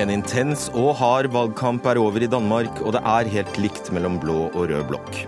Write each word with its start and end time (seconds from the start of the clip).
En 0.00 0.08
intens 0.08 0.70
og 0.72 0.94
hard 0.96 1.26
valgkamp 1.34 1.84
er 1.90 1.98
over 2.00 2.24
i 2.24 2.28
Danmark, 2.30 2.78
og 2.80 2.94
det 2.96 3.02
er 3.04 3.28
helt 3.34 3.58
likt 3.60 3.90
mellom 3.92 4.14
blå 4.22 4.46
og 4.48 4.70
rød 4.70 4.86
blokk. 4.88 5.18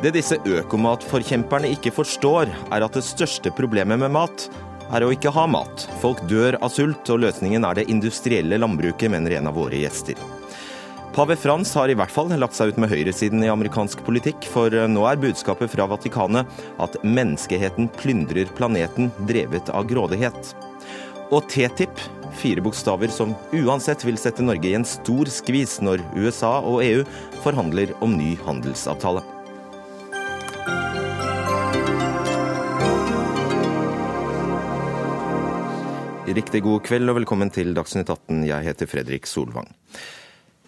Det 0.00 0.14
disse 0.14 0.38
økomatforkjemperne 0.40 1.68
ikke 1.74 1.92
forstår, 1.92 2.48
er 2.72 2.86
at 2.86 2.96
det 2.96 3.04
største 3.04 3.52
problemet 3.52 4.00
med 4.00 4.14
mat 4.16 4.46
er 4.88 5.04
å 5.04 5.10
ikke 5.12 5.32
ha 5.36 5.44
mat. 5.50 5.84
Folk 6.00 6.22
dør 6.30 6.56
av 6.64 6.72
sult, 6.72 7.12
og 7.12 7.20
løsningen 7.26 7.66
er 7.68 7.76
det 7.76 7.86
industrielle 7.92 8.56
landbruket, 8.62 9.12
mener 9.12 9.36
en 9.36 9.52
av 9.52 9.58
våre 9.60 9.82
gjester. 9.82 10.16
Pave 11.14 11.36
Frans 11.36 11.76
har 11.76 11.92
i 11.92 11.98
hvert 11.98 12.10
fall 12.10 12.32
lagt 12.40 12.56
seg 12.56 12.72
ut 12.72 12.80
med 12.80 12.90
høyresiden 12.90 13.44
i 13.44 13.52
amerikansk 13.52 14.00
politikk, 14.08 14.48
for 14.48 14.72
nå 14.72 15.04
er 15.10 15.20
budskapet 15.20 15.76
fra 15.76 15.90
Vatikanet 15.92 16.64
at 16.80 16.96
menneskeheten 17.04 17.92
plyndrer 18.00 18.48
planeten 18.56 19.12
drevet 19.28 19.68
av 19.76 19.84
grådighet. 19.92 20.54
Og 21.34 21.44
TTIP, 21.52 22.00
fire 22.38 22.62
bokstaver 22.64 23.12
som 23.12 23.34
uansett 23.54 24.04
vil 24.06 24.18
sette 24.20 24.44
Norge 24.44 24.70
i 24.70 24.76
en 24.78 24.86
stor 24.88 25.30
skvis 25.30 25.78
når 25.84 26.02
USA 26.16 26.58
og 26.60 26.82
EU 26.84 27.04
forhandler 27.44 27.94
om 28.04 28.16
ny 28.18 28.34
handelsavtale. 28.46 29.24
Riktig 36.34 36.64
god 36.64 36.80
kveld 36.82 37.12
og 37.12 37.20
velkommen 37.20 37.50
til 37.54 37.74
Dagsnytt 37.76 38.08
18. 38.10 38.40
Jeg 38.48 38.66
heter 38.66 38.88
Fredrik 38.90 39.28
Solvang. 39.30 39.68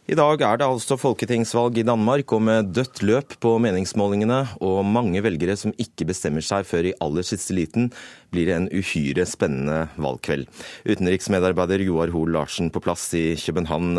I 0.07 0.15
dag 0.15 0.39
er 0.39 0.61
det 0.61 0.67
altså 0.71 0.95
folketingsvalg 1.03 1.81
i 1.81 1.83
Danmark, 1.83 2.31
og 2.31 2.45
med 2.47 2.69
dødt 2.77 3.01
løp 3.03 3.33
på 3.43 3.57
meningsmålingene 3.59 4.37
og 4.63 4.85
mange 4.87 5.19
velgere 5.25 5.57
som 5.59 5.73
ikke 5.83 6.07
bestemmer 6.07 6.45
seg 6.47 6.63
før 6.69 6.87
i 6.87 6.93
aller 7.03 7.27
siste 7.27 7.57
liten, 7.57 7.89
blir 8.31 8.47
det 8.47 8.55
en 8.55 8.69
uhyre 8.71 9.25
spennende 9.27 9.89
valgkveld. 9.99 10.47
Utenriksmedarbeider 10.87 11.83
Joar 11.83 12.15
Hoel 12.15 12.37
Larsen 12.37 12.71
på 12.71 12.85
plass 12.85 13.09
i 13.19 13.33
København. 13.35 13.99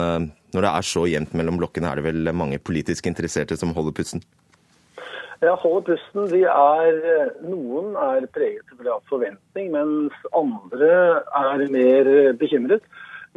Når 0.55 0.63
det 0.63 0.71
er 0.71 0.87
så 0.87 1.03
jevnt 1.11 1.35
mellom 1.35 1.59
blokkene, 1.59 1.91
er 1.91 1.99
det 1.99 2.07
vel 2.07 2.31
mange 2.31 2.61
politisk 2.63 3.11
interesserte 3.11 3.59
som 3.59 3.75
holder 3.75 3.97
pusten? 3.99 4.23
Ja, 5.43 5.57
holder 5.59 5.89
pusten. 5.91 6.31
Er, 6.39 7.35
noen 7.43 7.99
er 7.99 8.31
preget 8.31 8.87
av 8.87 9.03
forventning, 9.11 9.75
mens 9.75 10.15
andre 10.31 11.19
er 11.43 11.67
mer 11.75 12.09
bekymret. 12.39 12.87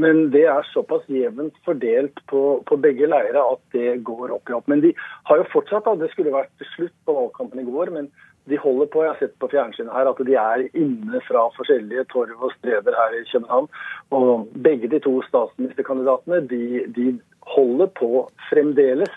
Men 0.01 0.31
det 0.33 0.47
er 0.49 0.67
såpass 0.73 1.05
jevnt 1.11 1.57
fordelt 1.67 2.21
på, 2.31 2.41
på 2.67 2.79
begge 2.81 3.09
leirer 3.11 3.41
at 3.43 3.61
det 3.75 4.01
går 4.07 4.33
opp 4.37 4.51
i 4.51 4.57
opp. 4.57 4.69
Men 4.71 4.83
de 4.85 4.95
har 5.29 5.41
jo 5.41 5.49
fortsatt, 5.53 5.85
da, 5.85 5.97
det 5.99 6.11
skulle 6.13 6.35
vært 6.35 6.69
slutt 6.75 6.95
på 7.05 7.17
valgkampen 7.17 7.61
i 7.63 7.69
går, 7.69 7.93
men 7.97 8.11
de 8.49 8.59
holder 8.59 8.89
på, 8.91 9.03
jeg 9.05 9.13
har 9.13 9.19
sett 9.21 9.35
på 9.43 9.51
fjernsynet 9.53 9.93
her, 9.95 10.09
at 10.11 10.21
de 10.27 10.37
er 10.41 10.63
inne 10.79 11.21
fra 11.27 11.45
forskjellige 11.55 12.07
torv 12.13 12.47
og 12.47 12.55
streder 12.57 12.97
her 12.97 13.17
i 13.19 13.25
København. 13.29 13.69
Og 14.17 14.47
begge 14.65 14.91
de 14.91 15.03
to 15.05 15.19
statsministerkandidatene 15.29 16.41
de, 16.51 16.87
de 16.97 17.11
holder 17.53 17.91
på 18.01 18.25
fremdeles 18.49 19.13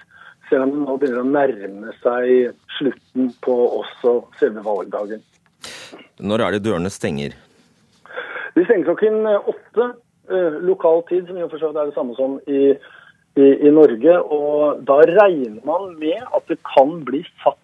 selv 0.50 0.67
om 0.67 0.73
det 0.73 0.84
nå 0.84 0.98
begynner 1.00 1.23
å 1.23 1.31
nærme 1.31 1.94
seg 2.04 2.58
slutten 2.78 3.31
på 3.45 3.56
også 3.80 4.17
selve 4.42 4.64
valgdagen. 4.66 5.23
Når 6.20 6.44
er 6.44 6.56
det 6.56 6.66
dørene 6.67 6.92
stenger? 6.94 7.34
De 8.54 8.66
stenger 8.67 8.92
klokken 8.92 9.23
åtte 9.26 9.94
lokal 10.29 11.03
tid, 11.09 11.27
som 11.27 11.38
og 11.38 11.52
for 11.52 11.61
seg 11.61 11.75
er 11.75 11.89
det 11.89 11.95
samme 11.97 12.16
som 12.17 12.38
i, 12.47 12.73
i, 13.35 13.47
i, 13.67 13.71
Norge. 13.73 14.17
Og 14.21 14.83
da 14.88 14.99
regner 15.09 15.59
man 15.67 15.93
med 15.99 16.21
at 16.23 16.47
det 16.52 16.59
kan 16.67 17.02
bli 17.05 17.23
satt 17.43 17.59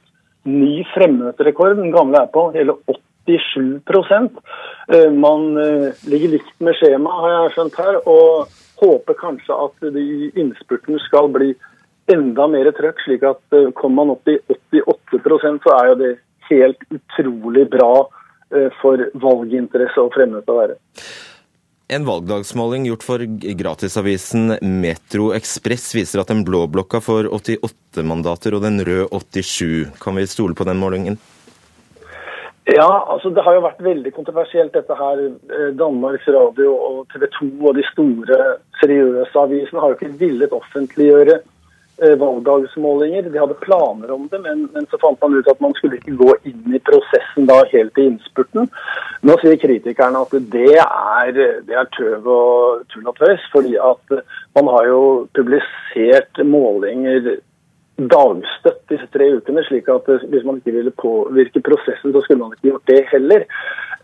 ny 0.49 0.83
fremmøterekord. 0.93 1.77
Den 1.79 1.93
gamle 1.95 2.23
er 2.23 2.33
på 2.33 2.49
hele 2.55 2.75
87 2.89 3.79
eh, 3.87 5.11
Man 5.13 5.57
eh, 5.61 5.91
ligger 6.09 6.35
likt 6.35 6.55
med 6.63 6.77
skjema, 6.79 7.15
har 7.23 7.35
jeg 7.35 7.55
skjønt 7.55 7.81
her, 7.83 7.99
og 8.09 8.55
håper 8.79 9.19
kanskje 9.19 9.59
at 9.67 9.91
de 9.95 10.31
innspurten 10.39 10.99
skal 11.03 11.29
bli 11.31 11.53
enda 12.09 12.47
mer 12.49 12.71
trøkk, 12.73 13.03
slik 13.05 13.25
at 13.27 13.57
kommer 13.77 14.01
man 14.01 14.15
opp 14.15 14.29
i 14.31 14.39
88% 14.81 15.59
så 15.61 15.73
er 15.75 15.89
jo 15.91 15.97
det 15.99 16.13
helt 16.49 16.85
utrolig 16.95 17.67
bra 17.69 18.07
for 18.79 19.03
valginteresse 19.21 20.01
og 20.01 20.15
fremmøte 20.15 20.49
å 20.49 20.57
være. 20.57 20.77
En 21.91 22.05
valgdagsmåling 22.05 22.85
gjort 22.85 23.03
for 23.03 23.23
gratisavisen 23.57 24.57
Metro 24.61 25.31
Ekspress 25.33 25.95
viser 25.97 26.21
at 26.21 26.29
den 26.29 26.43
blå 26.45 26.67
blokka 26.69 26.99
får 27.01 27.31
88 27.33 28.03
mandater 28.05 28.53
og 28.53 28.61
den 28.61 28.77
røde 28.85 29.07
87. 29.09 29.97
Kan 29.97 30.19
vi 30.19 30.27
stole 30.29 30.53
på 30.53 30.67
den 30.69 30.77
målingen? 30.77 31.17
Ja, 32.69 32.85
altså 33.09 33.31
det 33.33 33.41
har 33.41 33.57
jo 33.57 33.63
vært 33.65 33.81
veldig 33.81 34.11
kontroversielt 34.13 34.77
dette 34.77 34.93
her. 34.99 35.23
Eh, 35.49 35.71
Danmarks 35.79 36.29
Radio 36.29 36.75
og 36.77 36.99
TV 37.09 37.25
2 37.39 37.47
og 37.57 37.79
de 37.79 37.85
store 37.89 38.37
seriøse 38.83 39.41
avisene 39.41 39.81
har 39.81 39.89
jo 39.89 39.97
ikke 39.97 40.19
villet 40.21 40.53
offentliggjøre 40.53 41.39
valgdagsmålinger. 42.21 43.29
De 43.29 43.39
hadde 43.39 43.57
planer 43.63 44.11
om 44.11 44.27
det, 44.31 44.39
men, 44.43 44.67
men, 44.73 44.87
så 44.91 44.99
fant 45.01 45.19
man 45.21 45.35
ut 45.37 45.49
at 45.51 45.61
man 45.63 45.75
skulle 45.77 45.99
ikke 45.99 46.17
gå 46.19 46.35
inn 46.49 46.75
i 46.75 46.81
prosessen 46.89 47.49
da 47.49 47.59
helt 47.73 47.99
i 47.99 48.07
innspurten. 48.11 48.69
Nå 49.27 49.35
sier 49.41 49.59
kritikerne 49.61 50.23
at 50.23 50.35
det 50.53 50.77
er, 50.83 51.33
det 51.67 51.75
er 51.75 51.91
tøv 51.97 52.29
og 52.29 52.87
tull 52.93 53.09
og 53.11 53.19
tøys, 53.19 53.45
fordi 53.53 53.75
at 53.81 54.17
man 54.57 54.71
har 54.75 54.89
jo 54.89 55.03
publisert 55.37 56.43
målinger 56.45 57.37
dagstøtt 57.99 58.85
disse 58.91 59.07
tre 59.11 59.27
ukene, 59.39 59.63
slik 59.67 59.89
at 59.91 60.07
hvis 60.31 60.45
man 60.47 60.61
ikke 60.61 60.77
ville 60.77 60.93
påvirke 60.95 61.61
prosessen, 61.65 62.13
så 62.13 62.23
skulle 62.23 62.39
man 62.45 62.55
ikke 62.55 62.71
gjort 62.71 62.87
det 62.87 63.01
heller. 63.11 63.45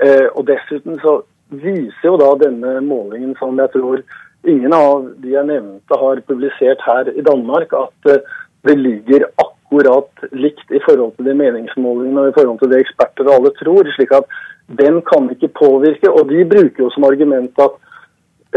Eh, 0.03 0.27
og 0.33 0.43
dessuten 0.49 0.99
så 1.03 1.21
viser 1.55 2.09
jo 2.09 2.17
da 2.19 2.31
denne 2.41 2.79
målingen 2.83 3.35
som 3.39 3.57
jeg 3.61 3.71
tror 3.75 4.01
ingen 4.49 4.73
av 4.73 5.09
de 5.21 5.33
jeg 5.33 5.47
nevnte 5.49 5.99
har 6.01 6.21
publisert 6.29 6.81
her 6.85 7.11
i 7.11 7.23
Danmark 7.25 7.73
at 7.77 8.11
eh, 8.11 8.23
det 8.65 8.75
ligger 8.79 9.27
akkurat 9.41 10.25
likt 10.33 10.71
i 10.73 10.81
forhold 10.85 11.15
til 11.17 11.29
de 11.29 11.35
meningsmålingene 11.37 12.23
og 12.23 12.29
i 12.31 12.35
forhold 12.37 12.59
til 12.61 12.71
det 12.73 12.81
eksperter 12.83 13.27
og 13.27 13.35
alle 13.37 13.53
tror. 13.59 13.91
slik 13.95 14.13
at 14.15 14.29
den 14.81 15.01
kan 15.05 15.29
ikke 15.29 15.53
påvirke. 15.53 16.09
Og 16.11 16.29
de 16.29 16.45
bruker 16.49 16.85
jo 16.85 16.89
som 16.93 17.05
argument 17.05 17.61
at 17.61 17.77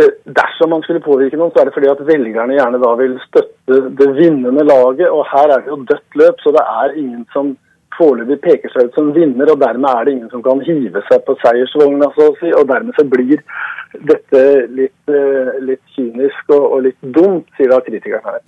eh, 0.00 0.12
dersom 0.40 0.72
man 0.72 0.84
skulle 0.84 1.04
påvirke 1.04 1.36
noen, 1.36 1.52
så 1.52 1.60
er 1.60 1.68
det 1.68 1.76
fordi 1.76 1.92
at 1.92 2.04
velgerne 2.08 2.56
gjerne 2.56 2.82
da 2.84 2.94
vil 3.00 3.16
støtte 3.26 3.80
det 4.00 4.10
vinnende 4.16 4.64
laget. 4.64 5.08
Og 5.12 5.26
her 5.32 5.52
er 5.52 5.64
det 5.64 5.74
jo 5.74 5.82
dødt 5.90 6.20
løp, 6.22 6.40
så 6.40 6.54
det 6.56 6.64
er 6.64 6.96
ingen 6.96 7.26
som 7.36 7.56
foreløpig 7.98 8.38
peker 8.44 8.72
seg 8.72 8.88
ut 8.88 8.98
som 8.98 9.10
vinner. 9.16 9.50
Og 9.52 9.60
dermed 9.60 9.90
er 9.90 10.06
det 10.06 10.14
ingen 10.16 10.30
som 10.32 10.44
kan 10.44 10.62
hive 10.64 11.02
seg 11.10 11.24
på 11.26 11.36
seiersvogna, 11.42 12.10
så 12.16 12.30
å 12.30 12.36
si. 12.40 12.52
Og 12.54 12.66
dermed 12.70 12.96
så 12.98 13.04
blir 13.08 13.42
dette 14.08 14.42
litt, 14.76 15.12
eh, 15.12 15.52
litt 15.64 15.94
kynisk 15.96 16.52
og, 16.54 16.64
og, 16.64 16.82
litt 16.88 16.98
dumt, 17.16 17.48
sier 17.56 17.72
da 17.72 17.80
kritikerne 17.84 18.34
her. 18.34 18.42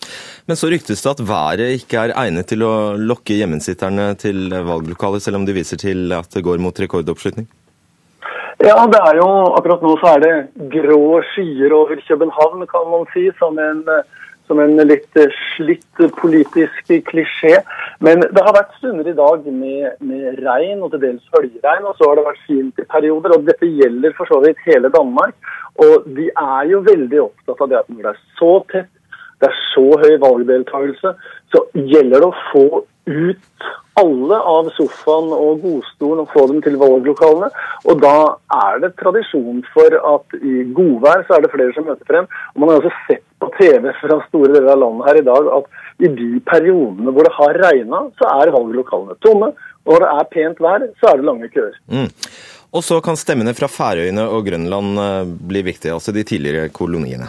Men 0.49 0.59
så 0.61 0.71
ryktes 0.73 1.03
det 1.03 1.15
at 1.15 1.25
været 1.27 1.81
ikke 1.81 2.05
er 2.05 2.17
egnet 2.25 2.51
til 2.51 2.67
å 2.67 2.75
lokke 2.99 3.39
hjemmesitterne 3.39 4.13
til 4.21 4.51
valglokalet, 4.51 5.25
selv 5.25 5.41
om 5.41 5.49
de 5.49 5.57
viser 5.57 5.81
til 5.81 6.13
at 6.17 6.31
det 6.35 6.45
går 6.47 6.63
mot 6.63 6.85
rekordoppslutning? 6.85 7.49
Ja, 8.61 8.77
det 8.93 8.99
er 9.01 9.17
jo 9.17 9.29
akkurat 9.57 9.81
nå 9.81 9.95
så 10.03 10.17
er 10.19 10.25
det 10.25 10.33
grå 10.75 11.23
skyer 11.33 11.73
over 11.73 11.97
København, 12.05 12.67
kan 12.69 12.91
man 12.93 13.07
si. 13.15 13.31
Som 13.41 13.57
en, 13.59 13.81
som 14.51 14.59
en 14.59 14.75
litt 14.83 15.19
slitt 15.55 16.03
politisk 16.19 16.91
klisjé. 17.07 17.61
Men 18.03 18.25
det 18.25 18.43
har 18.43 18.57
vært 18.57 18.75
stunder 18.81 19.07
i 19.07 19.17
dag 19.17 19.47
med, 19.47 19.99
med 20.03 20.41
regn 20.43 20.83
og 20.83 20.91
til 20.95 21.05
dels 21.05 21.35
høljregn, 21.37 21.87
og 21.87 21.95
så 21.99 22.11
har 22.11 22.19
det 22.19 22.27
vært 22.27 22.47
fint 22.49 22.83
i 22.83 22.89
perioder. 22.91 23.37
og 23.37 23.47
Dette 23.47 23.69
gjelder 23.69 24.17
for 24.19 24.31
så 24.31 24.41
vidt 24.43 24.63
hele 24.67 24.91
Danmark. 24.93 25.37
Og 25.81 26.09
de 26.17 26.31
er 26.33 26.73
jo 26.73 26.83
veldig 26.89 27.23
opptatt 27.29 27.63
av 27.63 27.71
det 27.71 27.79
at 27.79 27.93
når 27.93 28.09
det 28.09 28.15
er 28.15 28.25
så 28.41 28.55
tett, 28.73 28.91
det 29.41 29.51
er 29.51 29.61
så 29.73 29.87
høy 30.03 30.17
valgdeltakelse, 30.23 31.15
så 31.53 31.63
gjelder 31.75 32.21
det 32.21 32.29
å 32.29 32.41
få 32.51 32.67
ut 33.11 33.71
alle 34.01 34.37
av 34.53 34.69
sofaen 34.77 35.33
og 35.35 35.63
godstolen 35.65 36.23
og 36.23 36.31
få 36.33 36.45
dem 36.51 36.61
til 36.65 36.77
valglokalene. 36.81 37.49
Og 37.89 38.03
da 38.03 38.15
er 38.57 38.83
det 38.85 38.93
tradisjon 39.01 39.65
for 39.75 39.97
at 40.13 40.37
i 40.39 40.63
godvær 40.77 41.25
så 41.27 41.37
er 41.37 41.45
det 41.45 41.53
flere 41.55 41.75
som 41.77 41.89
møter 41.89 42.07
frem. 42.09 42.29
Og 42.55 42.63
man 42.63 42.73
har 42.73 42.81
også 42.81 42.93
sett 43.09 43.25
på 43.41 43.51
TV 43.57 43.91
fra 43.99 44.21
store 44.29 44.53
deler 44.55 44.75
av 44.75 44.83
landet 44.85 45.09
her 45.09 45.21
i 45.21 45.27
dag 45.27 45.51
at 45.57 46.07
i 46.07 46.13
de 46.17 46.31
periodene 46.49 47.13
hvor 47.17 47.27
det 47.27 47.35
har 47.37 47.61
regna, 47.65 48.05
så 48.21 48.31
er 48.37 48.55
valglokalene 48.55 49.19
tomme. 49.25 49.53
Og 49.89 49.97
når 49.97 50.07
det 50.07 50.15
er 50.15 50.33
pent 50.37 50.65
vær, 50.65 50.89
så 51.01 51.11
er 51.11 51.21
det 51.21 51.29
lange 51.29 51.53
køer. 51.53 51.77
Mm. 51.91 52.09
Og 52.71 52.87
så 52.87 53.01
kan 53.03 53.19
stemmene 53.19 53.57
fra 53.59 53.67
Færøyene 53.67 54.29
og 54.31 54.47
Grønland 54.47 55.03
eh, 55.03 55.37
bli 55.51 55.65
viktige, 55.67 55.97
altså 55.97 56.15
de 56.15 56.23
tidligere 56.27 56.71
koloniene? 56.71 57.27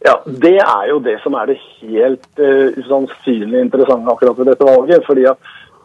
Ja, 0.00 0.14
Det 0.24 0.56
er 0.56 0.84
jo 0.88 1.00
det 1.04 1.18
som 1.20 1.34
er 1.36 1.50
det 1.50 1.58
helt 1.80 2.28
uh, 2.40 2.72
usannsynlig 2.80 3.60
interessante 3.60 4.08
akkurat 4.12 4.38
ved 4.38 4.48
dette 4.48 4.64
valget. 4.68 5.04
fordi 5.06 5.26
at 5.28 5.36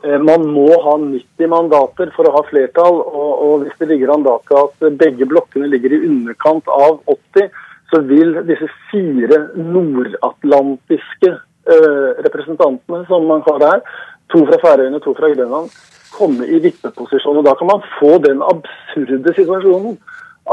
uh, 0.06 0.20
Man 0.24 0.48
må 0.56 0.70
ha 0.86 0.96
90 1.02 1.52
mandater 1.52 2.14
for 2.16 2.30
å 2.30 2.36
ha 2.38 2.44
flertall. 2.48 3.02
Og, 3.04 3.32
og 3.48 3.66
hvis 3.66 3.76
det 3.80 3.90
ligger 3.92 4.14
an 4.16 4.24
da 4.24 4.38
til 4.48 4.62
at 4.62 4.98
begge 5.04 5.28
blokkene 5.28 5.68
ligger 5.68 5.98
i 5.98 6.04
underkant 6.08 6.72
av 6.72 7.02
80, 7.12 7.52
så 7.92 8.02
vil 8.08 8.34
disse 8.48 8.72
fire 8.88 9.42
nordatlantiske 9.60 11.36
uh, 11.36 12.12
representantene 12.24 13.04
som 13.12 13.28
man 13.28 13.44
har 13.50 13.62
der, 13.68 13.84
to 14.32 14.42
fra 14.48 14.64
Færøyene, 14.64 15.04
to 15.04 15.14
fra 15.18 15.30
Grønland, 15.36 15.70
komme 16.16 16.48
i 16.48 16.64
vippeposisjon. 16.64 17.44
Og 17.44 17.46
Da 17.46 17.54
kan 17.60 17.68
man 17.68 17.84
få 18.00 18.16
den 18.24 18.40
absurde 18.42 19.36
situasjonen 19.36 20.00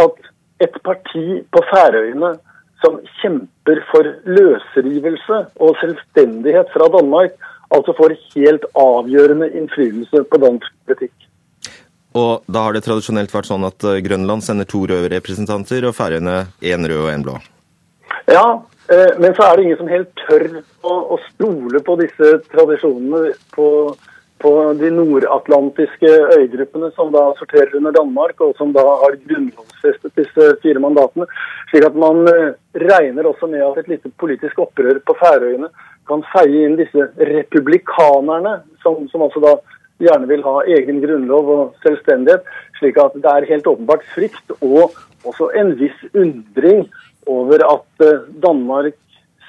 at 0.03 0.32
et 0.62 0.82
parti 0.82 1.44
på 1.47 1.62
Færøyene 1.70 2.35
som 2.82 3.00
kjemper 3.20 3.81
for 3.90 4.08
løsrivelse 4.26 5.38
og 5.62 5.76
selvstendighet 5.81 6.70
fra 6.75 6.88
Danmark, 6.93 7.37
altså 7.73 7.94
får 7.96 8.17
helt 8.34 8.67
avgjørende 8.79 9.49
innflytelse 9.56 10.25
på 10.29 10.40
dansk 10.43 10.75
politikk. 10.87 11.14
Og 12.19 12.44
da 12.52 12.67
har 12.67 12.76
det 12.76 12.84
tradisjonelt 12.84 13.32
vært 13.32 13.49
sånn 13.49 13.64
at 13.64 13.87
eh, 13.88 14.02
Grønland 14.05 14.44
sender 14.44 14.69
to 14.69 14.82
røde 14.90 15.08
representanter, 15.14 15.87
og 15.88 15.96
Færøyene 15.96 16.43
én 16.61 16.84
rød 16.84 17.06
og 17.06 17.11
én 17.14 17.25
blå? 17.25 17.38
Ja, 18.29 18.44
eh, 18.93 19.12
men 19.23 19.32
så 19.38 19.46
er 19.46 19.56
det 19.56 19.64
ingen 19.64 19.81
som 19.81 19.88
helt 19.88 20.12
tør 20.26 20.44
å, 20.85 20.96
å 21.17 21.20
stole 21.31 21.81
på 21.87 21.96
disse 22.02 22.35
tradisjonene 22.52 23.32
på 23.56 23.69
på 24.43 24.53
de 24.81 24.91
nordatlantiske 24.91 26.11
øygruppene 26.39 26.91
som 26.97 27.12
da 27.15 27.29
sorterer 27.39 27.77
under 27.79 27.94
Danmark, 27.94 28.41
og 28.41 28.56
som 28.59 28.73
da 28.75 28.83
har 29.03 29.19
grunnlovsfestet 29.29 30.19
disse 30.19 30.49
fire 30.65 30.83
mandatene. 30.83 31.29
Slik 31.71 31.87
at 31.87 31.99
man 31.99 32.27
eh, 32.31 32.55
regner 32.83 33.29
også 33.29 33.49
med 33.53 33.62
at 33.67 33.83
et 33.83 33.93
lite 33.94 34.11
politisk 34.23 34.65
opprør 34.67 34.99
på 35.06 35.17
Færøyene 35.21 35.71
kan 36.11 36.25
feie 36.33 36.67
inn 36.67 36.75
disse 36.81 37.06
republikanerne, 37.33 38.59
som, 38.83 39.06
som 39.12 39.23
altså 39.29 39.44
da 39.44 39.55
gjerne 40.03 40.27
vil 40.31 40.43
ha 40.47 40.56
egen 40.67 40.99
grunnlov 41.05 41.53
og 41.55 41.79
selvstendighet. 41.85 42.43
Slik 42.81 42.99
at 42.99 43.15
det 43.15 43.31
er 43.31 43.50
helt 43.53 43.71
åpenbart 43.71 44.05
frykt 44.17 44.56
og 44.59 44.91
også 45.29 45.53
en 45.59 45.77
viss 45.79 46.03
undring 46.19 46.88
over 47.31 47.62
at 47.69 48.06
eh, 48.09 48.27
Danmark 48.43 48.99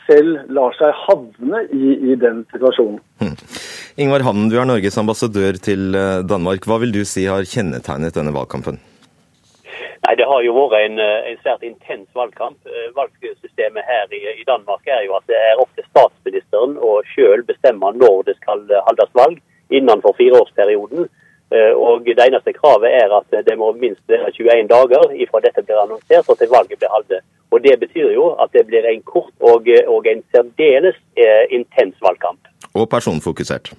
selv 0.08 0.52
lar 0.54 0.76
seg 0.78 0.94
havne 1.08 1.64
i, 1.72 1.96
i 2.12 2.18
den 2.20 2.44
situasjonen. 2.52 3.00
Ingvar 3.96 4.24
Hamnen, 4.26 4.48
du 4.50 4.56
er 4.58 4.66
Norges 4.66 4.96
ambassadør 4.98 5.54
til 5.62 5.94
eh, 5.94 6.24
Danmark. 6.26 6.66
Hva 6.66 6.80
vil 6.82 6.90
du 6.96 7.04
si 7.06 7.28
har 7.30 7.46
kjennetegnet 7.46 8.16
denne 8.18 8.32
valgkampen? 8.34 8.80
Nei, 10.04 10.14
Det 10.18 10.26
har 10.26 10.42
jo 10.42 10.56
vært 10.56 10.74
en, 10.80 10.98
eh, 10.98 11.30
en 11.30 11.38
svært 11.44 11.62
intens 11.68 12.08
valgkamp. 12.18 12.58
Eh, 12.66 12.88
valgsystemet 12.98 13.86
her 13.86 14.10
i, 14.10 14.24
i, 14.34 14.48
Danmark 14.50 14.90
er 14.90 15.06
jo 15.06 15.14
at 15.20 15.28
det 15.30 15.38
er 15.38 15.62
opp 15.62 15.70
til 15.78 15.86
statsministeren 15.92 16.74
å 16.82 17.04
selv 17.14 17.46
bestemme 17.46 17.94
når 17.94 18.26
det 18.32 18.36
skal 18.40 18.66
holdes 18.90 19.14
valg 19.14 19.38
innenfor 19.70 20.18
fireårsperioden. 20.18 21.06
Og 21.54 22.06
Det 22.06 22.18
eneste 22.18 22.54
kravet 22.54 22.90
er 22.98 23.12
at 23.14 23.46
det 23.46 23.54
må 23.58 23.68
minst 23.78 24.02
være 24.10 24.32
21 24.34 24.68
dager 24.72 25.12
ifra 25.14 25.42
dette 25.44 25.62
blir 25.62 25.82
annonsert 25.84 26.30
og 26.30 26.38
til 26.40 26.50
valget 26.50 26.80
blir 26.80 26.90
holdt. 26.90 27.14
Og 27.52 27.64
Det 27.64 27.76
betyr 27.80 28.10
jo 28.16 28.32
at 28.42 28.50
det 28.54 28.66
blir 28.68 28.86
en 28.90 29.04
kort 29.06 29.36
og, 29.40 29.70
og 29.88 30.08
en 30.10 30.24
særdeles 30.34 30.98
eh, 31.18 31.46
intens 31.50 31.96
valgkamp. 32.02 32.42
Og 32.74 32.90
personfokusert. 32.90 33.74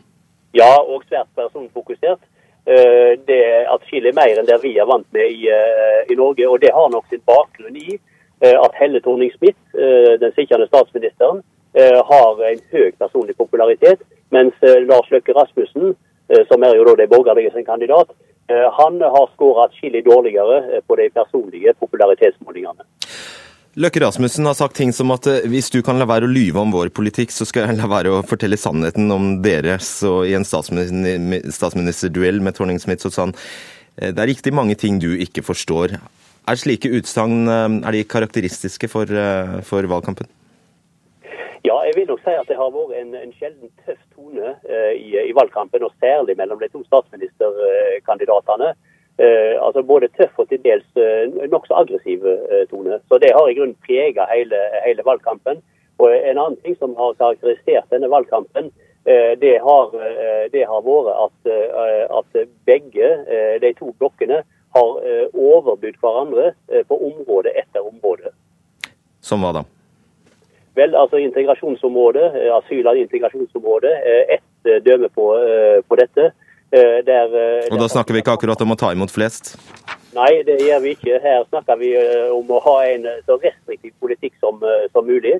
Ja, 0.54 0.70
og 0.78 1.02
svært 1.08 1.30
personfokusert. 1.34 2.22
Eh, 2.66 3.12
det 3.28 3.40
er 3.44 3.68
atskillig 3.74 4.14
mer 4.16 4.38
enn 4.40 4.46
det 4.48 4.56
vi 4.62 4.72
er 4.80 4.88
vant 4.88 5.06
med 5.12 5.32
i, 5.32 5.48
eh, 5.52 6.00
i, 6.08 6.16
Norge. 6.16 6.46
Og 6.48 6.60
det 6.62 6.72
har 6.72 6.88
nok 6.92 7.10
sin 7.10 7.20
bakgrunn 7.28 7.76
i 7.76 7.98
eh, 7.98 8.56
at 8.56 8.78
Helle 8.78 9.02
Thorning-Smith, 9.04 9.60
den 10.22 10.32
sittende 10.36 10.68
statsministeren, 10.70 11.42
har 11.74 12.40
en 12.46 12.60
høy 12.70 12.92
personlig 13.02 13.34
popularitet, 13.34 13.98
mens 14.30 14.54
Lars 14.62 15.08
Løkke 15.10 15.34
Rasmussen, 15.34 15.96
som 16.48 16.62
er 16.64 16.76
jo 16.78 16.86
da 16.88 16.94
det 17.02 17.10
borgerlige 17.12 17.52
sin 17.52 17.66
kandidat, 17.66 18.08
han 18.48 18.96
har 19.00 19.30
skåret 19.32 19.70
atskillig 19.70 20.02
dårligere 20.04 20.80
på 20.88 20.96
de 21.00 21.10
personlige 21.12 21.72
popularitetsmålingene. 21.80 22.84
Løkke 23.74 23.98
Rasmussen 24.04 24.46
har 24.46 24.54
sagt 24.54 24.76
ting 24.78 24.92
som 24.94 25.10
at 25.10 25.26
eh, 25.26 25.48
hvis 25.50 25.66
du 25.74 25.80
kan 25.82 25.98
la 25.98 26.06
være 26.06 26.28
å 26.28 26.30
lyve 26.30 26.60
om 26.62 26.70
vår 26.70 26.92
politikk, 26.94 27.32
så 27.34 27.42
skal 27.48 27.66
jeg 27.66 27.78
la 27.80 27.88
være 27.90 28.12
å 28.14 28.20
fortelle 28.22 28.58
sannheten 28.60 29.10
om 29.10 29.40
deres. 29.42 29.88
Og 30.06 30.28
i 30.30 30.36
en 30.38 30.46
statsministerduell 30.46 32.38
med 32.38 32.54
Torning 32.54 32.78
Smith 32.78 33.02
så 33.02 33.10
sa 33.10 33.24
han 33.26 33.34
eh, 33.34 34.12
det 34.14 34.22
er 34.22 34.30
riktig 34.30 34.54
mange 34.54 34.78
ting 34.78 35.02
du 35.02 35.16
ikke 35.18 35.42
forstår. 35.42 35.96
Er 36.46 36.60
slike 36.60 36.92
utsagn 37.00 37.50
eh, 37.50 37.66
er 37.90 37.98
de 37.98 38.04
karakteristiske 38.14 38.92
for, 38.92 39.10
for, 39.66 39.90
valgkampen? 39.90 40.30
Ja, 41.66 41.74
jeg 41.88 41.98
vil 41.98 42.06
nok 42.12 42.22
si 42.22 42.38
at 42.38 42.46
det 42.46 42.60
har 42.60 42.70
vært 42.70 42.94
en, 43.00 43.10
en 43.24 43.34
sjelden 43.40 43.74
tøff 43.82 44.03
tone 44.16 44.56
uh, 44.56 44.92
i, 44.94 45.12
i, 45.28 45.32
valgkampen, 45.36 45.84
og 45.84 45.92
særlig 46.00 46.36
mellom 46.38 46.58
de 46.62 46.70
to 46.72 46.82
statsministerkandidatene. 46.88 48.74
Eh, 49.18 49.64
altså 49.66 49.82
Både 49.82 50.08
tøff 50.18 50.38
og 50.42 50.48
til 50.50 50.58
dels 50.64 50.86
eh, 50.98 51.30
nokså 51.50 51.76
aggressiv 51.78 52.24
eh, 52.26 52.64
tone. 52.70 52.98
Så 53.08 53.18
Det 53.22 53.30
har 53.36 53.48
i 53.48 53.54
grunnen 53.54 53.76
preget 53.86 54.26
hele, 54.32 54.58
hele, 54.86 55.02
valgkampen. 55.06 55.62
Og 55.98 56.10
En 56.10 56.38
annen 56.38 56.58
ting 56.64 56.74
som 56.78 56.96
har 56.98 57.14
karakterisert 57.20 57.86
denne 57.94 58.10
valgkampen, 58.10 58.72
eh, 59.06 59.38
det 59.38 59.58
har, 59.62 59.94
eh, 59.94 60.50
det 60.52 60.64
har 60.66 60.82
vært 60.82 61.14
at, 61.26 61.38
eh, 61.46 62.18
at, 62.18 62.48
begge 62.66 63.08
de 63.62 63.72
to 63.78 63.92
blokkene 64.00 64.42
har 64.74 64.90
overbudt 65.34 66.00
hverandre 66.02 66.54
på 66.88 66.96
område 66.98 67.52
etter 67.54 67.86
område. 67.86 68.32
Som 69.20 69.44
hva 69.44 69.52
da? 69.54 69.62
Vel, 70.74 70.96
altså 70.98 71.20
integrasjonsområdet, 71.22 72.32
asyl- 72.56 72.88
og 72.90 72.98
integrasjonsområdet 72.98 73.92
er 74.10 74.32
ett 74.38 74.72
døme 74.84 75.08
på, 75.14 75.28
på 75.88 75.98
dette. 76.00 76.32
Eh, 76.74 77.04
der, 77.06 77.26
eh, 77.38 77.68
og 77.70 77.78
da 77.78 77.86
snakker 77.88 78.16
vi 78.16 78.22
ikke 78.24 78.34
akkurat 78.34 78.62
om 78.64 78.74
å 78.74 78.78
ta 78.78 78.88
imot 78.94 79.12
flest? 79.14 79.52
Nei, 80.16 80.42
det 80.46 80.56
gjør 80.58 80.80
vi 80.82 80.94
ikke. 80.96 81.20
Her 81.22 81.44
snakker 81.46 81.78
vi 81.78 81.92
eh, 81.98 82.30
om 82.34 82.48
å 82.50 82.62
ha 82.64 82.76
en 82.88 83.06
så 83.28 83.36
restriktiv 83.38 83.92
politikk 84.02 84.34
som, 84.42 84.62
som 84.94 85.06
mulig. 85.06 85.38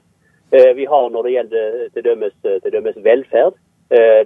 Vi 0.55 0.85
har 0.87 1.07
når 1.11 1.27
det 1.27 1.31
gjelder 1.33 1.79
til 1.97 2.05
dømes, 2.05 2.35
til 2.45 2.71
dømes 2.71 2.99
velferd, 3.03 3.57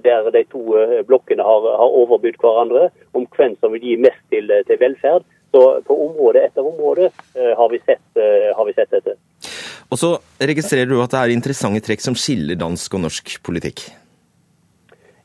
der 0.05 0.27
de 0.35 0.43
to 0.53 0.61
blokkene 1.09 1.47
har, 1.47 1.69
har 1.81 1.95
overbudt 2.03 2.37
hverandre 2.43 2.91
om 3.17 3.25
hvem 3.33 3.55
som 3.63 3.73
vil 3.73 3.87
gi 3.87 3.95
mest 4.03 4.21
til, 4.35 4.53
til 4.69 4.81
velferd. 4.83 5.25
Så 5.55 5.63
på 5.87 5.97
område 6.11 6.43
etter 6.45 6.69
område 6.69 7.09
har 7.33 7.73
vi 7.73 7.81
sett, 7.87 8.05
har 8.19 8.69
vi 8.69 8.77
sett 8.77 8.93
dette. 8.93 9.17
Og 9.89 9.97
så 9.97 10.11
registrerer 10.41 10.91
du 10.91 10.99
at 11.01 11.15
det 11.15 11.23
er 11.23 11.33
interessante 11.33 11.81
trekk 11.85 12.05
som 12.05 12.17
skiller 12.19 12.59
dansk 12.61 12.99
og 12.99 13.07
norsk 13.07 13.39
politikk? 13.47 13.87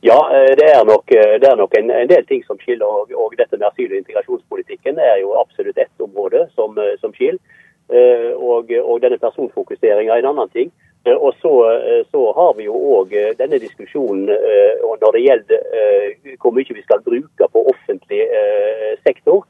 Ja, 0.04 0.20
eh, 0.36 0.56
det 0.60 0.68
er 0.68 0.84
nok, 0.84 1.12
eh, 1.12 1.36
det 1.40 1.48
er 1.48 1.56
nok 1.56 1.76
en, 1.80 1.92
en, 1.92 2.08
del 2.08 2.26
ting 2.28 2.44
som 2.48 2.60
skiller. 2.60 2.86
Og, 2.88 3.12
og, 3.16 3.36
dette 3.40 3.58
med 3.58 3.68
asyl- 3.70 3.92
og 3.92 4.00
integrasjonspolitikken 4.02 5.00
er 5.00 5.22
jo 5.22 5.36
absolutt 5.40 5.78
ett 5.80 6.04
område 6.04 6.48
som, 6.56 6.76
eh, 6.78 6.96
som 7.00 7.16
skiller. 7.16 7.40
Og, 7.94 8.72
og, 8.72 8.96
denne 9.04 9.20
personfokuseringa 9.20 10.16
er 10.16 10.24
en 10.24 10.30
annen 10.32 10.50
ting. 10.50 10.72
Og 11.06 11.36
så, 11.44 11.52
så 12.12 12.22
har 12.32 12.54
vi 12.56 12.64
jo 12.64 12.78
òg 12.96 13.12
denne 13.38 13.60
diskusjonen 13.60 14.24
når 14.32 15.12
det 15.14 15.24
gjelder 15.26 16.38
hvor 16.40 16.56
mye 16.56 16.78
vi 16.78 16.86
skal 16.86 17.04
bruke 17.04 17.50
på 17.52 17.64
offentlig 17.74 18.22
sektor. 19.04 19.44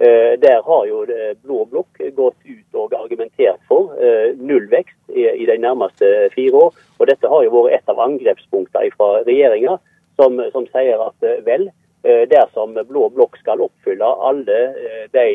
Der 0.00 0.62
har 0.64 0.84
jo 0.88 1.02
Blå 1.44 1.64
blokk 1.68 1.98
gått 2.16 2.38
ut 2.48 2.78
og 2.80 2.94
argumentert 2.96 3.60
for 3.68 3.92
nullvekst 4.40 5.12
i, 5.12 5.44
de 5.44 5.58
nærmeste 5.60 6.08
fire 6.32 6.56
år. 6.56 6.78
Og 6.96 7.10
dette 7.10 7.28
har 7.28 7.44
jo 7.44 7.52
vært 7.52 7.76
et 7.76 7.92
av 7.92 8.00
angrepspunktene 8.06 8.94
fra 8.96 9.10
regjeringa 9.28 9.76
som, 10.20 10.40
som 10.52 10.68
sier 10.74 11.00
at 11.04 11.26
eh, 11.26 11.40
vel, 11.46 11.68
eh, 12.04 12.24
dersom 12.30 12.76
blå 12.88 13.08
blokk 13.14 13.38
skal 13.40 13.62
oppfylle 13.64 14.12
alle 14.28 14.60
eh, 14.76 15.04
de 15.16 15.26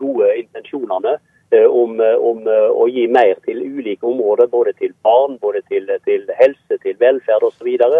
gode 0.00 0.30
intensjonene 0.44 1.18
om, 1.52 1.98
om, 2.00 2.46
å 2.48 2.86
gi 2.88 3.02
mer 3.12 3.34
til 3.44 3.58
ulike 3.60 4.06
områder, 4.08 4.46
både 4.48 4.72
til 4.78 4.94
barn, 5.04 5.34
både 5.42 5.60
til, 5.68 5.90
til 6.06 6.22
helse, 6.38 6.78
til 6.80 6.96
velferd 6.96 7.44
osv., 7.44 7.58
så, 7.58 7.66
videre, 7.66 7.98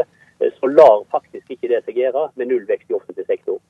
så 0.58 0.70
lar 0.70 1.04
faktisk 1.12 1.54
ikke 1.54 1.70
det 1.70 1.82
seg 1.86 1.98
gjøre 2.02 2.28
med 2.40 2.50
nullvekst 2.50 2.90
i 2.90 2.96
offentlig 2.96 3.26
sektor. 3.28 3.60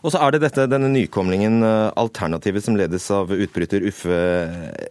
Og 0.00 0.12
så 0.12 0.20
er 0.24 0.32
det 0.32 0.42
dette, 0.46 0.64
denne 0.70 0.88
nykomlingen, 0.92 1.60
eh, 1.66 1.90
Alternativet, 2.00 2.64
som 2.64 2.76
ledes 2.78 3.04
av 3.12 3.32
utbryter 3.34 3.84
Uffe 3.90 4.16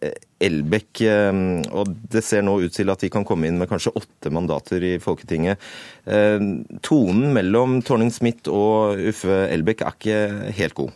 eh, 0.05 0.13
Elbekk. 0.46 1.01
Eh, 1.01 1.41
og 1.74 1.91
det 2.13 2.24
ser 2.25 2.46
nå 2.46 2.60
ut 2.62 2.75
til 2.75 2.93
at 2.93 3.01
de 3.01 3.10
kan 3.13 3.25
komme 3.27 3.50
inn 3.50 3.58
med 3.62 3.69
kanskje 3.72 3.96
åtte 3.98 4.34
mandater 4.34 4.84
i 4.86 4.98
Folketinget. 5.01 5.62
Tonen 6.86 7.34
mellom 7.36 7.79
Torning 7.86 8.10
Smith 8.13 8.50
og 8.50 9.01
Uffe 9.12 9.43
Elbekk 9.53 9.84
er 9.84 9.98
ikke 9.98 10.55
helt 10.58 10.77
god? 10.77 10.96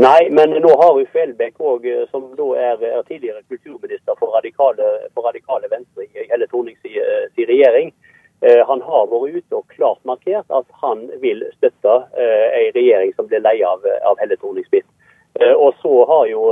Nei, 0.00 0.28
men 0.34 0.56
nå 0.64 0.72
har 0.80 0.98
Uffe 1.00 1.20
Elbekk 1.22 1.60
òg, 1.60 1.84
som 2.10 2.30
da 2.38 2.48
er, 2.58 2.80
er, 2.90 3.04
tidligere 3.08 3.44
kulturminister 3.48 4.16
for 4.18 4.34
radikale, 4.36 4.88
for 5.14 5.28
radikale 5.28 5.70
Venstre 5.72 6.08
i 6.08 6.26
hele 6.32 6.48
Tornings 6.50 6.80
regjering, 7.36 7.92
Eh, 7.94 8.13
han 8.66 8.82
har 8.82 9.06
vært 9.08 9.38
ute 9.38 9.56
og 9.56 9.68
klart 9.72 10.00
markert 10.04 10.50
at 10.52 10.66
han 10.82 11.06
vil 11.22 11.44
støtte 11.56 11.94
eh, 12.18 12.48
en 12.58 12.74
regjering 12.76 13.14
som 13.16 13.28
blir 13.30 13.42
leid 13.44 13.62
av, 13.64 13.86
av 14.04 14.20
Helle 14.20 14.36
Thorning-Smith. 14.36 14.88
Eh, 15.40 15.52
og 15.52 15.78
så 15.82 15.92
har 16.10 16.26
jo 16.30 16.42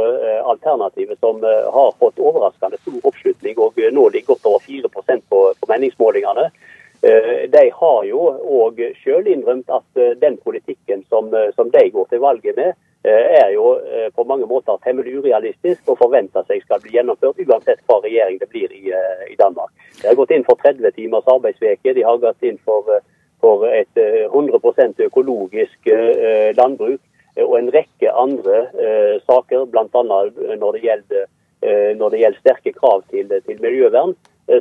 Alternativet, 0.53 1.19
som 1.21 1.43
har 1.45 1.91
fått 2.01 2.21
overraskende 2.21 2.81
stor 2.81 3.11
oppslutning 3.11 3.59
og 3.61 3.77
nå 3.93 4.09
ligger 4.15 4.35
godt 4.35 4.49
over 4.53 4.65
4 4.65 4.93
på, 4.95 5.05
på 5.61 5.71
meningsmålingene, 5.71 6.51
de 7.03 7.63
har 7.75 8.05
jo 8.07 8.29
òg 8.63 8.77
sjøl 9.01 9.27
innrømt 9.27 9.71
at 9.75 10.03
den 10.23 10.37
politikken 10.39 11.01
som, 11.11 11.33
som 11.57 11.73
de 11.75 11.83
går 11.91 12.07
til 12.13 12.21
valget 12.23 12.55
med, 12.55 12.77
er 13.03 13.49
jo 13.51 13.73
på 14.15 14.25
mange 14.29 14.47
måter 14.47 14.77
temmelig 14.85 15.17
urealistisk 15.19 15.89
og 15.91 15.99
forvente 15.99 16.43
seg 16.47 16.63
skal 16.63 16.83
bli 16.85 16.93
gjennomført, 16.95 17.41
uansett 17.43 17.81
hva 17.89 17.97
regjering 18.05 18.39
det 18.39 18.47
blir 18.53 18.71
i, 18.71 18.93
i 19.27 19.37
Danmark. 19.41 19.73
De 20.03 20.09
har 20.09 20.19
gått 20.19 20.33
inn 20.35 20.45
for 20.47 20.59
30 20.63 20.95
timers 20.97 21.29
arbeidsveke. 21.31 21.95
De 21.95 22.03
har 22.03 22.19
gått 22.23 22.43
inn 22.43 22.59
for, 22.67 22.89
eh, 22.91 23.05
for 23.41 23.67
et 23.69 23.99
100 23.99 24.59
eh, 24.83 25.07
økologisk 25.07 25.87
eh, 25.87 26.51
landbruk 26.59 27.01
og 27.43 27.55
en 27.57 27.71
rekke 27.73 28.11
andre 28.13 28.59
saker, 29.25 29.63
bl.a. 29.73 29.87
når 30.61 30.75
det 30.77 30.83
gjelder 30.85 31.31
når 31.97 32.11
det 32.11 32.19
gjelder 32.21 32.41
sterke 32.43 32.73
krav 32.77 33.05
til, 33.09 33.31
til 33.47 33.61
miljøvern, 33.63 34.13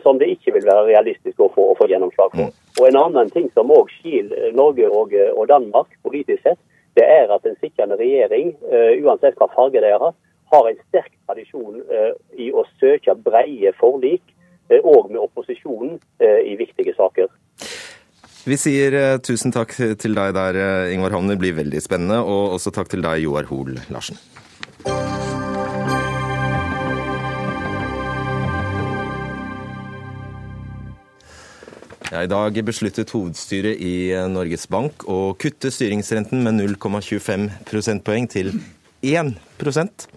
som 0.06 0.20
det 0.22 0.30
ikke 0.32 0.54
vil 0.56 0.68
være 0.70 0.86
realistisk 0.88 1.42
å 1.42 1.50
få, 1.52 1.66
å 1.74 1.76
få 1.76 1.90
gjennomslag 1.92 2.32
for. 2.38 2.54
Og 2.80 2.88
En 2.88 3.00
annen 3.02 3.32
ting 3.34 3.50
som 3.52 3.74
òg 3.76 3.90
skiller 3.98 4.54
Norge 4.56 4.88
og, 4.88 5.12
og, 5.34 5.42
Danmark 5.50 5.92
politisk 6.06 6.46
sett, 6.46 6.62
det 6.98 7.06
er 7.08 7.32
at 7.32 7.46
en 7.48 7.58
sittende 7.62 7.98
regjering, 8.00 8.54
uansett 9.04 9.38
hva 9.40 9.48
farge 9.54 9.80
de 9.84 9.94
har, 9.94 10.14
har 10.52 10.68
en 10.68 10.80
sterk 10.90 11.14
tradisjon 11.30 11.80
i 12.36 12.50
å 12.52 12.66
søke 12.82 13.16
breie 13.16 13.72
forlik 13.80 14.34
og 14.82 15.12
med 15.12 15.22
opposisjonen 15.22 15.98
i 16.20 16.58
viktige 16.60 16.96
saker. 16.98 17.32
Vi 18.42 18.58
sier 18.58 18.96
tusen 19.24 19.54
takk 19.54 19.76
til 20.02 20.16
deg 20.18 20.34
der, 20.36 20.60
Ingvar 20.92 21.14
Havner. 21.16 21.38
Det 21.38 21.44
blir 21.44 21.58
veldig 21.60 21.82
spennende. 21.84 22.20
Og 22.26 22.58
også 22.58 22.74
takk 22.76 22.92
til 22.92 23.04
deg, 23.06 23.22
Joar 23.24 23.48
Hoel 23.52 23.78
Larsen. 23.94 24.20
Ja, 32.12 32.26
I 32.26 32.28
dag 32.28 32.58
besluttet 32.68 33.14
hovedstyret 33.16 33.80
i 33.80 34.12
eh, 34.12 34.26
Norges 34.28 34.66
Bank 34.68 35.06
å 35.08 35.32
kutte 35.40 35.70
styringsrenten 35.72 36.42
med 36.44 36.58
0,25 36.60 37.46
prosentpoeng 37.70 38.28
til 38.28 38.50
1 39.00 39.32
prosent. 39.62 40.10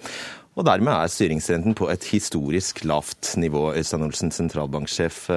og 0.58 0.66
dermed 0.66 0.90
er 0.90 1.12
styringsrenten 1.12 1.76
på 1.78 1.86
et 1.92 2.08
historisk 2.10 2.82
lavt 2.82 3.36
nivå. 3.38 3.72
Øystein 3.78 4.02
Olsen, 4.02 4.34
sentralbanksjef. 4.34 5.30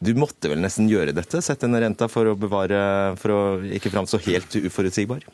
Du 0.00 0.14
måtte 0.16 0.48
vel 0.48 0.64
nesten 0.64 0.88
gjøre 0.88 1.12
dette, 1.12 1.42
sette 1.44 1.68
ned 1.68 1.84
renta 1.84 2.08
for 2.08 2.32
å 2.32 2.36
bevare, 2.36 2.80
for 3.20 3.36
å 3.36 3.40
ikke 3.68 3.92
framstå 3.92 4.24
helt 4.24 4.56
uforutsigbar? 4.64 5.24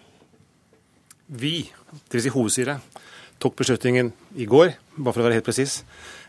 Vi, 1.31 1.57
dvs. 2.11 2.26
Si 2.26 2.35
hovedstyret, 2.35 3.03
tok 3.38 3.59
beslutningen 3.62 4.11
i 4.35 4.50
går, 4.50 4.75
bare 4.97 5.14
for 5.14 5.23
å 5.23 5.29
være 5.29 5.38
helt 5.38 5.47
presis. 5.47 5.85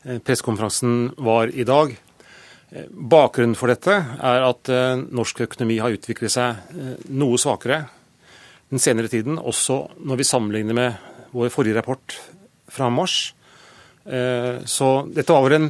Eh, 0.06 0.22
pressekonferansen 0.22 1.16
var 1.18 1.50
i 1.50 1.66
dag. 1.66 1.98
Eh, 2.76 2.86
bakgrunnen 2.92 3.56
for 3.58 3.72
dette 3.72 3.96
er 3.96 4.46
at 4.50 4.72
eh, 4.74 5.00
norsk 5.16 5.46
økonomi 5.48 5.80
har 5.80 5.96
utviklet 5.96 6.36
seg 6.36 6.76
noe 7.16 7.40
svakere 7.42 7.86
den 8.70 8.82
senere 8.82 9.12
tiden, 9.12 9.40
også 9.40 9.86
når 10.04 10.20
vi 10.20 10.28
sammenligner 10.28 10.76
med 10.76 11.12
vår 11.36 11.52
forrige 11.54 11.78
rapport 11.78 12.16
fra 12.72 12.90
mars. 12.90 13.36
Så 14.06 14.88
dette 15.14 15.34
var 15.34 15.54
en, 15.54 15.68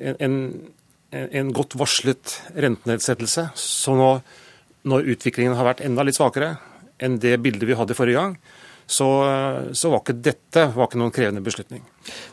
en 0.00 0.34
en 1.16 1.52
godt 1.54 1.76
varslet 1.78 2.36
rentenedsettelse. 2.56 3.50
Så 3.54 3.94
nå, 3.96 4.10
når 4.88 5.10
utviklingen 5.14 5.56
har 5.58 5.68
vært 5.68 5.84
enda 5.86 6.04
litt 6.06 6.18
svakere 6.18 6.56
enn 7.02 7.18
det 7.20 7.36
bildet 7.44 7.68
vi 7.68 7.76
hadde 7.76 7.96
forrige 7.96 8.20
gang, 8.20 8.36
så, 8.86 9.06
så, 9.74 9.90
var 9.90 10.02
ikke 10.04 10.14
dette 10.22 10.62
var 10.76 10.86
ikke 10.86 11.00
noen 11.00 11.14
krevende 11.14 11.42
beslutning. 11.42 11.82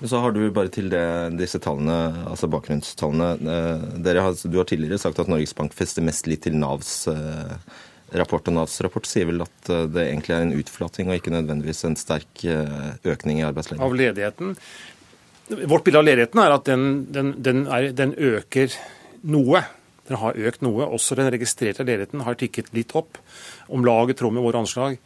Så 0.06 0.20
har 0.22 0.36
du 0.36 0.44
bare 0.54 0.70
til 0.74 0.92
det, 0.92 1.06
disse 1.40 1.58
tallene, 1.62 2.28
altså 2.30 2.50
bakgrunnstallene. 2.54 3.30
Eh, 3.42 4.20
har, 4.22 4.38
du 4.38 4.60
har 4.60 4.68
tidligere 4.70 5.02
sagt 5.02 5.22
at 5.24 5.32
Norges 5.32 5.56
Bank 5.58 5.74
fester 5.74 6.06
mest 6.06 6.30
lit 6.30 6.44
til 6.46 6.60
Navs 6.62 7.08
eh, 7.10 7.56
rapport. 8.14 8.46
Og 8.46 8.58
Navs 8.60 8.78
rapport 8.86 9.10
sier 9.10 9.32
vel 9.32 9.42
at 9.42 9.72
eh, 9.74 9.88
det 9.90 10.06
egentlig 10.12 10.36
er 10.36 10.46
en 10.46 10.58
utflating 10.60 11.10
og 11.10 11.18
ikke 11.18 11.34
nødvendigvis 11.34 11.88
en 11.90 11.98
sterk 11.98 12.46
økning 12.46 13.42
i 13.42 13.48
arbeidsledigheten? 13.48 13.88
Av 13.90 13.98
ledigheten. 14.04 14.54
Vårt 15.74 15.88
bilde 15.88 16.04
av 16.04 16.06
ledigheten 16.06 16.44
er 16.44 16.54
at 16.54 16.70
den, 16.70 16.86
den, 17.18 17.34
den, 17.44 17.66
er, 17.66 17.90
den, 17.98 18.14
øker 18.14 18.78
noe. 19.26 19.66
Den 20.06 20.22
har 20.22 20.38
økt 20.38 20.62
noe. 20.62 20.86
Også 20.86 21.18
den 21.18 21.34
registrerte 21.34 21.82
ledigheten 21.88 22.22
har 22.28 22.38
tikket 22.38 22.70
litt 22.78 22.94
opp, 22.94 23.18
om 23.74 23.82
lag 23.90 24.14
i 24.14 24.18
tråd 24.22 24.38
med 24.38 24.46
våre 24.46 24.62
anslag. 24.62 25.02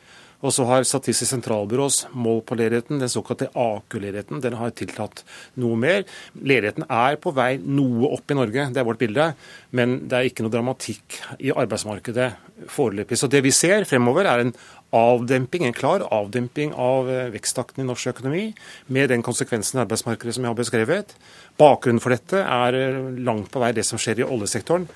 Og 0.46 0.53
så 0.53 0.65
har 0.70 0.86
Statistisk 0.86 1.32
sentralbyrås 1.32 2.03
mål 2.13 2.44
på 2.46 2.58
ledigheten, 2.60 3.00
den 3.01 3.10
såkalte 3.10 3.50
AKU-ledigheten, 3.58 4.41
den 4.44 4.58
har 4.60 4.74
tiltatt 4.77 5.24
noe 5.58 5.77
mer. 5.79 6.06
Ledigheten 6.38 6.86
er 6.86 7.17
på 7.22 7.34
vei 7.34 7.56
noe 7.58 8.12
opp 8.13 8.29
i 8.29 8.38
Norge, 8.38 8.67
det 8.74 8.82
er 8.82 8.88
vårt 8.88 9.01
bilde. 9.01 9.32
Men 9.74 10.03
det 10.06 10.17
er 10.17 10.29
ikke 10.29 10.46
noe 10.46 10.53
dramatikk 10.53 11.17
i 11.41 11.53
arbeidsmarkedet 11.53 12.32
foreløpig. 12.74 13.17
Så 13.17 13.29
det 13.32 13.41
vi 13.46 13.53
ser 13.53 13.86
fremover, 13.89 14.29
er 14.29 14.46
en 14.46 14.53
avdemping, 14.96 15.65
en 15.67 15.75
klar 15.75 16.06
avdemping 16.13 16.72
av 16.79 17.10
eh, 17.12 17.27
veksttakten 17.34 17.84
i 17.84 17.88
norsk 17.88 18.13
økonomi, 18.13 18.46
med 18.94 19.12
den 19.12 19.25
konsekvensen 19.25 19.79
i 19.79 19.84
arbeidsmarkedet 19.84 20.38
som 20.38 20.46
jeg 20.46 20.53
har 20.53 20.60
beskrevet. 20.62 21.17
Bakgrunnen 21.57 22.01
for 22.03 22.13
dette 22.13 22.41
er 22.43 22.77
eh, 22.77 22.97
langt 23.25 23.51
på 23.53 23.61
vei 23.63 23.71
det 23.75 23.85
som 23.87 24.01
skjer 24.01 24.21
i 24.21 24.27
oljesektoren. 24.27 24.87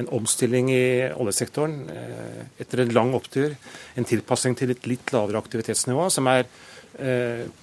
En 0.00 0.10
omstilling 0.14 0.70
i 0.72 0.82
oljesektoren 1.10 1.78
eh, 1.94 2.42
etter 2.62 2.84
en 2.84 2.94
lang 2.96 3.14
opptur. 3.18 3.54
En 3.96 4.08
tilpasning 4.08 4.58
til 4.58 4.74
et 4.74 4.90
litt 4.90 5.14
lavere 5.16 5.40
aktivitetsnivå, 5.42 6.10
som 6.12 6.30
er 6.32 6.50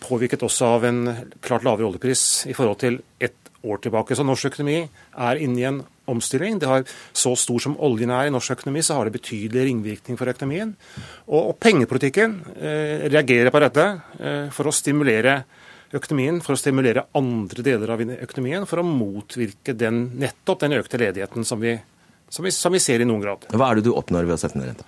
påvirket 0.01 0.41
også 0.41 0.69
av 0.77 0.85
en 0.87 1.01
klart 1.43 1.65
lavere 1.67 1.85
oljepris 1.85 2.21
i 2.49 2.53
forhold 2.55 2.79
til 2.81 2.95
ett 3.21 3.47
år 3.67 3.81
tilbake. 3.83 4.15
Så 4.15 4.25
norsk 4.25 4.49
økonomi 4.51 4.79
er 4.85 5.41
inne 5.43 5.59
i 5.59 5.67
en 5.67 5.81
omstilling. 6.07 6.59
Det 6.59 6.67
har 6.67 6.85
Så 7.13 7.35
stor 7.35 7.59
som 7.59 7.77
oljen 7.79 8.11
er 8.11 8.27
i 8.27 8.29
norsk 8.29 8.51
økonomi, 8.51 8.81
så 8.81 8.95
har 8.95 9.05
det 9.05 9.19
betydelig 9.19 9.65
ringvirkning 9.65 10.17
for 10.17 10.27
økonomien. 10.27 10.75
Og, 11.27 11.49
og 11.49 11.59
pengepolitikken 11.59 12.41
eh, 12.55 13.09
reagerer 13.09 13.51
på 13.51 13.59
dette 13.59 13.85
eh, 14.19 14.49
for 14.51 14.67
å 14.67 14.75
stimulere 14.75 15.43
økonomien, 15.95 16.39
for 16.43 16.55
å 16.55 16.59
stimulere 16.59 17.05
andre 17.17 17.63
deler 17.65 17.93
av 17.93 18.01
økonomien, 18.01 18.65
for 18.67 18.81
å 18.81 18.87
motvirke 18.87 19.75
den, 19.77 20.07
nettopp 20.19 20.65
den 20.65 20.77
økte 20.79 20.99
ledigheten 21.01 21.47
som 21.47 21.61
vi, 21.63 21.77
som, 22.29 22.45
vi, 22.45 22.53
som 22.55 22.75
vi, 22.75 22.81
ser 22.83 23.03
i 23.03 23.07
noen 23.07 23.23
grad. 23.23 23.47
Hva 23.53 23.71
er 23.71 23.79
det 23.79 23.87
du 23.87 23.93
oppnår 23.95 24.27
ved 24.27 24.37
å 24.37 24.41
sette 24.41 24.59
ned 24.59 24.71
renta? 24.71 24.87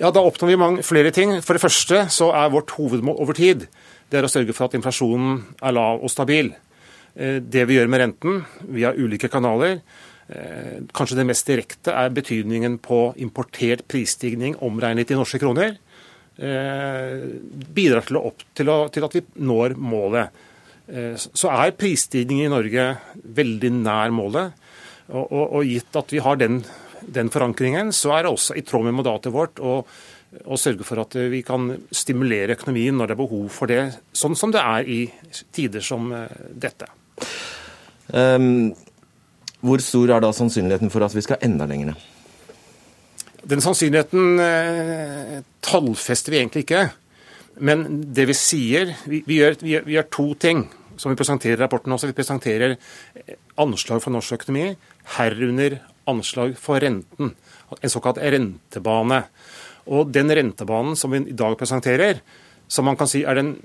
Ja, 0.00 0.10
Da 0.10 0.24
oppnår 0.26 0.50
vi 0.50 0.58
mange, 0.58 0.84
flere 0.86 1.12
ting. 1.14 1.36
For 1.44 1.56
det 1.56 1.62
første 1.62 2.04
så 2.10 2.32
er 2.34 2.52
vårt 2.52 2.74
hovedmål 2.74 3.20
over 3.22 3.38
tid 3.38 3.68
det 4.10 4.20
er 4.20 4.26
å 4.26 4.30
sørge 4.30 4.54
for 4.54 4.68
at 4.68 4.74
inflasjonen 4.76 5.40
er 5.64 5.74
lav 5.74 6.02
og 6.04 6.10
stabil. 6.12 6.52
Eh, 7.14 7.38
det 7.40 7.64
vi 7.70 7.78
gjør 7.78 7.88
med 7.90 8.02
renten 8.02 8.42
via 8.74 8.92
ulike 8.94 9.30
kanaler, 9.32 9.80
Eh, 10.28 10.80
kanskje 10.96 11.18
det 11.18 11.26
mest 11.28 11.48
direkte 11.48 11.92
er 11.92 12.12
betydningen 12.16 12.78
på 12.80 13.12
importert 13.20 13.84
prisstigning 13.90 14.56
omregnet 14.64 15.10
i 15.12 15.18
norske 15.18 15.40
kroner. 15.42 15.76
Eh, 16.34 17.28
bidrar 17.74 18.02
til, 18.08 18.18
opp, 18.18 18.42
til, 18.58 18.70
å, 18.72 18.88
til 18.90 19.06
at 19.06 19.12
vi 19.14 19.22
når 19.46 19.76
målet. 19.78 20.40
Eh, 20.90 21.14
så 21.14 21.52
er 21.54 21.76
prisstigningen 21.78 22.48
i 22.48 22.52
Norge 22.52 22.88
veldig 23.38 23.70
nær 23.76 24.14
målet. 24.14 24.64
Og, 25.12 25.22
og, 25.22 25.44
og 25.60 25.68
gitt 25.68 26.00
at 26.00 26.14
vi 26.14 26.22
har 26.24 26.40
den, 26.40 26.58
den, 27.06 27.30
forankringen, 27.30 27.92
så 27.94 28.16
er 28.16 28.24
det 28.24 28.32
også 28.34 28.56
i 28.58 28.64
tråd 28.66 28.88
med 28.88 28.96
mandatet 28.98 29.34
vårt 29.34 29.60
å, 29.62 29.76
å, 30.42 30.58
sørge 30.58 30.86
for 30.88 31.02
at 31.04 31.14
vi 31.30 31.42
kan 31.46 31.68
stimulere 31.94 32.56
økonomien 32.56 32.96
når 32.98 33.12
det 33.12 33.14
er 33.14 33.20
behov 33.20 33.44
for 33.52 33.70
det, 33.70 33.82
sånn 34.16 34.34
som 34.38 34.54
det 34.54 34.64
er 34.64 34.88
i 34.90 34.98
tider 35.54 35.84
som 35.84 36.08
dette. 36.50 36.88
Um, 38.08 38.72
hvor 39.64 39.84
stor 39.84 40.16
er 40.16 40.24
da 40.24 40.32
sannsynligheten 40.34 40.90
for 40.92 41.04
at 41.04 41.14
vi 41.14 41.22
skal 41.24 41.44
enda 41.44 41.68
lenger 41.68 41.92
ned? 41.92 42.08
Den 43.44 43.60
sannsynligheten 43.60 44.40
eh, 44.40 45.40
tallfester 45.64 46.32
vi 46.32 46.40
egentlig 46.40 46.64
ikke. 46.64 46.84
Men 47.64 47.84
det 48.16 48.24
vi 48.26 48.34
sier 48.34 48.94
Vi, 49.06 49.20
vi, 49.26 49.38
gjør, 49.38 49.58
vi, 49.60 49.74
gjør, 49.74 49.84
vi 49.86 49.96
gjør, 49.96 50.08
to 50.16 50.26
ting 50.40 50.64
som 50.98 51.12
vi 51.12 51.18
presenterer 51.18 51.58
i 51.58 51.62
rapporten 51.62 51.92
også. 51.94 52.08
Vi 52.10 52.16
presenterer 52.16 52.76
eh, 52.76 53.36
anslag 53.60 54.02
for 54.02 54.14
norsk 54.14 54.38
økonomi, 54.38 54.72
herunder 55.18 55.78
anslag 56.10 56.56
for 56.60 56.82
renten. 56.82 57.34
En 57.80 57.92
såkalt 57.92 58.20
rentebane. 58.22 59.24
Og 59.92 60.10
den 60.14 60.32
rentebanen 60.32 60.96
som 60.96 61.12
vi 61.12 61.20
i 61.28 61.36
dag 61.36 61.56
presenterer, 61.60 62.22
som 62.68 62.88
man 62.88 62.96
kan 62.96 63.10
si 63.10 63.24
er 63.28 63.36
den 63.36 63.56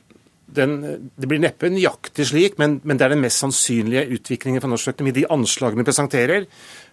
den, 0.56 1.12
det 1.20 1.30
blir 1.30 1.42
neppe 1.42 1.70
nøyaktig 1.72 2.26
slik, 2.30 2.58
men, 2.62 2.80
men, 2.84 3.00
det 3.00 3.06
er 3.08 3.14
den 3.16 3.24
mest 3.24 3.44
sannsynlige 3.44 4.08
utviklingen 4.16 4.64
for 4.64 4.72
norsk 4.72 4.94
økonomi. 4.94 5.14
De 5.16 5.28
anslagene 5.32 5.84
vi 5.84 5.90
presenterer, 5.90 6.48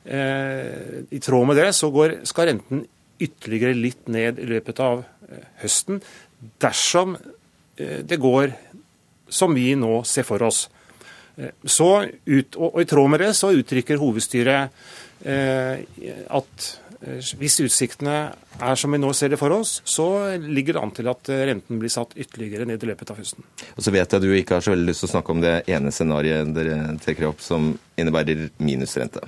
eh, 0.04 1.00
i 1.10 1.22
tråd 1.22 1.50
med 1.50 1.60
det, 1.60 1.70
så 1.76 1.90
går, 1.94 2.20
skal 2.28 2.50
renten 2.50 2.84
ytterligere 3.22 3.76
litt 3.76 4.08
ned 4.12 4.40
i 4.42 4.48
løpet 4.50 4.80
av 4.84 5.02
eh, 5.02 5.44
høsten 5.62 6.02
dersom 6.62 7.16
eh, 7.16 8.02
det 8.06 8.20
går 8.20 8.52
som 9.28 9.54
vi 9.56 9.72
nå 9.78 10.00
ser 10.06 10.26
for 10.28 10.42
oss. 10.46 10.66
Eh, 11.36 11.52
så 11.64 11.90
ut, 12.06 12.56
og, 12.56 12.68
og, 12.68 12.80
I 12.82 12.88
tråd 12.88 13.12
med 13.12 13.24
det 13.24 13.32
så 13.38 13.52
uttrykker 13.56 14.00
hovedstyret 14.00 14.82
eh, 15.26 15.84
at 16.28 16.72
hvis 17.06 17.60
utsiktene 17.62 18.16
er 18.56 18.78
som 18.78 18.92
vi 18.94 19.00
nå 19.00 19.12
ser 19.14 19.30
det 19.32 19.38
for 19.40 19.52
oss, 19.54 19.78
så 19.86 20.06
ligger 20.42 20.76
det 20.76 20.82
an 20.82 20.94
til 20.96 21.10
at 21.12 21.30
eh, 21.32 21.44
renten 21.50 21.80
blir 21.80 21.92
satt 21.92 22.16
ytterligere 22.18 22.66
ned 22.68 22.82
i 22.82 22.90
løpet 22.90 23.12
av 23.12 23.20
høsten. 23.20 23.46
Og 23.74 23.84
så 23.84 23.94
vet 23.94 24.04
jeg 24.04 24.18
at 24.18 24.24
du 24.24 24.32
ikke 24.34 24.58
har 24.58 24.64
så 24.64 24.74
veldig 24.74 24.88
lyst 24.90 25.04
til 25.04 25.10
å 25.10 25.14
snakke 25.14 25.34
om 25.34 25.42
det 25.44 25.56
ene 25.70 25.92
scenarioet 25.94 26.54
dere 26.56 26.78
trekker 27.02 27.28
opp 27.30 27.44
som 27.44 27.74
innebærer 28.00 28.48
minusrente. 28.58 29.22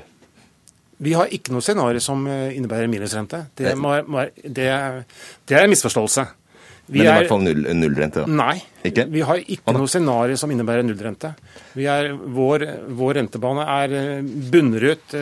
Vi 0.99 1.14
har 1.14 1.30
ikke 1.30 1.54
noe 1.54 1.62
scenario 1.62 2.02
som 2.02 2.26
eh, 2.26 2.56
innebærer 2.58 2.90
minusrente. 2.90 3.44
Det, 3.54 3.76
må, 3.78 3.94
må, 4.11 4.26
det, 4.42 4.68
det 5.47 5.58
er 5.58 5.64
en 5.64 5.75
misforståelse. 5.75 6.26
Vi 6.88 7.02
Men 7.02 7.04
i 7.04 7.11
hvert 7.12 7.28
fall 7.28 7.42
null, 7.44 7.66
nullrente? 7.76 8.25
da? 8.25 8.32
Nei, 8.32 8.62
ikke? 8.88 9.04
vi 9.12 9.23
har 9.28 9.42
ikke 9.44 9.75
noe 9.76 9.90
scenario 9.92 10.38
som 10.40 10.50
innebærer 10.50 10.87
nullrente. 10.88 11.35
Er, 11.76 12.14
vår, 12.16 12.64
vår, 12.97 13.18
rentebane 13.20 13.66
er 13.68 14.23
bunnrødt, 14.25 15.12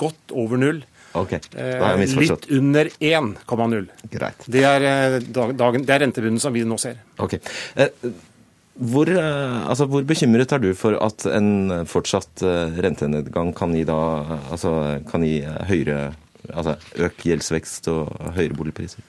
godt 0.00 0.34
over 0.42 0.58
null. 0.58 0.82
Ok, 1.18 1.36
da 1.52 1.68
har 1.82 1.94
jeg 1.94 2.02
misforstått. 2.06 2.48
Litt 2.48 2.58
under 2.58 2.90
1,0. 2.98 3.88
Greit. 4.12 4.44
Det 4.46 4.64
er, 4.64 4.86
eh, 4.88 5.16
dagen, 5.28 5.84
det 5.84 5.94
er 5.94 6.04
rentebunnen 6.06 6.40
som 6.40 6.54
vi 6.54 6.64
nå 6.64 6.78
ser. 6.80 7.02
Ok. 7.18 7.38
Eh, 7.76 7.88
Hvor, 8.72 9.04
altså, 9.04 9.84
hvor, 9.84 10.00
bekymret 10.08 10.52
er 10.56 10.58
du 10.62 10.70
for 10.72 10.96
at 10.96 11.26
en 11.28 11.84
fortsatt 11.84 12.40
rentenedgang 12.80 13.50
kan 13.54 13.74
gi, 13.76 13.82
da, 13.84 13.98
altså, 14.48 14.72
kan 15.10 15.20
gi 15.26 15.42
høyere, 15.68 16.14
altså, 16.48 16.78
økt 16.96 17.20
gjeldsvekst 17.28 17.90
og 17.92 18.32
høyere 18.32 18.56
boligpriser? 18.56 19.04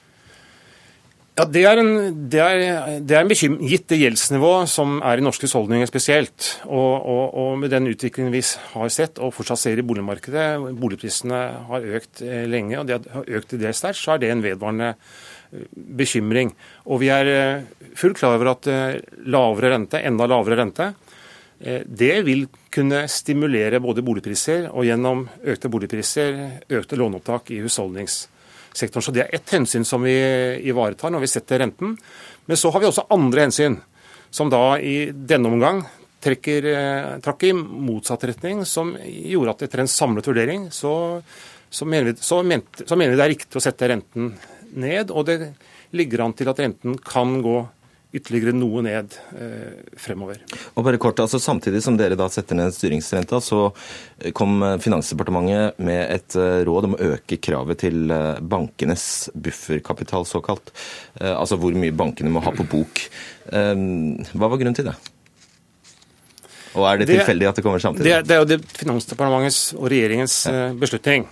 Ja, 1.34 1.44
Det 1.50 1.64
er 1.66 1.80
en, 1.82 1.88
det 2.30 2.38
er, 2.38 2.60
det 3.02 3.14
er 3.16 3.24
en 3.24 3.30
bekymring, 3.30 3.66
gitt 3.66 3.88
det 3.90 3.96
gjeldsnivået 3.98 4.70
som 4.70 5.00
er 5.02 5.18
i 5.18 5.24
norske 5.24 5.48
husholdninger 5.48 5.88
spesielt. 5.90 6.50
Og, 6.68 6.92
og, 6.94 7.22
og, 7.34 7.56
med 7.58 7.72
den 7.74 7.88
utviklingen 7.90 8.30
vi 8.30 8.42
har 8.44 8.92
sett 8.94 9.18
og 9.18 9.32
fortsatt 9.34 9.58
ser 9.64 9.80
i 9.82 9.84
boligmarkedet, 9.86 10.44
boligprisene 10.78 11.40
har 11.72 11.88
økt 11.98 12.22
eh, 12.22 12.44
lenge, 12.46 12.78
og 12.78 12.86
de 12.86 12.94
har 12.94 13.26
økt 13.40 13.50
til 13.50 13.64
dels 13.64 13.82
sterkt, 13.82 13.98
så 13.98 14.14
er 14.14 14.22
det 14.22 14.30
en 14.30 14.44
vedvarende 14.44 14.92
eh, 14.94 15.64
bekymring. 15.74 16.52
Og 16.86 17.02
vi 17.02 17.10
er 17.10 17.30
eh, 17.32 17.88
fullt 17.98 18.20
klar 18.20 18.36
over 18.38 18.52
at 18.52 18.70
lavere 19.26 19.72
rente, 19.74 20.04
enda 20.06 20.30
lavere 20.30 20.60
rente, 20.62 20.92
det 21.64 22.14
vil 22.26 22.42
kunne 22.74 23.04
stimulere 23.08 23.78
både 23.80 24.02
boligpriser 24.04 24.66
og 24.68 24.84
gjennom 24.84 25.22
økte 25.48 25.70
boligpriser 25.72 26.40
økte 26.76 26.98
låneopptak 26.98 27.52
i 27.54 27.60
husholdnings 27.62 28.18
sektoren. 28.76 29.04
Så 29.06 29.14
det 29.14 29.24
er 29.24 29.34
ett 29.38 29.54
hensyn 29.54 29.86
som 29.86 30.04
vi 30.04 30.14
ivaretar 30.68 31.12
når 31.14 31.24
vi 31.24 31.32
setter 31.32 31.62
renten. 31.62 31.96
Men 32.46 32.60
så 32.60 32.72
har 32.74 32.82
vi 32.82 32.88
også 32.90 33.06
andre 33.14 33.46
hensyn, 33.46 33.78
som 34.34 34.50
da 34.52 34.76
i 34.82 35.10
denne 35.14 35.52
omgang 35.52 35.84
trekker, 36.24 36.64
eh, 36.64 37.10
trakk 37.24 37.44
i 37.44 37.52
motsatt 37.54 38.24
retning, 38.24 38.64
som 38.64 38.94
gjorde 39.04 39.54
at 39.54 39.66
etter 39.66 39.82
en 39.82 39.90
samlet 39.90 40.26
vurdering 40.26 40.70
så, 40.72 41.22
så, 41.70 41.84
mener 41.84 42.10
vi, 42.10 42.16
så, 42.20 42.40
mente, 42.42 42.86
så 42.88 42.96
mener 42.96 43.14
vi 43.14 43.20
det 43.20 43.26
er 43.26 43.34
riktig 43.34 43.60
å 43.60 43.64
sette 43.64 43.90
renten 43.92 44.32
ned. 44.74 45.12
Og 45.12 45.26
det 45.28 45.38
ligger 45.94 46.24
an 46.24 46.36
til 46.36 46.50
at 46.50 46.60
renten 46.64 46.96
kan 46.98 47.38
gå 47.44 47.58
ytterligere 48.14 48.54
noe 48.56 48.82
ned 48.86 49.16
eh, 49.34 49.80
fremover. 50.00 50.42
Og 50.74 50.86
bare 50.86 51.00
kort, 51.02 51.22
altså 51.22 51.40
Samtidig 51.42 51.82
som 51.84 51.98
dere 51.98 52.18
da 52.18 52.28
setter 52.32 52.58
ned 52.58 52.74
styringsrenta, 52.74 53.40
så 53.42 53.66
kom 54.36 54.62
Finansdepartementet 54.82 55.80
med 55.84 56.02
et 56.14 56.38
eh, 56.38 56.60
råd 56.68 56.90
om 56.90 56.96
å 56.96 57.10
øke 57.14 57.40
kravet 57.42 57.82
til 57.84 58.12
eh, 58.14 58.38
bankenes 58.40 59.08
bufferkapital, 59.34 60.26
såkalt. 60.28 60.72
Eh, 61.20 61.34
altså 61.34 61.58
hvor 61.60 61.74
mye 61.78 61.94
bankene 61.94 62.32
må 62.32 62.44
ha 62.44 62.54
på 62.54 62.66
bok. 62.70 63.04
Eh, 63.50 63.74
hva 64.34 64.48
var 64.48 64.60
grunnen 64.60 64.78
til 64.78 64.90
det? 64.92 64.96
Og 66.74 66.88
er 66.88 66.98
det, 66.98 67.06
det 67.06 67.20
tilfeldig 67.20 67.48
at 67.48 67.58
det 67.58 67.64
kommer 67.64 67.82
samtidig? 67.82 68.10
Det, 68.10 68.26
det 68.28 68.34
er 68.34 68.42
jo 68.42 68.50
det 68.50 68.60
Finansdepartementets 68.80 69.62
og 69.78 69.88
regjeringens 69.92 70.38
ja. 70.48 70.54
Eh, 70.68 70.76
beslutning. 70.78 71.26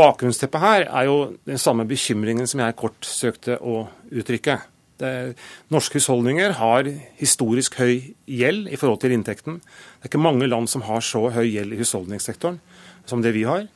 Bakgrunnsteppet 0.00 0.62
her 0.62 0.88
er 0.88 1.06
jo 1.06 1.16
den 1.46 1.60
samme 1.62 1.86
bekymringen 1.88 2.48
som 2.50 2.62
jeg 2.64 2.78
kort 2.78 3.06
søkte 3.06 3.60
å 3.62 3.84
uttrykke. 4.10 4.58
Det, 5.00 5.34
norske 5.72 5.98
husholdninger 5.98 6.54
har 6.60 6.88
historisk 7.20 7.80
høy 7.80 8.12
gjeld 8.28 8.68
i 8.68 8.78
forhold 8.80 9.00
til 9.02 9.16
inntekten. 9.16 9.58
Det 9.64 10.06
er 10.06 10.12
ikke 10.12 10.22
mange 10.22 10.48
land 10.50 10.68
som 10.70 10.84
har 10.86 11.04
så 11.04 11.26
høy 11.32 11.46
gjeld 11.48 11.74
i 11.74 11.80
husholdningssektoren 11.80 12.60
som 13.08 13.24
det 13.24 13.34
vi 13.36 13.46
har. 13.48 13.66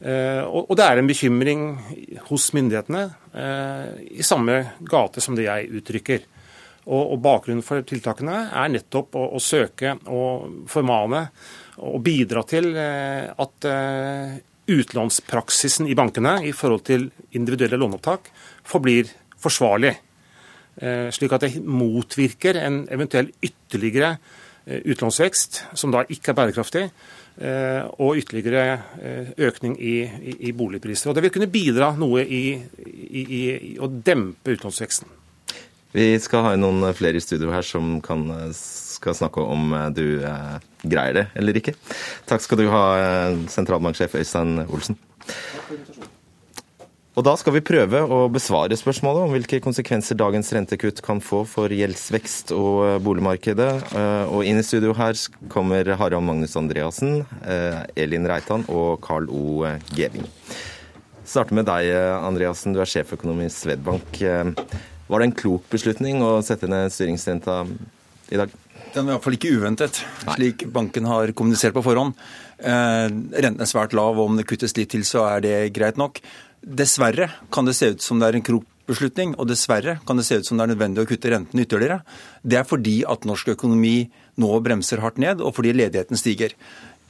Eh, 0.00 0.42
og, 0.48 0.72
det 0.78 0.84
er 0.86 0.98
en 0.98 1.08
bekymring 1.08 1.64
hos 2.30 2.46
myndighetene 2.56 3.02
eh, 3.36 3.88
i 4.16 4.24
samme 4.24 4.62
gate 4.80 5.20
som 5.20 5.36
det 5.36 5.44
jeg 5.44 5.72
uttrykker. 5.80 6.28
Og, 6.90 7.18
bakgrunnen 7.22 7.62
for 7.62 7.84
tiltakene 7.86 8.46
er 8.56 8.70
nettopp 8.72 9.14
å, 9.20 9.26
å 9.36 9.42
søke 9.44 9.92
og 10.08 10.64
formane 10.72 11.26
og 11.84 12.00
bidra 12.02 12.42
til 12.48 12.72
eh, 12.72 13.28
at 13.30 13.68
utlånspraksisen 14.70 15.88
i 15.90 15.96
bankene 15.98 16.38
i 16.48 16.54
forhold 16.56 16.86
til 16.88 17.10
individuelle 17.36 17.78
låneopptak 17.80 18.30
forblir 18.66 19.12
forsvarlig. 19.40 19.92
Eh, 20.80 21.10
slik 21.12 21.34
at 21.36 21.44
det 21.44 21.58
motvirker 21.60 22.56
en 22.56 22.82
eventuell 22.88 23.28
ytterligere 23.44 24.14
eh, 24.64 24.80
utlånsvekst, 24.88 25.64
som 25.76 25.92
da 25.92 26.06
ikke 26.08 26.32
er 26.32 26.38
bærekraftig, 26.38 26.84
eh, 27.36 27.82
og 28.00 28.16
ytterligere 28.16 28.78
økning 29.36 29.76
i, 29.76 29.96
i, 30.08 30.36
i 30.48 30.52
boligpriser. 30.56 31.10
Og 31.10 31.18
Det 31.18 31.26
vil 31.26 31.34
kunne 31.34 31.50
bidra 31.52 31.92
noe 32.00 32.24
i, 32.24 32.44
i, 33.12 33.42
å 33.76 33.90
dempe 33.90 34.56
utlånsveksten. 34.56 35.18
Vi 35.92 36.06
skal 36.22 36.46
ha 36.46 36.54
noen 36.56 36.86
flere 36.94 37.18
i 37.18 37.24
studio 37.24 37.50
her 37.50 37.66
som 37.66 37.98
kan, 38.04 38.22
skal 38.54 39.16
snakke 39.18 39.42
om 39.42 39.74
du 39.92 40.22
eh, 40.22 40.56
greier 40.86 41.18
det 41.18 41.26
eller 41.36 41.60
ikke. 41.60 41.76
Takk 42.30 42.46
skal 42.46 42.62
du 42.62 42.70
ha, 42.72 42.86
sentralbanksjef 43.52 44.16
Øystein 44.22 44.64
Olsen. 44.64 44.96
Takk 45.28 45.92
for. 45.98 46.16
Og 47.20 47.24
Da 47.26 47.34
skal 47.36 47.52
vi 47.52 47.60
prøve 47.60 47.98
å 48.00 48.30
besvare 48.32 48.76
spørsmålet 48.80 49.26
om 49.26 49.34
hvilke 49.34 49.58
konsekvenser 49.60 50.16
dagens 50.16 50.48
rentekutt 50.56 51.02
kan 51.04 51.18
få 51.20 51.42
for 51.44 51.68
gjeldsvekst 51.68 52.54
og 52.56 52.78
eh, 52.86 52.96
boligmarkedet. 53.04 53.68
Eh, 53.92 54.32
og 54.32 54.48
Inn 54.48 54.56
i 54.56 54.64
studio 54.64 54.94
her 54.96 55.20
kommer 55.52 55.90
Harald 56.00 56.24
Magnus 56.24 56.56
Andreassen, 56.56 57.20
eh, 57.44 57.82
Elin 58.00 58.24
Reitan 58.24 58.64
og 58.72 59.02
Carl 59.04 59.28
O. 59.28 59.68
Geving. 59.92 60.24
Starter 61.28 61.60
med 61.60 61.68
deg, 61.68 61.92
Andreassen. 62.24 62.72
Du 62.72 62.80
er 62.80 62.88
sjeføkonom 62.88 63.44
i 63.44 63.52
Svedbank. 63.52 64.16
Var 64.16 65.20
det 65.20 65.28
en 65.28 65.38
klok 65.44 65.68
beslutning 65.68 66.24
å 66.24 66.38
sette 66.40 66.72
ned 66.72 66.88
styringsrenta 66.88 67.66
i 68.32 68.40
dag? 68.40 68.60
Den 68.94 69.04
var 69.06 69.18
iallfall 69.18 69.36
ikke 69.36 69.52
uventet, 69.60 70.00
slik 70.24 70.64
banken 70.72 71.04
har 71.06 71.30
kommunisert 71.36 71.76
på 71.76 71.84
forhånd. 71.84 72.16
Renten 72.58 73.62
er 73.62 73.68
svært 73.70 73.94
lav, 73.94 74.18
og 74.18 74.32
om 74.32 74.40
det 74.40 74.48
kuttes 74.50 74.74
litt 74.74 74.90
til, 74.96 75.04
så 75.06 75.28
er 75.28 75.44
det 75.44 75.58
greit 75.76 76.00
nok. 76.00 76.18
Dessverre 76.60 77.30
kan 77.52 77.64
det 77.68 77.76
se 77.78 77.94
ut 77.94 78.04
som 78.04 78.20
det 78.20 78.28
er 78.28 78.38
en 78.38 78.44
krok 78.44 78.66
beslutning, 78.90 79.34
og 79.38 79.48
dessverre 79.50 79.98
kan 80.06 80.18
det 80.18 80.26
se 80.26 80.40
ut 80.40 80.46
som 80.46 80.58
det 80.58 80.66
er 80.66 80.72
nødvendig 80.74 81.04
å 81.04 81.08
kutte 81.08 81.32
renten 81.32 81.62
ytterligere. 81.62 82.00
Det 82.42 82.58
er 82.60 82.68
fordi 82.68 83.00
at 83.08 83.26
norsk 83.28 83.52
økonomi 83.54 84.10
nå 84.40 84.52
bremser 84.64 85.02
hardt 85.04 85.20
ned, 85.22 85.42
og 85.44 85.54
fordi 85.56 85.74
ledigheten 85.76 86.18
stiger. 86.20 86.56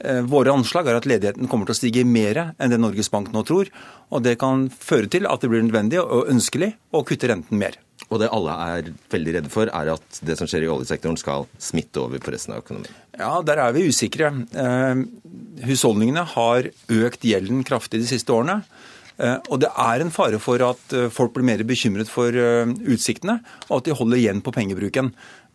Eh, 0.01 0.21
våre 0.25 0.53
anslag 0.53 0.87
er 0.89 0.97
at 0.97 1.07
ledigheten 1.09 1.49
kommer 1.49 1.69
til 1.69 1.75
å 1.75 1.79
stige 1.81 2.05
mer 2.07 2.41
enn 2.57 2.73
det 2.73 2.79
Norges 2.81 3.11
Bank 3.13 3.31
nå 3.33 3.43
tror. 3.47 3.69
Og 4.11 4.23
det 4.25 4.37
kan 4.41 4.67
føre 4.73 5.09
til 5.11 5.27
at 5.29 5.43
det 5.43 5.51
blir 5.51 5.63
nødvendig 5.65 6.01
og 6.01 6.29
ønskelig 6.31 6.73
å 6.93 7.03
kutte 7.07 7.29
renten 7.31 7.59
mer. 7.61 7.77
Og 8.09 8.19
det 8.19 8.31
alle 8.33 8.53
er 8.73 8.89
veldig 9.13 9.35
redde 9.37 9.51
for, 9.53 9.69
er 9.69 9.93
at 9.93 10.21
det 10.25 10.35
som 10.39 10.49
skjer 10.49 10.65
i 10.65 10.71
oljesektoren 10.71 11.19
skal 11.21 11.45
smitte 11.61 12.01
over 12.01 12.19
på 12.19 12.33
resten 12.33 12.55
av 12.55 12.63
økonomien. 12.63 12.97
Ja, 13.15 13.37
der 13.45 13.61
er 13.63 13.75
vi 13.75 13.85
usikre. 13.87 14.33
Eh, 14.51 15.03
husholdningene 15.69 16.25
har 16.33 16.71
økt 16.71 17.29
gjelden 17.29 17.61
kraftig 17.67 18.01
de 18.01 18.09
siste 18.09 18.33
årene. 18.35 18.63
Eh, 19.21 19.37
og 19.53 19.59
det 19.61 19.69
er 19.69 20.01
en 20.01 20.13
fare 20.13 20.39
for 20.41 20.63
at 20.65 20.95
eh, 20.97 21.09
folk 21.13 21.35
blir 21.35 21.45
mer 21.45 21.61
bekymret 21.67 22.09
for 22.09 22.33
eh, 22.33 22.71
utsiktene, 22.89 23.37
og 23.69 23.81
at 23.81 23.89
de 23.89 23.97
holder 23.97 24.21
igjen 24.21 24.41
på 24.41 24.53
pengebruken. 24.55 25.11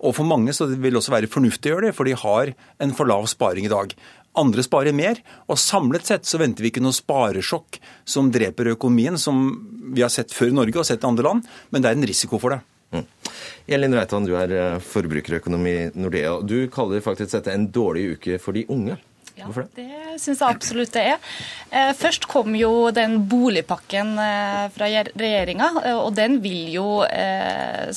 Og 0.07 0.15
for 0.19 0.29
mange 0.29 0.55
så 0.55 0.69
vil 0.71 0.93
det 0.93 1.01
også 1.01 1.15
være 1.15 1.33
fornuftig 1.33 1.73
å 1.73 1.75
gjøre 1.75 1.89
det, 1.89 1.97
for 1.97 2.07
de 2.07 2.15
har 2.21 2.53
en 2.85 2.95
for 2.95 3.11
lav 3.11 3.27
sparing 3.33 3.67
i 3.67 3.73
dag. 3.73 3.97
Andre 4.37 4.63
sparer 4.63 4.95
mer, 4.95 5.19
og 5.49 5.59
samlet 5.59 6.07
sett 6.07 6.29
så 6.29 6.39
venter 6.39 6.63
vi 6.63 6.71
ikke 6.71 6.85
noe 6.85 6.95
sparesjokk 6.95 7.81
som 8.07 8.29
dreper 8.31 8.75
økonomien, 8.75 9.17
som 9.19 9.49
vi 9.97 10.05
har 10.05 10.13
sett 10.13 10.35
før 10.37 10.53
i 10.53 10.59
Norge 10.61 10.83
og 10.83 10.87
sett 10.87 11.03
i 11.03 11.09
andre 11.09 11.27
land, 11.27 11.51
men 11.73 11.83
det 11.83 11.91
er 11.91 11.99
en 11.99 12.11
risiko 12.13 12.39
for 12.43 12.55
det. 12.55 12.61
Mm. 12.95 13.07
Elin 13.75 13.97
Reitan, 13.97 14.29
du 14.29 14.37
er 14.39 14.79
forbrukerøkonom 14.85 15.65
i 15.67 15.77
Nordea. 15.97 16.37
Du 16.45 16.59
kaller 16.71 17.03
faktisk 17.03 17.33
dette 17.33 17.57
en 17.57 17.67
dårlig 17.73 18.13
uke 18.15 18.39
for 18.43 18.55
de 18.55 18.63
unge. 18.71 19.01
Ja, 19.37 19.51
det 19.77 20.17
syns 20.17 20.41
jeg 20.41 20.49
absolutt 20.49 20.95
det 20.95 21.03
er. 21.11 21.33
Eh, 21.69 21.91
først 21.99 22.25
kom 22.31 22.55
jo 22.57 22.89
den 22.95 23.19
boligpakken 23.29 24.15
eh, 24.23 24.63
fra 24.73 24.89
regjeringa, 24.89 25.69
eh, 25.83 25.99
og 25.99 26.15
den 26.17 26.39
vil 26.41 26.71
jo 26.73 26.87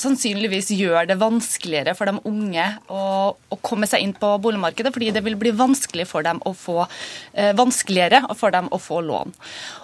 sannsynligvis 0.00 0.68
gjøre 0.76 1.06
det 1.08 1.16
vanskeligere 1.20 1.94
for 1.96 2.10
de 2.10 2.20
unge 2.28 2.66
å, 2.92 3.04
å, 3.32 3.58
komme 3.64 3.88
seg 3.88 4.04
inn 4.04 4.12
på 4.16 4.34
boligmarkedet, 4.42 4.92
fordi 4.92 5.10
det 5.16 5.22
vil 5.24 5.38
bli 5.40 5.52
vanskelig 5.56 6.06
for 6.10 6.26
dem 6.26 6.40
å 6.46 6.52
få, 6.56 6.84
vanskeligere 7.56 8.22
for 8.38 8.52
dem 8.54 8.68
å 8.72 8.78
få 8.80 9.00
lån. 9.04 9.32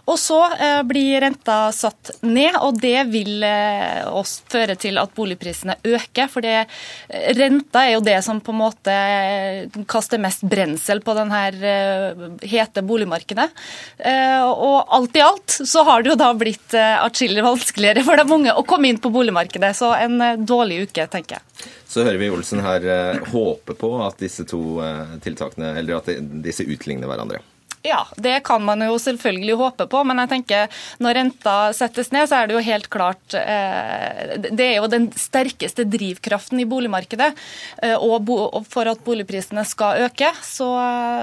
Og 0.06 0.18
så 0.20 0.38
blir 0.86 1.20
renta 1.24 1.72
satt 1.74 2.12
ned, 2.26 2.58
og 2.60 2.78
det 2.82 3.08
vil 3.10 3.44
også 3.46 4.46
føre 4.52 4.76
til 4.80 5.00
at 5.02 5.14
boligprisene 5.16 5.78
øker. 5.82 6.30
For 6.32 6.46
renta 7.40 7.84
er 7.84 7.96
jo 7.96 8.04
det 8.06 8.18
som 8.26 8.40
på 8.44 8.54
en 8.54 8.60
måte 8.60 8.96
kaster 9.90 10.22
mest 10.22 10.46
brensel 10.46 11.02
på 11.04 11.16
denne 11.18 11.45
Eh, 11.54 12.48
hete 12.48 12.82
boligmarkedet. 12.82 13.48
Eh, 13.98 14.42
og 14.44 14.86
alt 14.94 15.16
i 15.16 15.24
alt 15.24 15.58
så 15.64 15.84
har 15.86 16.02
det 16.02 16.12
jo 16.12 16.18
da 16.20 16.32
blitt 16.38 16.74
eh, 16.74 16.96
atskillig 17.02 17.44
vanskeligere 17.44 18.04
for 18.06 18.18
de 18.18 18.26
unge 18.38 18.54
å 18.54 18.64
komme 18.66 18.90
inn 18.90 19.00
på 19.02 19.12
boligmarkedet. 19.14 19.72
Så 19.76 19.92
en 19.94 20.46
dårlig 20.46 20.86
uke, 20.86 21.06
tenker 21.12 21.38
jeg. 21.38 21.70
Så 21.86 22.04
hører 22.04 22.20
vi 22.20 22.30
Olsen 22.30 22.60
her 22.64 22.84
håpe 23.32 23.76
på 23.78 23.92
at 24.04 24.18
disse 24.20 24.44
to 24.48 24.80
tiltakene, 25.24 25.76
eller 25.78 26.00
at 26.00 26.10
disse 26.44 26.66
utligner 26.66 27.08
hverandre. 27.08 27.40
Ja, 27.86 28.02
det 28.20 28.40
kan 28.46 28.64
man 28.66 28.82
jo 28.84 28.96
selvfølgelig 29.00 29.58
håpe 29.60 29.86
på, 29.90 30.02
men 30.08 30.20
jeg 30.22 30.32
tenker 30.32 30.80
når 31.02 31.18
renta 31.20 31.56
settes 31.76 32.10
ned, 32.14 32.28
så 32.28 32.40
er 32.40 32.48
det 32.48 32.56
jo 32.56 32.64
helt 32.66 32.88
klart 32.92 33.36
eh, 33.38 34.36
Det 34.46 34.66
er 34.66 34.76
jo 34.80 34.90
den 34.90 35.08
sterkeste 35.16 35.86
drivkraften 35.88 36.60
i 36.62 36.68
boligmarkedet 36.68 37.30
eh, 37.86 37.96
og, 37.96 38.32
for 38.70 38.90
at 38.90 39.04
boligprisene 39.06 39.64
skal 39.68 40.06
øke. 40.06 40.32
Så, 40.44 40.68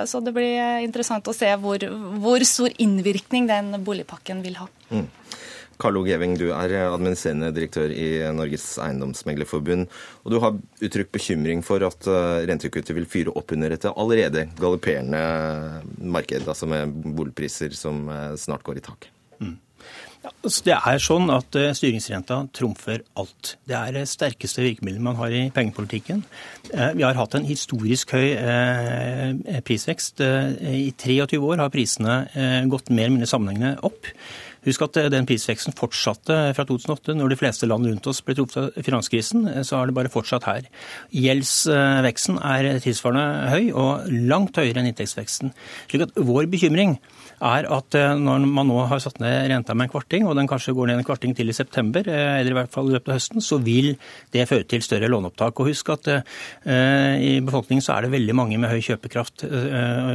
så 0.09 0.23
det 0.23 0.35
blir 0.35 0.83
interessant 0.85 1.27
å 1.27 1.35
se 1.35 1.51
hvor, 1.59 1.83
hvor, 2.23 2.47
stor 2.47 2.73
innvirkning 2.81 3.47
den 3.49 3.75
boligpakken 3.83 4.43
vil 4.45 4.57
ha. 4.61 4.69
Mm. 4.93 5.07
Karl. 5.83 5.99
Geving, 6.07 6.37
du 6.39 6.47
er 6.55 6.73
administrerende 6.87 7.51
direktør 7.55 7.91
i 7.91 8.07
Norges 8.35 8.65
Eiendomsmeglerforbund. 8.81 9.89
Og 10.23 10.31
du 10.31 10.39
har 10.43 10.55
uttrykt 10.55 11.11
bekymring 11.15 11.63
for 11.65 11.83
at 11.83 12.07
eh, 12.07 12.45
rentekuttet 12.49 12.95
vil 12.95 13.09
fyre 13.09 13.33
opp 13.35 13.51
under 13.55 13.75
et 13.75 13.89
allerede 13.91 14.47
galopperende 14.59 15.23
marked, 15.99 16.47
altså 16.47 16.69
med 16.71 16.95
boligpriser 17.17 17.75
som 17.75 18.07
eh, 18.07 18.31
snart 18.39 18.63
går 18.63 18.79
i 18.79 18.85
tak. 18.85 19.09
Mm. 19.43 19.57
Altså 20.23 20.63
det 20.69 20.75
er 20.77 21.01
sånn 21.03 21.27
at 21.35 21.57
eh, 21.59 21.73
Styringsrenta 21.75 22.39
trumfer 22.55 23.03
alt. 23.19 23.57
Det 23.67 23.75
er 23.75 23.97
det 23.97 24.05
sterkeste 24.11 24.63
virkemidlet 24.63 25.03
man 25.03 25.19
har 25.19 25.35
i 25.35 25.43
pengepolitikken. 25.55 26.23
Vi 26.71 27.03
har 27.03 27.19
hatt 27.19 27.35
en 27.35 27.47
historisk 27.47 28.15
høy 28.15 28.31
prisvekst. 29.67 30.23
I 30.23 30.87
23 30.95 31.41
år 31.43 31.59
har 31.59 31.75
prisene 31.75 32.15
gått 32.71 32.89
mer 32.89 33.09
eller 33.09 33.17
mindre 33.17 33.29
sammenhengende 33.29 33.75
opp. 33.83 34.07
Husk 34.63 34.85
at 34.85 34.99
den 35.11 35.27
prisveksten 35.27 35.75
fortsatte 35.75 36.37
fra 36.55 36.65
2008. 36.67 37.15
Når 37.19 37.33
de 37.33 37.39
fleste 37.39 37.67
land 37.69 37.87
rundt 37.89 38.07
oss 38.07 38.21
ble 38.23 38.35
truffet 38.37 38.77
av 38.77 38.85
finanskrisen, 38.85 39.47
så 39.67 39.79
har 39.79 39.89
det 39.89 39.97
bare 39.97 40.11
fortsatt 40.13 40.47
her. 40.47 40.69
Gjeldsveksten 41.11 42.39
er 42.39 42.69
tilsvarende 42.83 43.51
høy, 43.51 43.71
og 43.75 44.07
langt 44.31 44.59
høyere 44.59 44.81
enn 44.81 44.91
inntektsveksten. 44.91 45.53
Slik 45.91 46.07
at 46.07 46.15
vår 46.15 46.47
bekymring 46.51 46.97
er 47.43 47.67
at 47.75 47.97
eh, 47.97 48.13
når 48.19 48.45
man 48.47 48.69
nå 48.69 48.77
har 48.89 49.01
satt 49.03 49.19
ned 49.21 49.49
renta 49.51 49.75
med 49.75 49.87
en 49.87 49.93
kvarting, 49.93 50.27
og 50.27 50.37
den 50.37 50.49
kanskje 50.49 50.75
går 50.75 50.89
ned 50.89 51.01
en 51.01 51.07
kvarting 51.07 51.35
til 51.37 51.51
i 51.51 51.55
september, 51.55 52.07
eh, 52.07 52.39
eller 52.39 52.53
i 52.53 52.57
hvert 52.57 52.73
fall 52.73 52.89
i 52.89 52.95
løpet 52.95 53.11
av 53.11 53.19
høsten, 53.19 53.43
så 53.43 53.59
vil 53.63 53.93
det 54.33 54.47
føre 54.49 54.67
til 54.69 54.83
større 54.85 55.09
låneopptak. 55.11 55.59
Og 55.59 55.69
husk 55.69 55.91
at 55.93 56.09
uh, 56.09 57.15
i 57.19 57.35
befolkningen 57.43 57.83
så 57.83 57.95
er 57.95 58.05
det 58.05 58.13
veldig 58.13 58.35
mange 58.37 58.57
med 58.61 58.71
høy 58.71 58.79
kjøpekraft. 58.83 59.45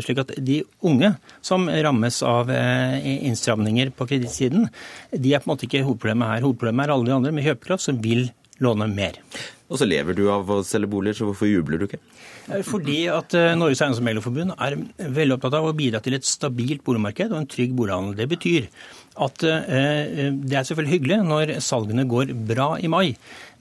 Slik 0.05 0.21
at 0.23 0.33
de 0.45 0.61
unge 0.87 1.13
som 1.45 1.69
rammes 1.69 2.21
av 2.27 2.51
innstramninger 2.51 3.93
på 3.97 4.09
kredittsiden, 4.11 4.69
de 5.13 5.35
er 5.35 5.43
på 5.43 5.49
en 5.49 5.55
måte 5.55 5.69
ikke 5.69 5.85
hovedproblemet 5.87 6.33
her. 6.33 6.47
Hovedproblemet 6.47 6.87
er 6.87 6.95
alle 6.95 7.11
de 7.11 7.17
andre 7.19 7.35
med 7.37 7.47
kjøpekraft 7.47 7.89
som 7.89 8.01
vil 8.03 8.29
låne 8.65 8.89
mer. 8.91 9.21
Og 9.69 9.81
så 9.81 9.89
lever 9.89 10.17
du 10.17 10.25
av 10.33 10.49
å 10.49 10.63
selge 10.65 10.89
boliger, 10.91 11.19
så 11.19 11.29
hvorfor 11.29 11.51
jubler 11.51 11.81
du 11.81 11.89
ikke? 11.89 12.01
Eh, 12.49 12.63
fordi 12.65 13.03
at 13.13 13.35
eh, 13.37 13.53
Norges 13.59 13.83
Eiendomsmeglerforbund 13.85 14.55
er 14.57 14.79
veldig 15.19 15.37
opptatt 15.37 15.59
av 15.59 15.69
å 15.69 15.75
bidra 15.77 16.01
til 16.05 16.17
et 16.17 16.29
stabilt 16.29 16.85
boligmarked 16.87 17.35
og 17.35 17.43
en 17.43 17.51
trygg 17.51 17.75
bolighandel. 17.77 18.17
Det 18.17 18.29
betyr 18.33 18.71
at 19.19 19.45
eh, 19.45 20.31
det 20.33 20.57
er 20.57 20.65
selvfølgelig 20.65 20.95
hyggelig 20.95 21.21
når 21.27 21.55
salgene 21.65 22.07
går 22.09 22.33
bra 22.49 22.71
i 22.81 22.91
mai. 22.93 23.07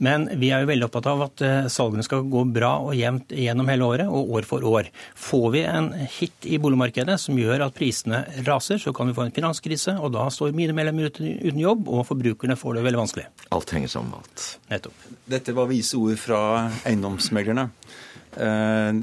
Men 0.03 0.27
vi 0.39 0.51
er 0.53 0.63
jo 0.63 0.69
veldig 0.69 0.87
opptatt 0.87 1.09
av 1.09 1.23
at 1.25 1.43
salgene 1.73 2.05
skal 2.05 2.25
gå 2.29 2.43
bra 2.53 2.73
og 2.85 2.95
jevnt 2.97 3.33
gjennom 3.33 3.69
hele 3.71 3.87
året 3.87 4.11
og 4.11 4.33
år 4.37 4.47
for 4.47 4.65
år. 4.67 4.91
Får 5.17 5.47
vi 5.55 5.63
en 5.67 5.89
hit 6.17 6.47
i 6.47 6.59
boligmarkedet 6.61 7.17
som 7.21 7.39
gjør 7.39 7.65
at 7.65 7.75
prisene 7.77 8.23
raser, 8.47 8.81
så 8.81 8.93
kan 8.95 9.09
vi 9.09 9.15
få 9.17 9.25
en 9.27 9.35
finanskrise, 9.35 9.97
og 9.97 10.13
da 10.15 10.27
står 10.33 10.55
mine 10.57 10.75
medlemmer 10.77 11.09
uten 11.09 11.61
jobb, 11.61 11.87
og 11.89 12.05
forbrukerne 12.11 12.57
får 12.59 12.77
det 12.77 12.85
veldig 12.87 13.01
vanskelig. 13.03 13.27
Alt 13.57 13.73
henger 13.73 13.93
sammen 13.93 14.13
med 14.13 14.21
alt. 14.21 14.45
Nettopp. 14.71 15.07
Dette 15.37 15.55
var 15.57 15.71
vise 15.71 15.97
ord 15.99 16.19
fra 16.21 16.41
eiendomsmeglerne. 16.87 17.69
Eh, 18.37 18.97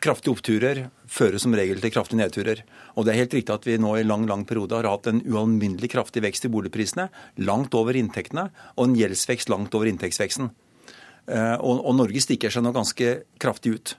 kraftige 0.00 0.32
oppturer 0.32 0.78
fører 1.10 1.40
som 1.42 1.52
regel 1.52 1.82
til 1.82 1.92
kraftige 1.92 2.20
nedturer. 2.22 2.62
Og 2.96 3.04
det 3.04 3.12
er 3.12 3.20
helt 3.20 3.34
riktig 3.36 3.52
at 3.52 3.66
vi 3.68 3.76
nå 3.76 3.90
i 3.98 4.06
lang 4.06 4.24
lang 4.28 4.46
periode 4.48 4.78
har 4.78 4.88
hatt 4.88 5.10
en 5.10 5.20
ualminnelig 5.20 5.90
kraftig 5.92 6.22
vekst 6.24 6.46
i 6.48 6.52
boligprisene, 6.52 7.10
langt 7.44 7.74
over 7.76 7.96
inntektene, 7.98 8.48
og 8.78 8.86
en 8.86 8.96
gjeldsvekst 8.96 9.52
langt 9.52 9.74
over 9.76 9.90
inntektsveksten. 9.90 10.48
Eh, 11.28 11.56
og, 11.60 11.82
og 11.84 11.98
Norge 11.98 12.22
stikker 12.24 12.52
seg 12.52 12.64
nå 12.64 12.72
ganske 12.72 13.10
kraftig 13.42 13.74
ut. 13.76 13.94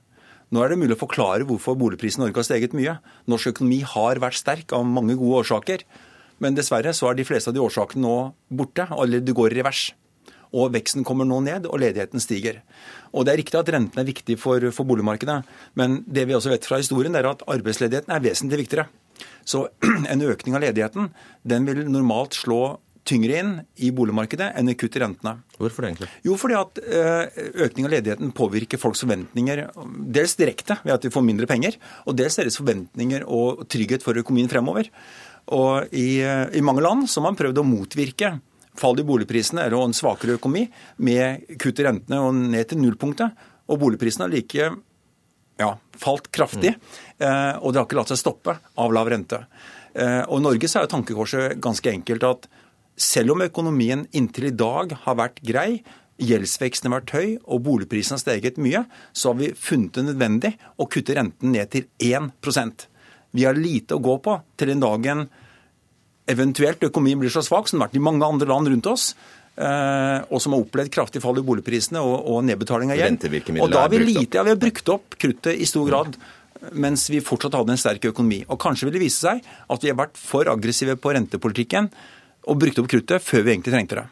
Nå 0.53 0.63
er 0.63 0.73
det 0.73 0.79
mulig 0.81 0.97
å 0.97 1.03
forklare 1.03 1.45
hvorfor 1.45 1.77
boligprisen 1.77 2.23
i 2.23 2.25
Norge 2.25 2.41
har 2.41 2.47
steget 2.49 2.73
mye. 2.77 2.97
Norsk 3.29 3.53
økonomi 3.53 3.83
har 3.85 4.21
vært 4.23 4.39
sterk 4.39 4.73
av 4.77 4.85
mange 4.87 5.17
gode 5.19 5.43
årsaker. 5.43 5.85
Men 6.41 6.57
dessverre 6.57 6.93
så 6.93 7.11
er 7.11 7.19
de 7.19 7.27
fleste 7.27 7.51
av 7.51 7.57
de 7.57 7.63
årsakene 7.63 8.01
nå 8.01 8.17
borte, 8.49 8.87
eller 8.97 9.21
det 9.21 9.37
går 9.37 9.53
i 9.53 9.61
revers 9.61 9.91
og 10.55 10.71
veksten 10.75 11.03
kommer 11.07 11.27
nå 11.27 11.41
ned, 11.43 11.67
og 11.67 11.81
ledigheten 11.83 12.23
stiger. 12.23 12.61
Og 13.11 13.25
Det 13.25 13.33
er 13.33 13.41
riktig 13.43 13.59
at 13.59 13.71
renten 13.75 13.99
er 13.99 14.07
viktig 14.07 14.37
for, 14.39 14.63
for 14.71 14.87
boligmarkedet, 14.87 15.41
men 15.75 16.03
det 16.07 16.27
vi 16.29 16.37
også 16.37 16.53
vet 16.53 16.67
fra 16.67 16.79
historien, 16.79 17.15
er 17.15 17.27
at 17.29 17.43
arbeidsledigheten 17.47 18.15
er 18.15 18.23
vesentlig 18.23 18.65
viktigere. 18.65 18.87
Så 19.45 19.67
en 20.11 20.25
økning 20.25 20.57
av 20.57 20.65
ledigheten 20.65 21.11
den 21.43 21.67
vil 21.67 21.85
normalt 21.87 22.37
slå 22.37 22.77
tyngre 23.05 23.37
inn 23.37 23.51
i 23.85 23.91
boligmarkedet 23.93 24.47
enn 24.57 24.71
et 24.71 24.79
kutt 24.81 24.95
i 24.97 25.01
rentene. 25.03 25.35
Hvorfor 25.59 25.85
det 25.85 25.91
egentlig? 25.91 26.09
Jo, 26.25 26.37
fordi 26.41 26.57
at 26.57 26.81
eh, 26.81 27.43
økning 27.67 27.85
av 27.87 27.93
ledigheten 27.93 28.33
påvirker 28.35 28.81
folks 28.81 29.03
forventninger 29.05 29.61
dels 30.15 30.33
direkte 30.39 30.79
ved 30.81 30.95
at 30.95 31.05
de 31.05 31.13
får 31.13 31.25
mindre 31.27 31.49
penger, 31.49 31.77
og 32.09 32.17
dels 32.17 32.39
deres 32.39 32.57
forventninger 32.57 33.27
og 33.29 33.67
trygghet 33.71 34.05
for 34.05 34.17
økonomien 34.17 34.49
fremover. 34.51 34.89
Og 35.53 35.93
i, 35.93 36.23
eh, 36.25 36.47
i 36.57 36.65
mange 36.65 36.83
land 36.85 37.05
så 37.05 37.21
har 37.21 37.29
man 37.29 37.39
prøvd 37.39 37.61
å 37.61 37.67
motvirke 37.69 38.33
fall 38.79 38.99
i 39.01 39.07
boligprisene 39.07 39.65
og 39.71 39.87
en 39.87 39.95
svakere 39.97 40.37
økonomi 40.39 40.65
med 41.05 41.55
kutt 41.61 41.79
i 41.81 41.87
rentene 41.87 42.21
og 42.23 42.35
ned 42.35 42.69
til 42.69 42.81
nullpunktet. 42.81 43.47
Og 43.71 43.81
boligprisene 43.81 44.27
har 44.27 44.33
like 44.33 44.69
ja, 45.59 45.71
falt 45.97 46.29
kraftig, 46.35 46.75
mm. 46.75 47.61
og 47.63 47.71
det 47.71 47.79
har 47.79 47.85
ikke 47.87 47.97
latt 47.97 48.11
seg 48.11 48.19
stoppe 48.19 48.57
av 48.81 48.93
lav 48.93 49.09
rente. 49.09 49.39
Eh, 49.95 50.21
og 50.27 50.41
I 50.41 50.43
Norge 50.43 50.69
så 50.69 50.81
er 50.81 50.91
tankekorset 50.91 51.59
ganske 51.63 51.91
enkelt 51.91 52.25
at 52.27 52.49
selv 52.99 53.35
om 53.35 53.43
økonomien 53.43 54.05
inntil 54.15 54.49
i 54.49 54.55
dag 54.55 54.91
har 55.05 55.19
vært 55.19 55.39
grei, 55.47 55.69
gjeldsveksten 56.21 56.87
har 56.87 57.01
vært 57.01 57.15
høy 57.15 57.29
og 57.43 57.63
boligprisen 57.65 58.15
har 58.15 58.21
steget 58.23 58.59
mye, 58.61 58.85
så 59.11 59.31
har 59.31 59.39
vi 59.41 59.51
funnet 59.59 59.97
det 59.97 60.05
nødvendig 60.09 60.53
å 60.79 60.87
kutte 60.91 61.15
renten 61.17 61.51
ned 61.55 61.71
til 61.73 61.89
1% 61.99 62.87
Vi 63.35 63.43
har 63.43 63.57
lite 63.59 63.97
å 63.97 64.03
gå 64.03 64.15
på 64.23 64.37
til 64.55 64.71
den 64.71 64.83
dagen 64.83 65.25
eventuelt 66.31 66.83
økonomien 66.87 67.19
blir 67.21 67.33
så 67.33 67.43
svak 67.45 67.69
som 67.69 67.77
den 67.77 67.83
har 67.83 67.91
vært 67.91 67.99
i 67.99 68.05
mange 68.05 68.27
andre 68.27 68.47
land 68.49 68.71
rundt 68.71 68.89
oss, 68.89 69.09
eh, 69.57 70.23
og 70.29 70.41
som 70.41 70.55
har 70.55 70.63
opplevd 70.65 70.93
kraftig 70.93 71.21
fall 71.23 71.37
i 71.41 71.45
boligprisene 71.45 72.01
og, 72.01 72.15
og 72.31 72.41
nedbetaling 72.47 72.93
av 72.93 73.01
gjeld. 73.01 73.29
Og 73.59 73.69
da 73.73 73.85
har 73.85 73.93
vi 73.93 74.01
lite, 74.03 74.39
ja, 74.39 74.47
vi 74.47 74.55
har 74.55 74.61
brukt 74.61 74.91
opp 74.95 75.19
kruttet 75.21 75.55
i 75.55 75.69
stor 75.69 75.87
grad 75.89 76.17
mens 76.73 77.03
vi 77.11 77.19
fortsatt 77.21 77.53
hadde 77.57 77.75
en 77.75 77.79
sterk 77.79 78.07
økonomi. 78.09 78.39
Og 78.49 78.57
kanskje 78.61 78.87
vil 78.87 78.95
det 78.97 79.03
vise 79.03 79.21
seg 79.27 79.43
at 79.43 79.83
vi 79.83 79.91
har 79.91 79.99
vært 79.99 80.17
for 80.17 80.49
aggressive 80.49 80.95
på 80.97 81.13
rentepolitikken 81.13 81.91
og 82.45 82.61
brukt 82.61 82.79
opp 82.81 82.89
kruttet 82.89 83.21
før 83.25 83.45
vi 83.45 83.53
egentlig 83.53 83.75
trengte 83.75 83.99
det. 83.99 84.05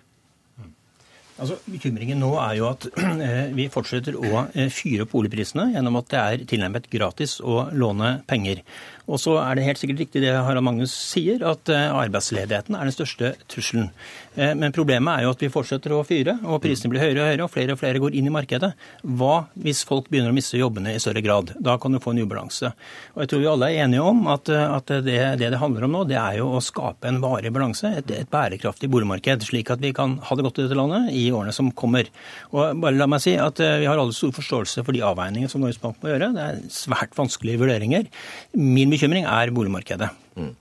Altså, 1.33 1.57
Bekymringen 1.65 2.19
nå 2.21 2.29
er 2.37 2.57
jo 2.59 2.67
at 2.69 2.85
eh, 3.25 3.47
vi 3.57 3.65
fortsetter 3.73 4.15
å 4.19 4.45
eh, 4.53 4.69
fyre 4.73 5.07
opp 5.07 5.15
boligprisene 5.15 5.71
gjennom 5.73 5.97
at 5.99 6.11
det 6.11 6.19
er 6.21 6.43
tilnærmet 6.49 6.89
gratis 6.93 7.39
å 7.41 7.65
låne 7.73 8.19
penger. 8.29 8.61
Og 9.03 9.19
så 9.19 9.35
er 9.41 9.57
det 9.57 9.65
helt 9.65 9.79
sikkert 9.81 9.99
riktig 10.05 10.21
det 10.23 10.31
Harald 10.31 10.63
Magnus 10.63 10.93
sier, 10.95 11.41
at 11.43 11.67
eh, 11.71 11.89
arbeidsledigheten 11.91 12.77
er 12.77 12.87
den 12.87 12.95
største 12.95 13.33
trusselen. 13.51 13.89
Eh, 14.37 14.53
men 14.55 14.71
problemet 14.75 15.11
er 15.17 15.25
jo 15.25 15.33
at 15.33 15.43
vi 15.43 15.51
fortsetter 15.51 15.91
å 15.91 16.03
fyre, 16.07 16.37
og 16.47 16.61
prisene 16.63 16.93
blir 16.93 17.03
høyere 17.03 17.19
og 17.19 17.27
høyere, 17.27 17.43
og 17.43 17.51
flere 17.51 17.75
og 17.75 17.81
flere 17.81 17.99
går 17.99 18.15
inn 18.15 18.29
i 18.29 18.33
markedet. 18.33 18.71
Hva 19.03 19.33
hvis 19.59 19.83
folk 19.87 20.07
begynner 20.07 20.31
å 20.31 20.37
miste 20.37 20.59
jobbene 20.59 20.95
i 20.95 21.01
større 21.03 21.23
grad? 21.25 21.51
Da 21.59 21.75
kan 21.81 21.91
du 21.91 21.99
få 22.03 22.13
en 22.13 22.21
ubalanse. 22.23 22.71
Og 23.17 23.25
jeg 23.25 23.33
tror 23.33 23.43
vi 23.43 23.49
alle 23.51 23.69
er 23.73 23.83
enige 23.83 24.05
om 24.07 24.23
at, 24.31 24.53
eh, 24.53 24.63
at 24.77 24.95
det, 25.03 25.17
det, 25.41 25.51
det 25.51 25.59
handler 25.59 25.89
om 25.89 25.97
nå, 25.97 26.05
det 26.07 26.19
er 26.21 26.39
jo 26.39 26.47
å 26.55 26.63
skape 26.63 27.11
en 27.11 27.19
varig 27.23 27.51
balanse, 27.51 27.91
et, 27.99 28.15
et 28.15 28.31
bærekraftig 28.31 28.87
boligmarked, 28.93 29.43
slik 29.49 29.73
at 29.75 29.83
vi 29.83 29.91
kan 29.95 30.15
ha 30.23 30.39
det 30.39 30.47
godt 30.47 30.63
i 30.63 30.67
dette 30.69 30.79
landet 30.79 31.11
i 31.11 31.27
årene 31.35 31.55
som 31.55 31.73
kommer. 31.75 32.07
Og 32.55 32.79
bare 32.79 32.95
la 32.95 33.09
meg 33.09 33.19
si 33.23 33.35
at 33.39 33.59
Vi 33.59 33.87
har 33.87 33.99
alle 33.99 34.13
stor 34.15 34.31
forståelse 34.35 34.83
for 34.85 34.95
de 34.95 35.01
avveiningene 35.03 35.51
som 35.51 35.61
Norges 35.61 35.79
Bank 35.81 35.99
må 36.01 36.09
gjøre. 36.09 36.31
Det 36.35 36.43
er 36.43 36.59
svært 36.71 37.15
vanskelige 37.17 37.59
vurderinger. 37.59 38.07
Min 38.55 38.92
bekymring 38.93 39.27
er 39.29 39.53
boligmarkedet. 39.55 40.11
Mm. 40.37 40.53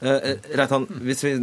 Uh, 0.00 0.18
Reitan, 0.56 0.86
hvis 1.04 1.24
vi 1.26 1.34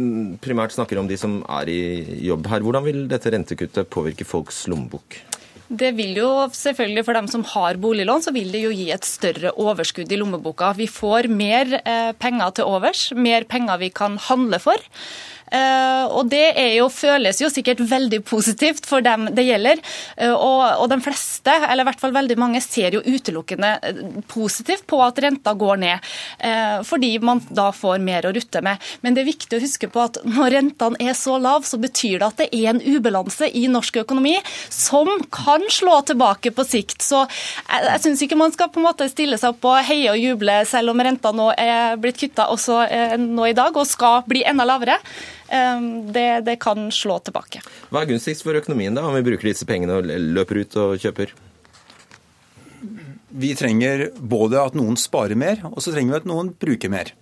primært 0.42 0.74
snakker 0.74 0.98
om 0.98 1.08
de 1.10 1.18
som 1.20 1.40
er 1.60 1.70
i 1.70 1.80
jobb 2.26 2.48
her, 2.50 2.64
hvordan 2.66 2.86
vil 2.86 3.04
dette 3.10 3.30
rentekuttet 3.34 3.90
påvirke 3.92 4.26
folks 4.26 4.64
lommebok? 4.70 5.20
Det 5.68 5.90
vil 5.98 6.16
jo 6.16 6.28
selvfølgelig 6.56 7.04
For 7.04 7.16
dem 7.18 7.26
som 7.28 7.44
har 7.44 7.76
boliglån, 7.80 8.24
så 8.24 8.32
vil 8.32 8.48
det 8.52 8.62
jo 8.62 8.72
gi 8.72 8.88
et 8.94 9.04
større 9.04 9.52
overskudd 9.60 10.12
i 10.12 10.18
lommeboka. 10.20 10.72
Vi 10.78 10.88
får 10.88 11.28
mer 11.28 11.74
eh, 11.82 12.12
penger 12.16 12.56
til 12.56 12.70
overs, 12.70 13.10
mer 13.12 13.44
penger 13.44 13.76
vi 13.82 13.90
kan 13.92 14.16
handle 14.30 14.60
for. 14.62 14.88
Eh, 15.50 16.04
og 16.12 16.28
det 16.30 16.52
jo, 16.76 16.88
føles 16.92 17.40
jo 17.40 17.50
sikkert 17.52 17.80
veldig 17.88 18.20
positivt 18.26 18.86
for 18.88 19.04
dem 19.04 19.28
det 19.34 19.46
gjelder. 19.48 19.80
Eh, 20.16 20.32
og, 20.32 20.64
og 20.82 20.88
de 20.92 21.00
fleste, 21.04 21.54
eller 21.54 21.84
i 21.84 21.88
hvert 21.90 22.02
fall 22.02 22.14
veldig 22.16 22.38
mange, 22.40 22.62
ser 22.64 22.96
jo 22.96 23.02
utelukkende 23.04 23.72
eh, 23.88 24.02
positivt 24.30 24.86
på 24.88 25.00
at 25.04 25.20
renta 25.24 25.54
går 25.58 25.80
ned. 25.84 26.08
Fordi 26.86 27.10
man 27.24 27.40
da 27.54 27.68
får 27.74 28.00
mer 28.02 28.26
å 28.28 28.32
rutte 28.34 28.60
med. 28.64 28.82
Men 29.02 29.14
det 29.14 29.22
er 29.22 29.28
viktig 29.28 29.58
å 29.58 29.62
huske 29.62 29.88
på 29.92 30.02
at 30.02 30.18
når 30.26 30.52
rentene 30.54 31.08
er 31.10 31.16
så 31.16 31.36
lav, 31.40 31.64
så 31.66 31.78
betyr 31.80 32.20
det 32.20 32.28
at 32.28 32.42
det 32.42 32.48
er 32.54 32.70
en 32.72 32.82
ubalanse 32.82 33.48
i 33.56 33.66
norsk 33.70 34.00
økonomi 34.02 34.36
som 34.72 35.10
kan 35.34 35.64
slå 35.72 36.00
tilbake 36.08 36.52
på 36.54 36.66
sikt. 36.66 37.02
Så 37.04 37.24
jeg, 37.24 37.84
jeg 37.88 38.04
syns 38.04 38.24
ikke 38.24 38.38
man 38.40 38.54
skal 38.54 38.70
på 38.72 38.82
en 38.82 38.88
måte 38.88 39.08
stille 39.10 39.38
seg 39.40 39.56
opp 39.56 39.68
og 39.70 39.80
heie 39.88 40.12
og 40.12 40.20
juble 40.20 40.60
selv 40.68 40.92
om 40.92 41.02
renta 41.04 41.32
nå 41.34 41.50
er 41.58 41.98
blitt 42.00 42.20
kutta 42.20 42.48
også 42.52 42.84
nå 43.20 43.50
i 43.50 43.56
dag 43.56 43.76
og 43.76 43.88
skal 43.88 44.22
bli 44.28 44.44
enda 44.48 44.66
lavere. 44.68 44.98
Ehm, 45.48 46.12
det, 46.12 46.40
det 46.48 46.58
kan 46.60 46.90
slå 46.92 47.18
tilbake. 47.24 47.62
Hva 47.92 48.02
er 48.02 48.10
gunstigst 48.12 48.44
for 48.46 48.58
økonomien 48.58 48.96
da, 48.96 49.06
om 49.08 49.16
vi 49.16 49.24
bruker 49.30 49.50
disse 49.50 49.68
pengene 49.68 50.00
og 50.00 50.08
løper 50.08 50.62
ut 50.62 50.80
og 50.80 50.98
kjøper? 51.02 51.32
Vi 53.38 53.54
trenger 53.58 54.08
både 54.18 54.60
at 54.60 54.76
noen 54.78 54.96
sparer 55.00 55.38
mer, 55.38 55.62
og 55.70 55.80
så 55.84 55.92
trenger 55.92 56.14
vi 56.14 56.20
at 56.22 56.28
noen 56.28 56.52
bruker 56.56 56.92
mer. 56.92 57.12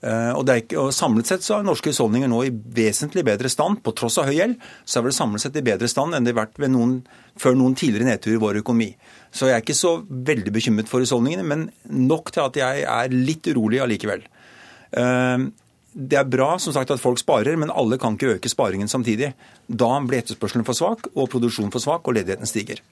Eh, 0.00 0.30
og, 0.32 0.48
ikke, 0.48 0.78
og, 0.80 0.94
Samlet 0.96 1.28
sett 1.28 1.44
så 1.44 1.58
er 1.58 1.66
norske 1.66 1.92
husholdninger 1.92 2.30
nå 2.30 2.38
i 2.46 2.52
vesentlig 2.52 3.24
bedre 3.26 3.50
stand. 3.52 3.82
På 3.84 3.92
tross 3.96 4.16
av 4.20 4.30
høy 4.30 4.36
gjeld, 4.38 4.56
så 4.88 5.00
er 5.00 5.08
det 5.08 5.16
samlet 5.16 5.44
sett 5.44 5.58
i 5.60 5.64
bedre 5.64 5.90
stand 5.92 6.16
enn 6.16 6.24
det 6.26 6.32
har 6.34 6.46
vært 6.46 6.70
noen, 6.72 7.00
før 7.40 7.58
noen 7.58 7.76
tidligere 7.78 8.08
nedtur 8.08 8.36
i 8.36 8.40
vår 8.40 8.62
økonomi. 8.62 8.90
Så 9.32 9.50
jeg 9.50 9.58
er 9.58 9.64
ikke 9.64 9.78
så 9.78 9.98
veldig 10.08 10.54
bekymret 10.56 10.90
for 10.90 11.04
husholdningene, 11.04 11.44
men 11.46 11.68
nok 12.10 12.32
til 12.34 12.46
at 12.46 12.60
jeg 12.60 12.86
er 12.88 13.16
litt 13.16 13.52
urolig 13.52 13.82
allikevel. 13.84 14.24
Det 15.92 16.18
er 16.20 16.28
bra 16.30 16.52
som 16.62 16.74
sagt 16.74 16.92
at 16.94 17.02
folk 17.02 17.18
sparer, 17.18 17.56
men 17.58 17.72
alle 17.74 17.98
kan 17.98 18.14
ikke 18.14 18.36
øke 18.36 18.50
sparingen 18.52 18.88
samtidig. 18.88 19.32
Da 19.66 19.90
blir 20.06 20.22
etterspørselen 20.22 20.66
for 20.66 20.78
svak, 20.78 21.08
og 21.16 21.30
produksjonen 21.32 21.72
for 21.74 21.82
svak, 21.82 22.06
og 22.06 22.14
ledigheten 22.14 22.46
stiger. 22.46 22.82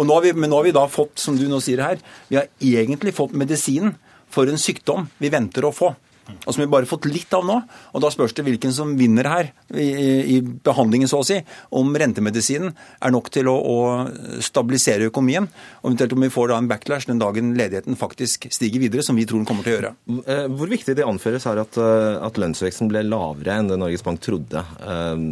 Og 0.00 0.08
nå 0.08 0.20
vi, 0.24 0.32
men 0.32 0.48
nå 0.48 0.60
har 0.60 0.68
vi 0.70 0.76
da 0.76 0.86
fått, 0.88 1.18
som 1.20 1.36
du 1.36 1.44
nå 1.50 1.60
sier 1.60 1.82
her, 1.84 2.00
vi 2.30 2.40
har 2.40 2.48
egentlig 2.64 3.12
fått 3.16 3.36
medisinen 3.36 3.98
for 4.30 4.48
en 4.48 4.60
sykdom 4.60 5.08
vi 5.20 5.32
venter 5.32 5.66
å 5.66 5.74
få 5.74 5.92
og 6.44 6.54
som 6.54 6.62
vi 6.62 6.68
bare 6.70 6.84
har 6.86 6.90
fått 6.90 7.08
litt 7.10 7.32
av 7.36 7.44
nå. 7.46 7.56
Og 7.94 8.02
da 8.04 8.10
spørs 8.12 8.34
det 8.36 8.44
hvilken 8.46 8.74
som 8.74 8.92
vinner 8.98 9.28
her 9.28 9.50
i, 9.74 9.88
i 10.36 10.38
behandlingen, 10.40 11.10
så 11.10 11.20
å 11.22 11.26
si. 11.26 11.40
Om 11.76 11.92
rentemedisinen 12.02 12.72
er 12.72 13.14
nok 13.14 13.30
til 13.34 13.50
å, 13.50 13.56
å 13.56 14.40
stabilisere 14.44 15.10
økonomien, 15.10 15.48
og 15.80 15.90
eventuelt 15.90 16.16
om 16.16 16.26
vi 16.26 16.32
får 16.32 16.52
da 16.52 16.60
en 16.60 16.70
backlash 16.70 17.08
den 17.10 17.22
dagen 17.22 17.54
ledigheten 17.58 17.98
faktisk 18.00 18.48
stiger 18.54 18.84
videre, 18.84 19.04
som 19.06 19.18
vi 19.18 19.26
tror 19.28 19.42
den 19.42 19.48
kommer 19.48 19.66
til 19.66 19.74
å 19.74 19.78
gjøre. 19.78 19.94
Eh, 20.24 20.46
hvor 20.54 20.70
viktig 20.72 20.96
det 20.98 21.06
anføres 21.06 21.48
her 21.48 21.62
at, 21.64 21.80
eh, 21.80 22.18
at 22.20 22.40
lønnsveksten 22.40 22.90
ble 22.90 23.04
lavere 23.08 23.58
enn 23.58 23.70
det 23.70 23.80
Norges 23.80 24.06
Bank 24.06 24.22
trodde. 24.24 24.64
Eh, 24.80 25.26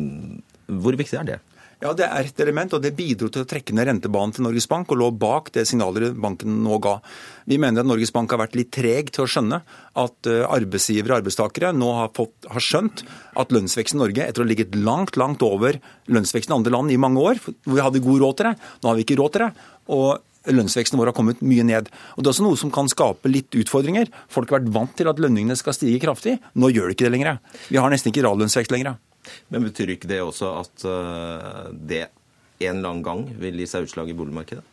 hvor 0.82 0.98
viktig 0.98 1.20
er 1.20 1.30
det? 1.34 1.38
Ja, 1.78 1.92
Det 1.94 2.08
er 2.08 2.26
et 2.26 2.40
element, 2.42 2.72
og 2.74 2.82
det 2.82 2.96
bidro 2.98 3.28
til 3.30 3.44
å 3.44 3.46
trekke 3.46 3.70
ned 3.76 3.86
rentebanen 3.86 4.32
til 4.34 4.42
Norges 4.42 4.66
Bank 4.66 4.90
og 4.90 4.98
lå 4.98 5.12
bak 5.14 5.52
det 5.54 5.62
signalet 5.70 6.16
banken 6.18 6.56
nå 6.64 6.78
ga. 6.82 6.96
Vi 7.46 7.54
mener 7.62 7.84
at 7.84 7.86
Norges 7.86 8.10
Bank 8.10 8.34
har 8.34 8.40
vært 8.42 8.56
litt 8.58 8.72
treg 8.74 9.12
til 9.14 9.22
å 9.22 9.30
skjønne 9.30 9.60
at 10.02 10.26
eh, 10.26 10.42
arbeidsgivere 10.42 11.14
og 11.14 11.22
arbeidstakere 11.22 11.70
nå 11.76 11.92
har, 12.00 12.10
fått, 12.18 12.50
har 12.50 12.66
skjønt 12.66 13.04
at 13.38 13.54
lønnsveksten 13.54 14.00
i 14.00 14.02
Norge, 14.02 14.26
etter 14.26 14.42
å 14.42 14.48
ha 14.48 14.50
ligget 14.50 14.74
langt, 14.74 15.14
langt 15.22 15.44
over 15.46 15.78
lønnsveksten 16.10 16.50
i 16.50 16.58
andre 16.58 16.74
land 16.74 16.90
i 16.90 16.98
mange 16.98 17.22
år, 17.22 17.38
hvor 17.46 17.78
vi 17.78 17.86
hadde 17.86 18.02
god 18.10 18.24
råd 18.26 18.40
til 18.40 18.50
det, 18.50 18.56
nå 18.82 18.90
har 18.90 18.98
vi 18.98 19.06
ikke 19.06 19.22
råd 19.22 19.36
til 19.36 19.46
det. 19.46 19.52
og 19.94 20.08
lønnsveksten 20.48 20.98
vår 20.98 21.10
har 21.10 21.16
kommet 21.16 21.42
mye 21.44 21.64
ned. 21.66 21.88
Og 22.16 22.22
Det 22.22 22.28
er 22.28 22.34
også 22.34 22.46
noe 22.46 22.58
som 22.58 22.70
kan 22.72 22.88
skape 22.88 23.28
litt 23.30 23.54
utfordringer. 23.54 24.08
Folk 24.32 24.50
har 24.50 24.62
vært 24.62 24.72
vant 24.72 24.94
til 24.96 25.10
at 25.10 25.20
lønningene 25.20 25.56
skal 25.58 25.76
stige 25.76 26.00
kraftig. 26.00 26.38
Nå 26.56 26.72
gjør 26.72 26.88
det 26.88 26.96
ikke 26.96 27.08
det 27.08 27.14
lenger. 27.18 27.38
Vi 27.68 27.76
har 27.76 27.92
nesten 27.92 28.10
ikke 28.10 28.24
reallønnsvekst 28.24 28.72
lenger. 28.72 28.96
Men 29.52 29.66
betyr 29.68 29.94
ikke 29.94 30.10
det 30.10 30.22
også 30.24 30.54
at 30.60 30.88
eh, 30.88 31.70
det 31.72 32.02
en 32.58 32.80
eller 32.80 32.90
annen 32.90 33.06
gang 33.06 33.24
vil 33.38 33.60
gi 33.60 33.68
seg 33.70 33.86
utslag 33.86 34.10
i 34.10 34.16
boligmarkedet? 34.18 34.64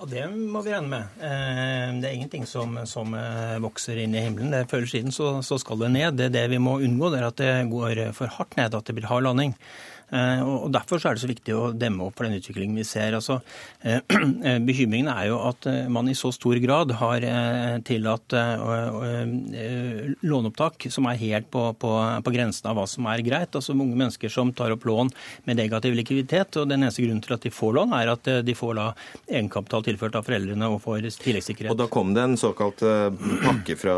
Ja, 0.00 0.06
Det 0.08 0.24
må 0.32 0.62
vi 0.64 0.72
regne 0.72 0.88
med. 0.88 1.18
Eh, 1.20 2.00
det 2.00 2.08
er 2.08 2.16
ingenting 2.16 2.46
som, 2.48 2.78
som 2.88 3.14
eh, 3.18 3.58
vokser 3.60 4.00
inn 4.00 4.14
i 4.16 4.24
himmelen. 4.24 4.54
Det 4.54 4.70
Før 4.70 4.86
siden 4.88 5.12
så, 5.12 5.38
så, 5.44 5.58
skal 5.60 5.82
det 5.82 5.92
ned. 5.96 6.16
Det, 6.20 6.30
det 6.36 6.46
vi 6.52 6.62
må 6.62 6.78
unngå, 6.80 7.12
det 7.12 7.20
er 7.20 7.28
at 7.28 7.40
det 7.40 7.54
går 7.72 8.04
for 8.16 8.32
hardt 8.38 8.56
ned, 8.60 8.74
at 8.74 8.86
det 8.86 8.96
blir 8.96 9.10
hard 9.10 9.26
landing. 9.28 9.56
Eh, 10.10 10.42
og 10.42 10.70
Derfor 10.74 11.02
er 11.06 11.16
det 11.16 11.22
så 11.22 11.30
viktig 11.30 11.54
å 11.54 11.70
demme 11.76 12.08
opp 12.08 12.18
for 12.18 12.26
den 12.26 12.38
utviklingen 12.40 12.78
vi 12.78 12.86
ser. 12.86 13.14
Altså, 13.16 13.40
eh, 13.86 14.00
bekymringen 14.68 15.10
er 15.12 15.30
jo 15.30 15.40
at 15.46 15.66
eh, 15.70 15.86
man 15.92 16.10
i 16.10 16.16
så 16.18 16.32
stor 16.34 16.58
grad 16.62 16.94
har 17.00 17.26
tillatt 17.86 18.34
låneopptak 20.26 20.86
som 20.92 21.06
er 21.10 21.18
helt 21.20 21.50
på, 21.52 21.62
på, 21.80 21.90
på, 22.24 22.32
grensen 22.34 22.70
av 22.70 22.78
hva 22.78 22.86
som 22.90 23.06
er 23.10 23.22
greit. 23.26 23.54
Altså 23.54 23.76
Mange 23.76 23.98
mennesker 23.98 24.32
som 24.32 24.52
tar 24.56 24.74
opp 24.74 24.86
lån 24.88 25.12
med 25.48 25.60
negativ 25.60 25.94
likviditet. 25.96 26.58
og 26.60 26.68
Den 26.70 26.84
eneste 26.84 27.04
grunnen 27.04 27.22
til 27.24 27.36
at 27.36 27.46
de 27.46 27.52
får 27.54 27.76
lån, 27.78 27.94
er 27.96 28.12
at 28.14 28.32
de 28.46 28.56
får 28.56 28.74
da 28.78 28.88
egenkapital 29.28 29.86
tilført 29.86 30.18
av 30.18 30.26
foreldrene 30.26 30.70
og 30.70 30.82
får 30.84 31.06
tilleggssikkerhet. 31.22 31.74
Og 31.74 31.80
Da 31.80 31.90
kom 31.92 32.14
det 32.16 32.26
en 32.26 32.40
såkalt 32.40 32.82
pakke 33.44 33.78
fra 33.80 33.96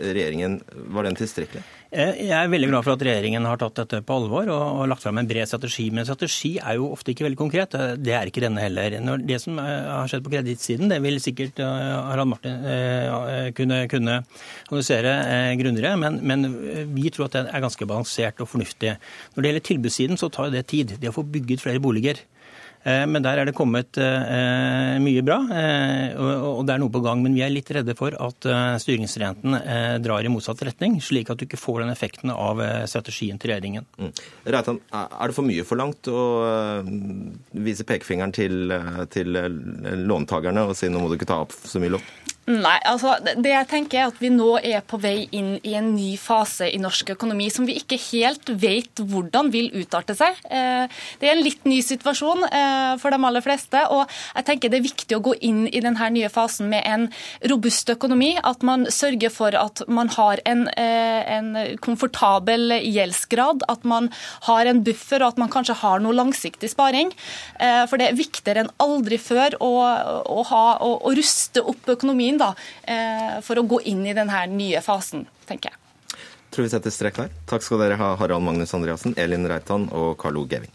regjeringen. 0.00 0.60
Var 0.94 1.08
den 1.08 1.20
tilstrekkelig? 1.20 1.64
Jeg 1.90 2.30
er 2.30 2.46
veldig 2.46 2.68
glad 2.70 2.84
for 2.86 2.94
at 2.94 3.00
regjeringen 3.02 3.46
har 3.48 3.58
tatt 3.58 3.80
dette 3.80 3.98
på 4.06 4.14
alvor 4.20 4.46
og, 4.54 4.84
lagt 4.86 5.02
fram 5.02 5.18
en 5.18 5.26
bred 5.26 5.48
strategi. 5.50 5.88
Men 5.90 6.06
strategi 6.06 6.52
er 6.62 6.76
jo 6.78 6.92
ofte 6.94 7.10
ikke 7.10 7.26
veldig 7.26 7.38
konkret. 7.40 7.74
Det 7.98 8.14
er 8.14 8.30
ikke 8.30 8.44
denne 8.44 8.62
heller. 8.62 8.94
Det 9.26 9.40
som 9.42 9.58
eh, 9.58 9.88
har 9.88 10.06
skjedd 10.10 10.22
på 10.22 10.30
kredittsiden, 10.36 10.86
det 10.92 11.00
vil 11.02 11.18
sikkert 11.22 11.58
eh, 11.58 11.88
Harald 12.06 12.30
Martin 12.30 12.62
eh, 12.62 13.50
kunne, 13.58 13.82
kunne 13.90 14.20
analysere 14.70 15.16
grundigere, 15.58 15.96
men, 15.98 16.20
men, 16.22 16.46
vi 16.94 17.10
tror 17.10 17.26
at 17.26 17.40
det 17.40 17.44
er 17.50 17.64
ganske 17.66 17.90
balansert 17.90 18.38
og 18.38 18.52
fornuftig. 18.52 18.94
Når 19.34 19.42
det 19.42 19.50
gjelder 19.50 19.68
tilbudssiden, 19.72 20.20
så 20.20 20.30
tar 20.30 20.54
det 20.54 20.68
tid. 20.70 20.94
Det 21.02 21.10
å 21.10 21.16
få 21.18 21.26
bygget 21.26 21.66
flere 21.66 21.82
boliger. 21.82 22.22
Eh, 22.80 23.04
men 23.04 23.20
der 23.24 23.40
er 23.40 23.48
det 23.48 23.54
kommet 23.56 23.98
eh, 24.00 24.96
mye 25.04 25.24
bra, 25.24 25.36
eh, 25.52 26.14
og 26.16 26.62
det 26.64 26.74
er 26.74 26.80
noe 26.80 26.92
på 26.92 27.02
gang. 27.04 27.20
Men 27.24 27.36
vi 27.36 27.44
er 27.44 27.52
litt 27.52 27.70
redde 27.76 27.96
for 27.98 28.16
at 28.16 28.48
styringsrenten 28.80 29.58
drar 30.04 30.24
i 30.24 30.32
motsatt 30.32 30.62
retning, 30.66 30.98
slik 31.04 31.30
at 31.32 31.40
du 31.40 31.46
ikke 31.46 31.60
får 31.60 31.82
den 31.84 31.92
effekten 31.92 32.32
av 32.32 32.60
strategien 32.90 33.40
til 33.40 33.52
regjeringen. 33.52 33.86
Mm. 34.00 34.12
Reitan, 34.54 34.80
er 34.92 35.30
det 35.30 35.36
for 35.36 35.46
mye 35.46 35.66
forlangt 35.66 36.10
å 36.10 36.22
vise 37.66 37.86
pekefingeren 37.88 38.34
til, 38.34 38.74
til 39.12 39.40
låntakerne 40.06 40.64
og 40.68 40.76
si 40.78 40.90
nå 40.90 41.02
må 41.02 41.10
du 41.10 41.18
ikke 41.18 41.28
ta 41.30 41.42
opp 41.44 41.54
så 41.54 41.82
mye 41.82 41.96
lån? 41.96 42.08
Nei, 42.50 42.78
altså 42.88 43.12
det 43.22 43.50
jeg 43.52 43.66
tenker 43.70 44.00
er 44.00 44.08
at 44.10 44.18
Vi 44.22 44.30
nå 44.32 44.54
er 44.58 44.82
på 44.86 44.98
vei 45.00 45.28
inn 45.36 45.52
i 45.66 45.74
en 45.78 45.92
ny 45.94 46.14
fase 46.18 46.66
i 46.70 46.80
norsk 46.82 47.12
økonomi 47.14 47.46
som 47.52 47.66
vi 47.68 47.76
ikke 47.78 47.98
helt 48.08 48.50
vet 48.58 48.98
hvordan 48.98 49.52
vil 49.54 49.68
utarte 49.76 50.16
seg. 50.18 50.38
Eh, 50.50 50.90
det 51.20 51.28
er 51.28 51.36
en 51.36 51.44
litt 51.44 51.66
ny 51.68 51.78
situasjon 51.84 52.46
eh, 52.48 52.94
for 53.02 53.14
de 53.14 53.20
aller 53.28 53.44
fleste. 53.44 53.82
og 53.94 54.10
jeg 54.34 54.46
tenker 54.48 54.72
Det 54.72 54.80
er 54.80 54.86
viktig 54.86 55.18
å 55.18 55.22
gå 55.28 55.34
inn 55.46 55.66
i 55.68 55.82
denne 55.84 56.08
nye 56.16 56.30
fasen 56.32 56.70
med 56.72 56.82
en 56.88 57.06
robust 57.52 57.92
økonomi. 57.92 58.32
At 58.42 58.64
man 58.66 58.88
sørger 58.90 59.30
for 59.34 59.54
at 59.54 59.84
man 59.86 60.10
har 60.16 60.42
en, 60.48 60.66
eh, 60.74 61.22
en 61.36 61.52
komfortabel 61.78 62.80
gjeldsgrad. 62.80 63.66
At 63.68 63.84
man 63.84 64.10
har 64.48 64.66
en 64.66 64.82
buffer 64.82 65.22
og 65.22 65.34
at 65.34 65.42
man 65.44 65.52
kanskje 65.52 65.78
har 65.84 66.02
noe 66.02 66.16
langsiktig 66.16 66.72
sparing. 66.72 67.12
For 67.60 68.00
det 68.00 68.08
er 68.08 68.18
viktigere 68.18 68.64
enn 68.64 68.72
aldri 68.80 69.18
før 69.20 69.54
å, 69.62 69.70
å, 70.24 70.42
ha, 70.50 70.64
å, 70.82 70.90
å 71.06 71.12
ruste 71.14 71.62
opp 71.62 71.88
økonomien 71.92 72.39
da, 72.40 72.50
eh, 72.88 73.38
for 73.46 73.60
å 73.60 73.66
gå 73.68 73.82
inn 73.92 74.02
i 74.08 74.16
denne 74.16 74.42
nye 74.52 74.82
fasen, 74.84 75.26
tenker 75.48 75.72
jeg. 75.74 75.76
Tror 76.50 76.66
vi 76.66 76.72
setter 76.72 76.90
strek 76.90 77.20
der. 77.20 77.30
Takk 77.46 77.62
skal 77.62 77.84
dere 77.84 78.00
ha, 78.00 78.14
Harald 78.18 78.42
Magnus 78.42 78.74
Andreassen, 78.74 79.14
Elin 79.20 79.46
Reitan 79.46 79.86
og 79.94 80.16
Carlo 80.18 80.42
Geving. 80.50 80.72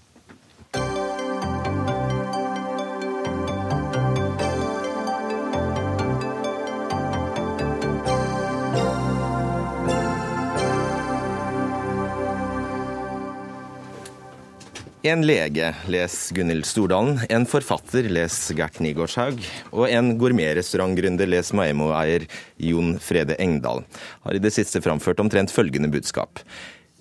En 15.06 15.22
lege, 15.22 15.68
les 15.86 16.14
Gunhild 16.34 16.66
Stordalen. 16.66 17.20
En 17.30 17.44
forfatter, 17.46 18.08
les 18.10 18.36
Gert 18.58 18.80
Nygårdshaug. 18.82 19.38
Og 19.78 19.84
en 19.94 20.08
gourmetrestaurantgründer, 20.18 21.30
les 21.30 21.52
Maemmo-eier 21.54 22.26
Jon 22.58 22.96
Frede 22.98 23.36
Engdahl, 23.38 23.84
har 24.24 24.34
i 24.34 24.42
det 24.42 24.50
siste 24.56 24.82
framført 24.82 25.22
omtrent 25.22 25.54
følgende 25.54 25.92
budskap. 25.94 26.42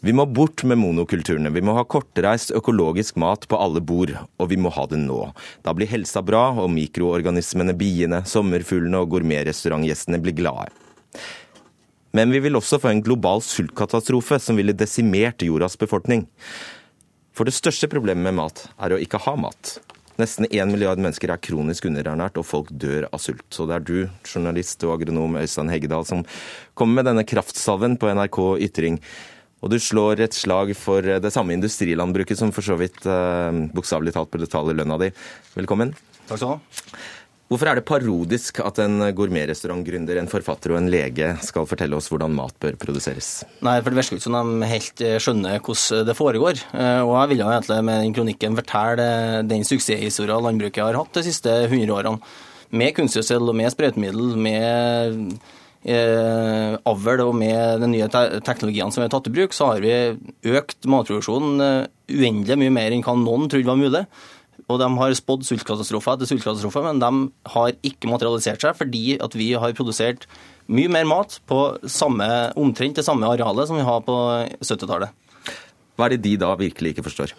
Vi 0.04 0.12
må 0.12 0.28
bort 0.28 0.66
med 0.68 0.82
monokulturene. 0.82 1.48
Vi 1.56 1.64
må 1.64 1.78
ha 1.78 1.86
kortreist 1.88 2.52
økologisk 2.52 3.16
mat 3.24 3.48
på 3.48 3.56
alle 3.56 3.80
bord, 3.80 4.12
og 4.36 4.52
vi 4.52 4.60
må 4.60 4.74
ha 4.76 4.84
det 4.90 5.00
nå. 5.00 5.22
Da 5.64 5.72
blir 5.72 5.88
helsa 5.88 6.20
bra, 6.20 6.50
og 6.60 6.68
mikroorganismene, 6.76 7.72
biene, 7.72 8.20
sommerfuglene 8.28 9.00
og 9.00 9.16
gourmetrestaurantgjestene 9.16 10.20
blir 10.20 10.36
glade. 10.44 10.68
Men 12.12 12.36
vi 12.36 12.44
vil 12.44 12.60
også 12.60 12.84
få 12.84 12.92
en 12.92 13.04
global 13.08 13.40
sultkatastrofe 13.40 14.36
som 14.44 14.60
ville 14.60 14.76
desimert 14.76 15.40
jordas 15.48 15.80
befolkning. 15.80 16.28
For 17.34 17.48
det 17.48 17.56
største 17.56 17.90
problemet 17.90 18.22
med 18.22 18.36
mat 18.38 18.62
er 18.78 18.94
å 18.94 19.00
ikke 19.02 19.18
ha 19.24 19.34
mat. 19.38 19.78
Nesten 20.20 20.46
én 20.46 20.70
milliard 20.70 21.00
mennesker 21.02 21.32
er 21.34 21.40
kronisk 21.42 21.88
underernært, 21.88 22.38
og 22.38 22.46
folk 22.46 22.68
dør 22.70 23.08
av 23.08 23.18
sult. 23.18 23.42
Så 23.50 23.66
det 23.66 23.74
er 23.74 23.86
du, 23.88 23.96
journalist 24.22 24.84
og 24.86 24.94
agronom 24.94 25.34
Øystein 25.40 25.72
Heggedal, 25.72 26.06
som 26.06 26.22
kommer 26.78 27.00
med 27.00 27.08
denne 27.10 27.26
kraftsalven 27.26 27.98
på 27.98 28.12
NRK 28.14 28.38
Ytring. 28.68 29.00
Og 29.64 29.72
du 29.72 29.80
slår 29.82 30.22
et 30.22 30.36
slag 30.36 30.70
for 30.78 31.02
det 31.02 31.32
samme 31.34 31.56
industrilandbruket 31.56 32.38
som 32.38 32.52
for 32.54 32.62
så 32.62 32.76
vidt 32.78 33.02
eh, 33.08 33.60
bokstavelig 33.74 34.14
talt 34.14 34.30
betaler 34.36 34.78
lønna 34.78 35.00
di. 35.02 35.10
Velkommen. 35.56 35.96
Takk 36.28 36.38
skal 36.38 36.46
du 36.46 36.52
ha. 36.52 37.02
Hvorfor 37.52 37.68
er 37.68 37.76
det 37.76 37.84
parodisk 37.84 38.56
at 38.64 38.78
en 38.80 39.02
gourmetrestaurantgründer, 39.12 40.16
en 40.16 40.30
forfatter 40.32 40.72
og 40.72 40.78
en 40.78 40.88
lege 40.88 41.34
skal 41.44 41.66
fortelle 41.68 41.96
oss 41.98 42.08
hvordan 42.08 42.32
mat 42.32 42.56
bør 42.62 42.78
produseres? 42.80 43.42
Nei, 43.60 43.76
for 43.82 43.92
Det 43.92 43.98
virker 44.00 44.16
ikke 44.16 44.24
som 44.24 44.38
de 44.62 44.70
helt 44.70 45.02
eh, 45.04 45.18
skjønner 45.20 45.60
hvordan 45.60 46.08
det 46.08 46.16
foregår. 46.16 46.62
Eh, 46.72 47.02
og 47.04 47.12
Jeg 47.18 47.32
vil 47.32 47.42
jo 47.44 47.50
egentlig 47.50 47.80
med 47.84 48.00
den 48.00 48.16
kronikken 48.16 48.56
fortelle 48.56 49.08
den 49.50 49.66
suksesshistorien 49.68 50.48
landbruket 50.48 50.86
har 50.86 50.96
hatt 50.96 51.20
de 51.20 51.26
siste 51.26 51.52
100 51.68 51.92
årene. 51.92 52.32
Med 52.74 52.96
kunstgjødsel 52.96 53.52
og 53.52 53.58
med 53.60 53.70
sprøytemiddel, 53.70 54.32
med 54.40 55.36
eh, 55.84 56.78
avl 56.80 57.26
og 57.26 57.34
med 57.36 57.84
de 57.84 57.90
nye 57.92 58.08
teknologiene 58.40 58.90
som 58.90 59.04
er 59.04 59.12
tatt 59.12 59.28
i 59.28 59.34
bruk, 59.36 59.52
så 59.52 59.74
har 59.74 59.84
vi 59.84 59.92
økt 60.56 60.88
matproduksjonen 60.88 61.60
uendelig 62.08 62.56
mye 62.64 62.72
mer 62.72 62.96
enn 62.96 63.04
hva 63.04 63.14
noen 63.20 63.52
trodde 63.52 63.68
var 63.68 63.78
mulig. 63.84 64.06
Og 64.74 64.80
de 64.82 64.88
har 64.98 65.14
spådd 65.14 65.46
sultkatastrofer 65.46 66.16
etter 66.16 66.30
sultkatastrofer, 66.32 66.84
men 66.88 67.02
de 67.02 67.10
har 67.54 67.74
ikke 67.86 68.10
materialisert 68.10 68.64
seg 68.64 68.74
fordi 68.78 69.16
at 69.22 69.36
vi 69.38 69.52
har 69.54 69.76
produsert 69.78 70.26
mye 70.66 70.90
mer 70.90 71.06
mat 71.06 71.38
på 71.46 71.60
samme, 71.92 72.26
omtrent 72.58 72.98
det 72.98 73.06
samme 73.06 73.28
arealet 73.28 73.68
som 73.70 73.78
vi 73.78 73.86
har 73.86 74.02
på 74.06 74.16
70-tallet. 74.64 75.12
Hva 75.94 76.08
er 76.08 76.16
det 76.16 76.24
de 76.24 76.36
da 76.40 76.54
virkelig 76.58 76.94
ikke 76.94 77.06
forstår? 77.06 77.34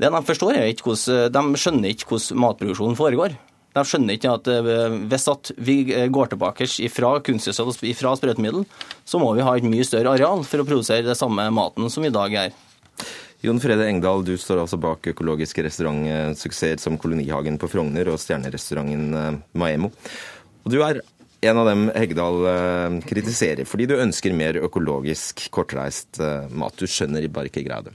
Det 0.00 0.10
De 0.10 0.22
forstår 0.26 0.56
er 0.58 0.72
ikke 0.72 0.90
hvordan, 0.90 1.30
de 1.30 1.60
skjønner 1.60 1.92
ikke 1.92 2.08
hvordan 2.10 2.40
matproduksjonen 2.42 2.98
foregår. 2.98 3.36
De 3.74 3.82
skjønner 3.86 4.16
ikke 4.16 4.32
at 4.38 4.48
eh, 4.50 4.96
hvis 5.10 5.28
at 5.30 5.50
vi 5.66 5.76
går 6.14 6.32
tilbake 6.32 6.66
fra 6.90 7.16
kunstgjødsel 7.26 7.70
og 7.70 7.78
fra 7.98 8.14
sprøytemiddel, 8.18 8.66
så 9.06 9.20
må 9.22 9.32
vi 9.34 9.46
ha 9.46 9.54
et 9.54 9.66
mye 9.66 9.86
større 9.86 10.14
areal 10.14 10.42
for 10.46 10.62
å 10.62 10.66
produsere 10.66 11.06
det 11.06 11.18
samme 11.18 11.46
maten 11.54 11.90
som 11.90 12.06
i 12.06 12.14
dag 12.14 12.34
er. 12.46 12.54
Jon 13.44 13.60
Frede 13.60 13.84
Engdahl, 13.90 14.22
du 14.24 14.38
står 14.40 14.62
altså 14.62 14.78
bak 14.80 15.04
økologiske 15.10 15.66
restaurantsuksesser 15.66 16.80
som 16.80 16.96
Kolonihagen 17.00 17.58
på 17.60 17.68
Frogner 17.68 18.08
og 18.08 18.16
stjernerestauranten 18.22 19.18
eh, 19.20 19.42
Maemo. 19.60 19.90
Og 20.64 20.72
du 20.72 20.78
er 20.80 21.02
en 21.44 21.60
av 21.60 21.68
dem 21.68 21.90
Hegdal 21.92 22.48
eh, 22.48 22.96
kritiserer 23.04 23.68
fordi 23.68 23.90
du 23.90 23.98
ønsker 23.98 24.32
mer 24.32 24.56
økologisk, 24.64 25.44
kortreist 25.52 26.22
mat. 26.56 26.78
Du 26.80 26.88
skjønner 26.88 27.28
bare 27.28 27.52
ikke 27.52 27.66
greia 27.66 27.84
det. 27.84 27.92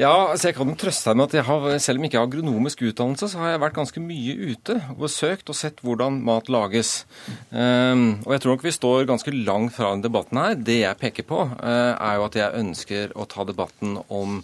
Ja, 0.00 0.30
altså 0.30 0.48
jeg 0.48 0.56
kan 0.56 0.70
trøste 0.80 1.10
deg 1.10 1.18
med 1.18 1.26
at 1.28 1.34
jeg 1.36 1.44
har, 1.44 1.64
selv 1.84 2.00
om 2.00 2.04
jeg 2.06 2.08
ikke 2.08 2.20
har 2.22 2.28
agronomisk 2.30 2.84
utdannelse, 2.88 3.26
så 3.28 3.42
har 3.42 3.50
jeg 3.50 3.60
vært 3.60 3.76
ganske 3.76 4.00
mye 4.00 4.36
ute 4.54 4.76
og 4.94 5.02
besøkt 5.02 5.52
og 5.52 5.58
sett 5.58 5.82
hvordan 5.84 6.22
mat 6.24 6.48
lages. 6.48 7.02
Um, 7.50 8.22
og 8.24 8.32
jeg 8.32 8.40
tror 8.40 8.56
nok 8.56 8.64
vi 8.64 8.72
står 8.72 9.10
ganske 9.10 9.34
langt 9.36 9.76
fra 9.76 9.92
den 9.92 10.06
debatten 10.06 10.40
her. 10.40 10.56
Det 10.56 10.78
jeg 10.78 11.00
peker 11.02 11.28
på, 11.28 11.42
uh, 11.52 11.92
er 11.92 12.16
jo 12.16 12.26
at 12.30 12.40
jeg 12.40 12.62
ønsker 12.62 13.12
å 13.12 13.28
ta 13.28 13.44
debatten 13.44 13.98
om 14.08 14.40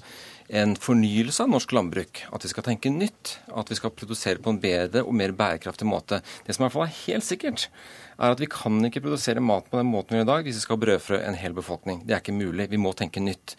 en 0.47 0.77
fornyelse 0.79 1.43
av 1.43 1.51
norsk 1.51 1.73
landbruk. 1.75 2.27
At 2.37 2.45
vi 2.45 2.53
skal 2.53 2.67
tenke 2.67 2.93
nytt. 2.93 3.39
At 3.57 3.73
vi 3.73 3.79
skal 3.79 3.95
produsere 3.97 4.43
på 4.43 4.53
en 4.53 4.61
bedre 4.63 5.03
og 5.07 5.17
mer 5.17 5.33
bærekraftig 5.37 5.89
måte. 5.89 6.21
Det 6.45 6.55
som 6.55 6.63
i 6.63 6.67
hvert 6.67 6.77
fall 6.77 6.87
er 6.87 6.99
helt 7.01 7.27
sikkert, 7.27 7.69
er 8.17 8.33
at 8.33 8.41
vi 8.41 8.49
kan 8.51 8.79
ikke 8.87 9.03
produsere 9.05 9.43
mat 9.45 9.67
på 9.69 9.81
den 9.81 9.91
måten 9.91 10.15
vi 10.15 10.21
gjør 10.21 10.29
i 10.29 10.31
dag 10.31 10.47
hvis 10.47 10.61
vi 10.61 10.65
skal 10.65 10.81
brødfrø 10.81 11.19
en 11.21 11.37
hel 11.37 11.57
befolkning. 11.57 12.01
Det 12.07 12.17
er 12.17 12.23
ikke 12.23 12.37
mulig. 12.37 12.71
Vi 12.73 12.81
må 12.81 12.95
tenke 12.97 13.21
nytt. 13.25 13.57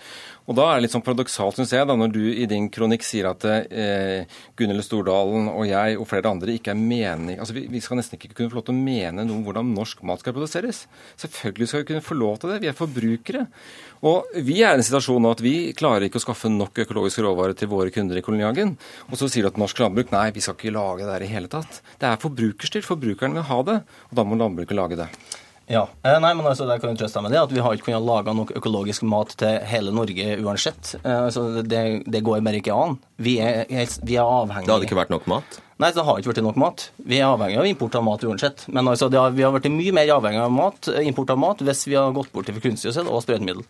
Og 0.47 0.55
da 0.55 0.63
er 0.69 0.77
det 0.77 0.85
litt 0.85 0.93
sånn 0.93 1.03
paradoksalt, 1.03 1.57
syns 1.59 1.73
jeg, 1.75 1.83
da, 1.89 1.95
når 1.99 2.11
du 2.15 2.21
i 2.31 2.45
din 2.47 2.69
kronikk 2.71 3.03
sier 3.03 3.27
at 3.27 3.43
eh, 3.51 4.23
Gunhild 4.55 4.85
Stordalen 4.85 5.49
og 5.51 5.65
jeg 5.67 5.97
og 5.99 6.07
flere 6.07 6.31
andre 6.31 6.53
ikke 6.55 6.71
er 6.71 6.79
mening... 6.79 7.35
Altså, 7.35 7.55
vi, 7.57 7.65
vi, 7.71 7.81
skal 7.83 7.99
nesten 7.99 8.15
ikke 8.15 8.31
kunne 8.31 8.53
få 8.53 8.61
lov 8.61 8.67
til 8.69 8.77
å 8.77 8.85
mene 8.85 9.25
noe 9.27 9.35
om 9.35 9.41
hvordan 9.43 9.73
norsk 9.75 10.05
mat 10.07 10.23
skal 10.23 10.35
produseres. 10.37 10.85
Selvfølgelig 11.19 11.67
skal 11.67 11.83
vi 11.83 11.89
kunne 11.89 12.05
få 12.05 12.15
lov 12.15 12.37
til 12.39 12.53
det. 12.53 12.61
Vi 12.63 12.69
er 12.71 12.77
forbrukere. 12.77 13.43
Og 14.07 14.37
vi 14.47 14.61
er 14.61 14.77
i 14.77 14.79
en 14.79 14.87
situasjon 14.87 15.19
nå 15.25 15.33
at 15.35 15.43
vi 15.43 15.55
klarer 15.75 16.07
ikke 16.07 16.21
å 16.21 16.23
skaffe 16.23 16.51
nok 16.53 16.79
økologiske 16.85 17.25
råvarer 17.25 17.57
til 17.59 17.71
våre 17.73 17.91
kunder 17.91 18.15
i 18.15 18.23
kolonihagen. 18.23 18.77
Og 19.11 19.19
så 19.19 19.27
sier 19.27 19.43
du 19.43 19.51
at 19.51 19.59
norsk 19.59 19.81
landbruk 19.83 20.15
nei, 20.15 20.29
vi 20.31 20.45
skal 20.45 20.55
ikke 20.55 20.77
lage 20.77 21.03
det 21.03 21.11
der 21.11 21.27
i 21.27 21.33
hele 21.33 21.51
tatt. 21.51 21.81
Det 21.99 22.07
er 22.07 22.23
forbrukerstyrt. 22.23 22.87
Forbrukeren 22.87 23.35
vil 23.35 23.49
ha 23.51 23.59
det, 23.67 23.77
og 24.07 24.15
da 24.15 24.23
må 24.23 24.39
landbruket 24.39 24.79
lage 24.79 25.01
det. 25.03 25.09
Ja, 25.67 25.83
eh, 26.03 26.15
nei, 26.23 26.31
men 26.31 26.45
altså, 26.47 26.63
der 26.67 26.79
kan 26.79 26.93
jeg 26.93 27.01
trøste 27.01 27.21
med 27.23 27.33
det, 27.35 27.41
at 27.43 27.51
Vi 27.51 27.59
har 27.63 27.75
ikke 27.75 27.89
kunnet 27.89 28.05
lage 28.07 28.33
nok 28.35 28.53
økologisk 28.55 29.03
mat 29.03 29.33
til 29.39 29.57
hele 29.67 29.91
Norge 29.91 30.37
uansett. 30.39 30.93
Eh, 31.01 31.23
altså, 31.25 31.61
det, 31.61 31.81
det 32.07 32.21
går 32.23 32.39
bare 32.45 32.61
ikke 32.61 32.75
an. 32.75 32.95
Vi 33.19 33.37
er, 33.43 33.65
vi 33.67 34.15
er 34.15 34.23
avhengige 34.23 34.69
Det 34.69 34.75
hadde 34.77 34.87
ikke 34.87 35.01
vært 35.01 35.11
nok 35.11 35.27
mat? 35.27 35.59
Nei, 35.77 35.91
det 35.93 36.05
har 36.07 36.21
ikke 36.21 36.31
vært 36.31 36.45
nok 36.45 36.61
mat. 36.63 36.85
Vi 37.03 37.19
er 37.19 37.27
avhengig 37.27 37.59
av 37.59 37.67
import 37.67 37.97
av 37.99 38.05
mat 38.07 38.23
uansett. 38.23 38.63
Men 38.71 38.87
altså, 38.87 39.11
har, 39.11 39.35
vi 39.35 39.43
har 39.43 39.51
vært 39.53 39.67
mye 39.73 39.97
mer 39.99 40.13
avhengig 40.15 40.45
av 40.45 40.55
mat, 40.55 40.87
import 41.03 41.35
av 41.35 41.43
mat 41.43 41.65
hvis 41.67 41.83
vi 41.89 41.99
har 41.99 42.15
gått 42.15 42.31
bort 42.31 42.47
til 42.47 42.63
kunstgjødsel 42.63 43.11
og 43.11 43.25
sprøytemiddel. 43.27 43.67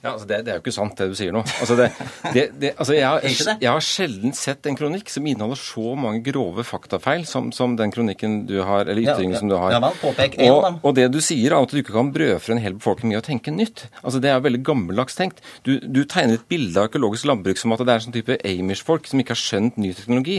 Ja, 0.00 0.14
altså 0.14 0.24
det, 0.24 0.36
det, 0.46 0.52
er 0.52 0.56
jo 0.56 0.62
ikke 0.62 0.72
sant, 0.72 0.94
det 0.96 1.10
du 1.10 1.16
sier 1.18 1.34
nå. 1.34 1.42
Altså 1.60 1.74
det, 1.76 1.90
det, 2.32 2.70
altså 2.70 2.94
jeg, 2.96 3.04
har, 3.04 3.24
jeg, 3.60 3.68
har, 3.68 3.82
sjelden 3.84 4.32
sett 4.32 4.64
en 4.70 4.78
kronikk 4.78 5.10
som 5.12 5.26
inneholder 5.28 5.58
så 5.60 5.92
mange 6.00 6.22
grove 6.24 6.64
faktafeil 6.64 7.26
som, 7.28 7.50
som 7.52 7.74
den 7.76 7.92
kronikken 7.92 8.38
du 8.48 8.62
har, 8.64 8.88
eller 8.88 9.02
ytringen 9.04 9.36
ja, 9.36 9.42
som 9.42 9.50
du 9.50 9.58
har. 9.60 9.74
Ja, 9.76 9.90
påpek 10.00 10.38
en 10.40 10.54
og, 10.54 10.78
og 10.88 10.94
det 10.96 11.04
du 11.12 11.18
sier, 11.20 11.52
er 11.52 11.58
at 11.58 11.74
du 11.74 11.82
ikke 11.82 11.92
kan 11.98 12.12
brødfø 12.14 12.54
en 12.54 12.62
hel 12.64 12.78
befolkning 12.78 13.12
med 13.12 13.20
å 13.20 13.26
tenke 13.26 13.52
nytt. 13.52 13.82
Altså 14.00 14.22
Det 14.24 14.32
er 14.32 14.40
veldig 14.46 14.62
gammeldags 14.70 15.18
tenkt. 15.18 15.42
Du, 15.68 15.74
du, 15.84 16.00
tegner 16.08 16.38
et 16.38 16.48
bilde 16.48 16.80
av 16.80 16.88
økologisk 16.88 17.28
landbruk 17.28 17.60
som 17.60 17.76
at 17.76 17.84
det 17.84 17.92
er 17.92 18.06
sånn 18.06 18.16
type 18.16 18.38
Amish-folk 18.40 19.10
som 19.10 19.20
ikke 19.20 19.36
har 19.36 19.42
skjønt 19.42 19.76
ny 19.84 19.92
teknologi. 20.00 20.38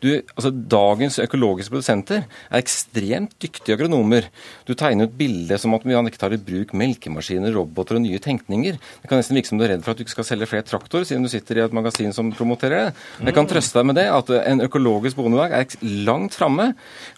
Du, 0.00 0.08
altså 0.38 0.54
Dagens 0.72 1.20
økologiske 1.20 1.74
produsenter 1.74 2.24
er 2.24 2.62
ekstremt 2.62 3.36
dyktige 3.44 3.76
agronomer. 3.76 4.32
Du 4.64 4.72
tegner 4.72 5.10
et 5.10 5.20
bilde 5.20 5.60
som 5.60 5.76
at 5.76 5.84
man 5.84 6.08
ikke 6.08 6.24
tar 6.24 6.32
i 6.32 6.40
bruk 6.40 6.72
melkemaskiner, 6.72 7.52
roboter 7.52 8.00
og 8.00 8.06
nye 8.06 8.24
tenkninger. 8.24 8.80
Det 9.02 9.10
kan 9.10 9.18
nesten 9.18 9.34
virke 9.34 9.50
som 9.50 9.58
du 9.58 9.64
er 9.66 9.72
redd 9.74 9.82
for 9.82 9.92
at 9.92 9.98
du 9.98 10.04
ikke 10.04 10.14
skal 10.14 10.26
selge 10.28 10.46
flere 10.46 10.66
traktorer, 10.66 11.06
siden 11.08 11.26
du 11.26 11.30
sitter 11.30 11.58
i 11.58 11.64
et 11.64 11.74
magasin 11.74 12.14
som 12.14 12.30
promoterer 12.34 12.92
det. 12.92 13.06
Jeg 13.26 13.34
kan 13.34 13.48
trøste 13.50 13.80
deg 13.80 13.88
med 13.90 13.98
det 13.98 14.06
at 14.14 14.30
en 14.38 14.62
økologisk 14.62 15.18
bondelag 15.18 15.56
er 15.58 15.76
langt 16.06 16.38
framme 16.38 16.68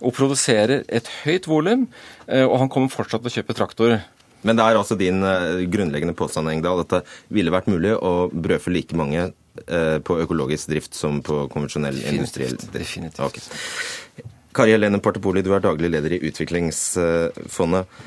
og 0.01 0.16
produserer 0.16 0.87
et 0.88 1.11
høyt 1.27 1.49
volum, 1.51 1.85
eh, 2.25 2.47
og 2.47 2.57
han 2.62 2.73
kommer 2.73 2.92
fortsatt 2.92 3.20
til 3.20 3.33
å 3.33 3.35
kjøpe 3.37 3.59
traktorer. 3.59 4.07
Men 4.44 4.57
det 4.57 4.64
er 4.64 4.81
altså 4.81 4.97
din 5.01 5.20
eh, 5.29 5.64
grunnleggende 5.73 6.16
påstand, 6.16 6.49
Engdahl, 6.53 6.81
at 6.85 6.92
det 6.97 7.03
ville 7.37 7.53
vært 7.53 7.68
mulig 7.68 7.92
å 7.97 8.31
brødfø 8.33 8.73
like 8.73 8.97
mange 8.97 9.27
eh, 9.29 9.99
på 10.05 10.18
økologisk 10.25 10.73
drift 10.73 10.97
som 10.97 11.20
på 11.25 11.47
konvensjonell 11.53 12.01
industriell 12.14 12.57
drift? 12.57 12.73
Definitivt. 12.73 13.20
Okay. 13.29 14.33
Kari 14.55 14.73
Helene 14.77 15.01
Partepoli, 15.03 15.42
du 15.42 15.53
er 15.53 15.64
daglig 15.64 15.90
leder 15.90 16.14
i 16.14 16.20
Utviklingsfondet. 16.29 18.03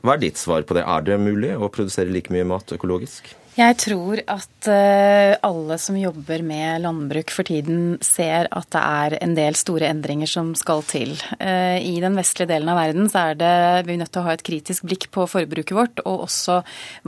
Hva 0.00 0.16
er 0.16 0.22
ditt 0.22 0.40
svar 0.40 0.64
på 0.64 0.76
det? 0.76 0.86
Er 0.88 1.04
det 1.04 1.18
mulig 1.20 1.52
å 1.56 1.68
produsere 1.72 2.12
like 2.12 2.32
mye 2.32 2.46
mat 2.48 2.72
økologisk? 2.72 3.34
Jeg 3.60 3.76
tror 3.76 4.20
at 4.30 4.68
eh, 4.72 5.34
alle 5.44 5.76
som 5.80 5.96
jobber 5.98 6.40
med 6.46 6.80
landbruk 6.80 7.32
for 7.34 7.44
tiden, 7.44 7.98
ser 8.00 8.48
at 8.56 8.68
det 8.72 8.80
er 8.80 9.16
en 9.20 9.34
del 9.36 9.56
store 9.58 9.90
endringer 9.90 10.30
som 10.30 10.54
skal 10.56 10.80
til. 10.88 11.12
Eh, 11.36 11.76
I 11.84 11.98
den 12.00 12.16
vestlige 12.16 12.48
delen 12.54 12.70
av 12.72 12.78
verden 12.80 13.10
så 13.12 13.26
er 13.30 13.40
det 13.40 13.50
vi 13.88 13.96
er 13.96 14.00
nødt 14.00 14.12
til 14.14 14.22
å 14.22 14.28
ha 14.28 14.36
et 14.36 14.44
kritisk 14.46 14.86
blikk 14.88 15.08
på 15.12 15.26
forbruket 15.28 15.74
vårt, 15.76 16.00
og 16.06 16.24
også 16.28 16.60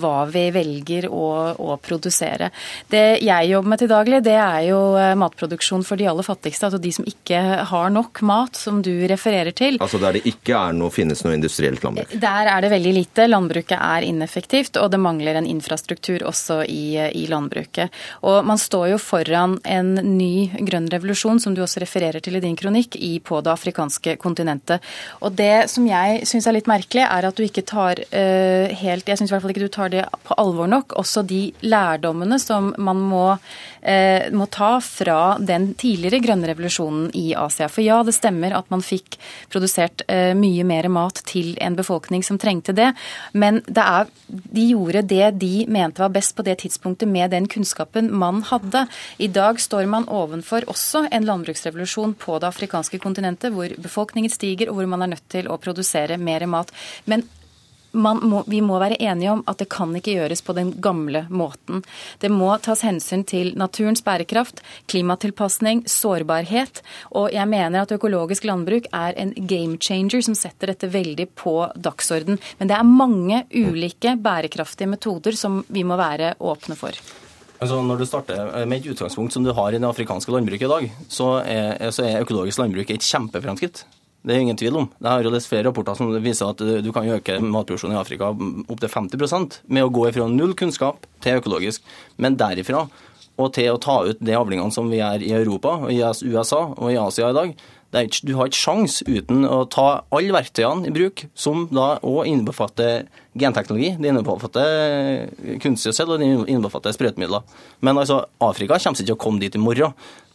hva 0.03 0.27
vi 0.33 0.43
velger 0.53 1.09
å, 1.09 1.31
å 1.57 1.79
produsere. 1.81 2.51
Det 2.93 3.23
jeg 3.25 3.53
jobber 3.55 3.73
med 3.73 3.85
til 3.85 3.93
daglig, 3.95 4.21
det 4.29 4.37
er 4.37 4.69
jo 4.69 4.83
eh, 5.01 5.15
matproduksjon 5.23 5.87
for 5.89 6.01
de 6.01 6.11
aller 6.13 6.29
fattigste. 6.29 6.69
Altså 6.69 6.83
de 6.83 6.93
som 6.99 7.09
ikke 7.09 7.41
har 7.73 7.97
nok 7.97 8.21
mat, 8.29 8.61
som 8.61 8.85
du 8.85 8.93
refererer 9.09 9.57
til. 9.57 9.81
Altså 9.81 10.03
der 10.03 10.19
det 10.19 10.27
ikke 10.29 10.59
er 10.59 10.77
noe, 10.77 10.93
finnes 10.93 11.25
noe 11.25 11.39
industrielt 11.39 11.81
landbruk? 11.87 12.13
Der 12.13 12.53
er 12.53 12.61
det 12.67 12.75
veldig 12.77 12.95
lite. 12.99 13.31
Landbruket 13.31 13.79
er 13.81 14.11
ineffektivt, 14.11 14.77
og 14.83 14.93
det 14.93 15.01
mangler 15.01 15.41
en 15.41 15.49
infrastruktur 15.49 16.21
også 16.29 16.42
i, 16.51 16.97
i, 16.99 17.27
landbruket. 17.31 17.93
Og 18.27 18.45
Man 18.47 18.59
står 18.59 18.93
jo 18.93 18.99
foran 19.01 19.59
en 19.65 19.95
ny 19.95 20.51
grønn 20.67 20.89
revolusjon, 20.93 21.41
som 21.41 21.55
du 21.55 21.63
også 21.63 21.83
refererer 21.83 22.21
til 22.21 22.37
i 22.37 22.43
din 22.43 22.57
kronikk, 22.59 22.97
i, 22.97 23.19
på 23.21 23.41
det 23.45 23.53
afrikanske 23.53 24.17
kontinentet. 24.23 24.83
Og 25.21 25.33
Det 25.39 25.69
som 25.71 25.87
jeg 25.87 26.27
syns 26.29 26.47
er 26.47 26.57
litt 26.59 26.71
merkelig, 26.71 27.05
er 27.07 27.29
at 27.29 27.39
du 27.39 27.45
ikke 27.45 27.65
tar 27.67 28.01
uh, 28.13 28.73
helt 28.83 29.09
Jeg 29.09 29.19
syns 29.19 29.31
i 29.31 29.35
hvert 29.35 29.45
fall 29.45 29.55
ikke 29.55 29.67
du 29.67 29.73
tar 29.73 29.93
det 29.93 30.07
på 30.27 30.37
alvor 30.41 30.71
nok. 30.71 30.97
Også 31.01 31.25
de 31.27 31.53
lærdommene 31.63 32.39
som 32.43 32.73
man 32.79 33.01
må, 33.13 33.27
uh, 33.37 34.23
må 34.33 34.49
ta 34.53 34.73
fra 34.85 35.37
den 35.41 35.73
tidligere 35.79 36.23
grønne 36.25 36.51
revolusjonen 36.51 37.11
i 37.19 37.33
Asia. 37.39 37.71
For 37.73 37.85
ja, 37.85 38.03
det 38.07 38.17
stemmer 38.17 38.57
at 38.59 38.71
man 38.73 38.85
fikk 38.85 39.19
produsert 39.53 40.05
uh, 40.09 40.33
mye 40.39 40.67
mer 40.67 40.91
mat 40.93 41.23
til 41.29 41.55
en 41.63 41.77
befolkning 41.79 42.25
som 42.27 42.41
trengte 42.41 42.75
det, 42.77 42.93
men 43.33 43.61
det 43.67 43.83
er, 43.83 44.11
de 44.29 44.69
gjorde 44.73 45.05
det 45.09 45.33
de 45.41 45.67
mente 45.69 46.03
var 46.03 46.13
best 46.15 46.22
på 46.31 46.45
det 46.47 46.61
tidspunktet 46.63 47.11
med 47.11 47.35
den 47.35 47.49
kunnskapen 47.51 48.13
man 48.15 48.45
hadde. 48.47 48.87
I 49.19 49.27
dag 49.27 49.59
står 49.59 49.91
man 49.91 50.07
ovenfor 50.07 50.69
også 50.71 51.09
en 51.11 51.27
landbruksrevolusjon 51.27 52.15
på 52.15 52.39
det 52.39 52.53
afrikanske 52.53 53.03
kontinentet, 53.03 53.51
hvor 53.51 53.75
befolkningen 53.83 54.31
stiger 54.31 54.71
og 54.71 54.79
hvor 54.79 54.93
man 54.95 55.03
er 55.03 55.17
nødt 55.17 55.27
til 55.33 55.51
å 55.51 55.59
produsere 55.59 56.21
mer 56.23 56.47
mat. 56.47 56.71
Men 57.11 57.27
må, 57.93 58.43
vi 58.47 58.61
må 58.65 58.79
være 58.81 58.99
enige 59.01 59.33
om 59.33 59.43
at 59.51 59.61
det 59.63 59.69
kan 59.73 59.93
ikke 59.97 60.17
gjøres 60.17 60.43
på 60.45 60.55
den 60.57 60.73
gamle 60.83 61.25
måten. 61.31 61.83
Det 62.23 62.31
må 62.33 62.51
tas 62.65 62.85
hensyn 62.87 63.25
til 63.29 63.53
naturens 63.59 64.05
bærekraft, 64.05 64.63
klimatilpasning, 64.91 65.85
sårbarhet. 65.91 66.83
Og 67.19 67.33
jeg 67.35 67.49
mener 67.51 67.83
at 67.83 67.95
økologisk 67.95 68.47
landbruk 68.49 68.89
er 68.93 69.17
en 69.21 69.35
game 69.37 69.79
changer 69.83 70.25
som 70.25 70.37
setter 70.39 70.73
dette 70.73 70.91
veldig 70.93 71.29
på 71.39 71.57
dagsorden. 71.77 72.41
Men 72.59 72.71
det 72.71 72.79
er 72.79 72.89
mange 72.89 73.45
ulike 73.53 74.17
bærekraftige 74.23 74.91
metoder 74.91 75.37
som 75.37 75.63
vi 75.69 75.85
må 75.85 75.99
være 76.01 76.35
åpne 76.41 76.79
for. 76.79 76.97
Altså, 77.63 77.79
når 77.87 78.01
du 78.01 78.07
starter 78.09 78.65
med 78.67 78.81
et 78.81 78.91
utgangspunkt 78.91 79.35
som 79.35 79.45
du 79.47 79.53
har 79.55 79.71
i 79.71 79.79
det 79.79 79.87
afrikanske 79.87 80.33
landbruket 80.35 80.67
i 80.67 80.71
dag, 80.73 80.87
så 81.07 81.29
er, 81.47 81.91
så 81.95 82.09
er 82.09 82.25
økologisk 82.25 82.59
landbruk 82.59 82.91
et 82.91 83.07
kjempefremskritt. 83.07 83.85
Det 84.23 84.35
er 84.35 84.43
ingen 84.45 84.59
tvil 84.59 84.77
om. 84.79 84.91
Jeg 85.01 85.11
har 85.11 85.25
jo 85.27 85.33
lest 85.35 85.51
flere 85.51 85.67
rapporter 85.67 85.99
som 85.99 86.13
viser 86.23 86.53
at 86.53 86.61
du 86.85 86.91
kan 86.95 87.09
øke 87.11 87.41
matproduksjonen 87.43 87.97
i 87.97 88.01
Afrika 88.01 88.31
opptil 88.31 88.93
50% 88.93 89.63
med 89.67 89.87
å 89.87 89.91
gå 89.91 90.07
ifra 90.11 90.29
null 90.31 90.55
kunnskap 90.59 91.09
til 91.25 91.41
økologisk. 91.41 91.83
Men 92.23 92.39
derifra 92.39 92.87
og 93.41 93.53
til 93.57 93.73
å 93.73 93.81
ta 93.83 94.03
ut 94.07 94.21
de 94.23 94.35
avlingene 94.37 94.75
som 94.75 94.91
vi 94.93 95.01
er 95.03 95.23
i 95.25 95.33
Europa, 95.35 95.79
og 95.87 95.93
i 95.93 96.03
USA 96.03 96.67
og 96.77 96.91
i 96.93 96.99
Asia 97.01 97.31
i 97.33 97.37
dag, 97.37 97.55
ikke, 97.93 98.25
du 98.25 98.33
har 98.39 98.49
ikke 98.49 98.57
sjans 98.57 99.03
uten 99.05 99.45
å 99.45 99.65
ta 99.69 100.05
alle 100.15 100.33
verktøyene 100.33 100.89
i 100.89 100.95
bruk, 100.95 101.27
som 101.37 101.67
da 101.73 101.99
òg 102.01 102.31
innbefatter 102.31 103.05
genteknologi, 103.37 103.93
det 104.01 104.13
innbefatter 104.13 105.59
kunstgjødsel 105.61 106.15
og 106.15 106.23
det 106.23 106.31
innbefatter 106.53 106.97
sprøytemidler. 106.97 107.45
Men 107.85 108.01
altså, 108.01 108.23
Afrika 108.41 108.79
kommer 108.81 108.97
ikke 108.97 109.11
til 109.11 109.19
å 109.19 109.23
komme 109.27 109.45
dit 109.45 109.59
i 109.59 109.61
morgen. 109.61 109.93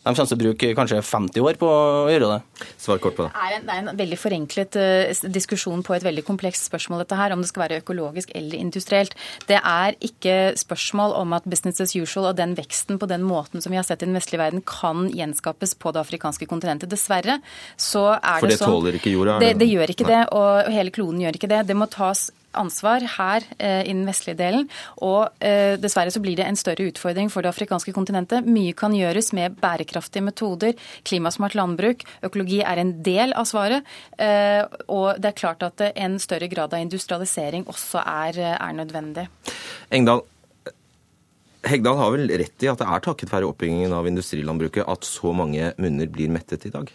De 0.08 0.16
kommer 0.16 0.30
til 0.32 0.38
å 0.38 0.42
bruke 0.42 0.72
kanskje 0.78 1.02
50 1.04 1.44
år 1.44 1.60
på 1.60 1.68
å 1.70 2.08
gjøre 2.12 2.30
det. 2.32 2.68
Svar 2.80 3.02
kort 3.04 3.18
på 3.18 3.28
det. 3.28 3.32
Det 3.36 3.44
er 3.48 3.56
en, 3.58 3.66
det 3.68 3.76
er 3.76 3.84
en 3.84 4.00
veldig 4.02 4.20
forenklet 4.22 4.78
uh, 4.80 5.28
diskusjon 5.34 5.84
på 5.86 5.96
et 5.98 6.06
veldig 6.06 6.24
komplekst 6.28 6.70
spørsmål, 6.70 7.04
dette 7.04 7.20
her, 7.20 7.36
om 7.36 7.44
det 7.44 7.52
skal 7.52 7.66
være 7.66 7.82
økologisk 7.84 8.32
eller 8.38 8.60
industrielt. 8.60 9.18
Det 9.50 9.60
er 9.60 9.98
ikke 10.04 10.38
spørsmål 10.60 11.18
om 11.20 11.36
at 11.38 11.48
business 11.50 11.84
as 11.84 11.96
usual 11.98 12.32
og 12.32 12.40
den 12.40 12.56
veksten 12.58 13.02
på 13.02 13.10
den 13.10 13.26
måten 13.28 13.64
som 13.64 13.74
vi 13.74 13.80
har 13.80 13.88
sett 13.88 14.04
i 14.04 14.10
den 14.10 14.18
vestlige 14.18 14.42
verden, 14.42 14.64
kan 14.68 15.08
gjenskapes 15.12 15.76
på 15.78 15.94
det 15.94 16.04
afrikanske 16.06 16.50
kontinentet. 16.50 16.92
Dessverre 16.92 17.40
så 17.76 18.10
er 18.18 18.40
For 18.40 18.48
det 18.48 18.58
det 18.58 18.64
sånn 18.64 18.76
tåler 18.76 19.00
ikke 19.00 19.14
jorda? 19.14 19.40
Det, 19.44 19.54
det 19.60 19.70
gjør 19.70 19.94
ikke 19.94 20.08
det, 20.08 20.24
og 20.38 20.72
hele 20.74 20.94
kloden 20.96 21.24
gjør 21.24 21.40
ikke 21.40 21.52
det. 21.52 21.64
Det 21.68 21.78
må 21.78 21.90
tas 21.92 22.30
ansvar 22.60 23.06
her 23.18 23.46
eh, 23.58 23.84
i 23.86 23.94
den 23.94 24.06
vestlige 24.08 24.40
delen. 24.40 24.68
Og 25.06 25.30
eh, 25.44 25.76
dessverre 25.82 26.14
så 26.14 26.22
blir 26.24 26.38
det 26.40 26.48
en 26.48 26.60
større 26.60 26.90
utfordring 26.92 27.32
for 27.34 27.46
det 27.46 27.52
afrikanske 27.54 27.94
kontinentet. 27.96 28.48
Mye 28.48 28.76
kan 28.78 28.96
gjøres 28.96 29.34
med 29.38 29.58
bærekraftige 29.62 30.26
metoder, 30.26 30.78
klimasmart 31.08 31.58
landbruk. 31.58 32.06
Økologi 32.28 32.62
er 32.64 32.82
en 32.82 32.96
del 33.06 33.36
av 33.38 33.50
svaret. 33.50 33.88
Eh, 34.20 34.64
og 34.92 35.22
det 35.22 35.32
er 35.32 35.42
klart 35.44 35.66
at 35.68 35.90
en 35.94 36.18
større 36.22 36.50
grad 36.52 36.74
av 36.74 36.84
industrialisering 36.84 37.68
også 37.70 38.04
er, 38.04 38.42
er 38.58 38.74
nødvendig. 38.78 39.28
Engdahl, 39.94 40.26
Hegdal 41.68 41.98
har 42.00 42.14
vel 42.14 42.30
rett 42.40 42.64
i 42.64 42.70
at 42.70 42.80
det 42.80 42.88
er 42.88 43.04
takket 43.04 43.32
være 43.34 43.48
oppbyggingen 43.50 43.96
av 43.96 44.08
industrilandbruket 44.08 44.88
at 44.88 45.08
så 45.08 45.34
mange 45.36 45.74
munner 45.82 46.10
blir 46.12 46.32
mettet 46.32 46.68
i 46.70 46.72
dag? 46.74 46.92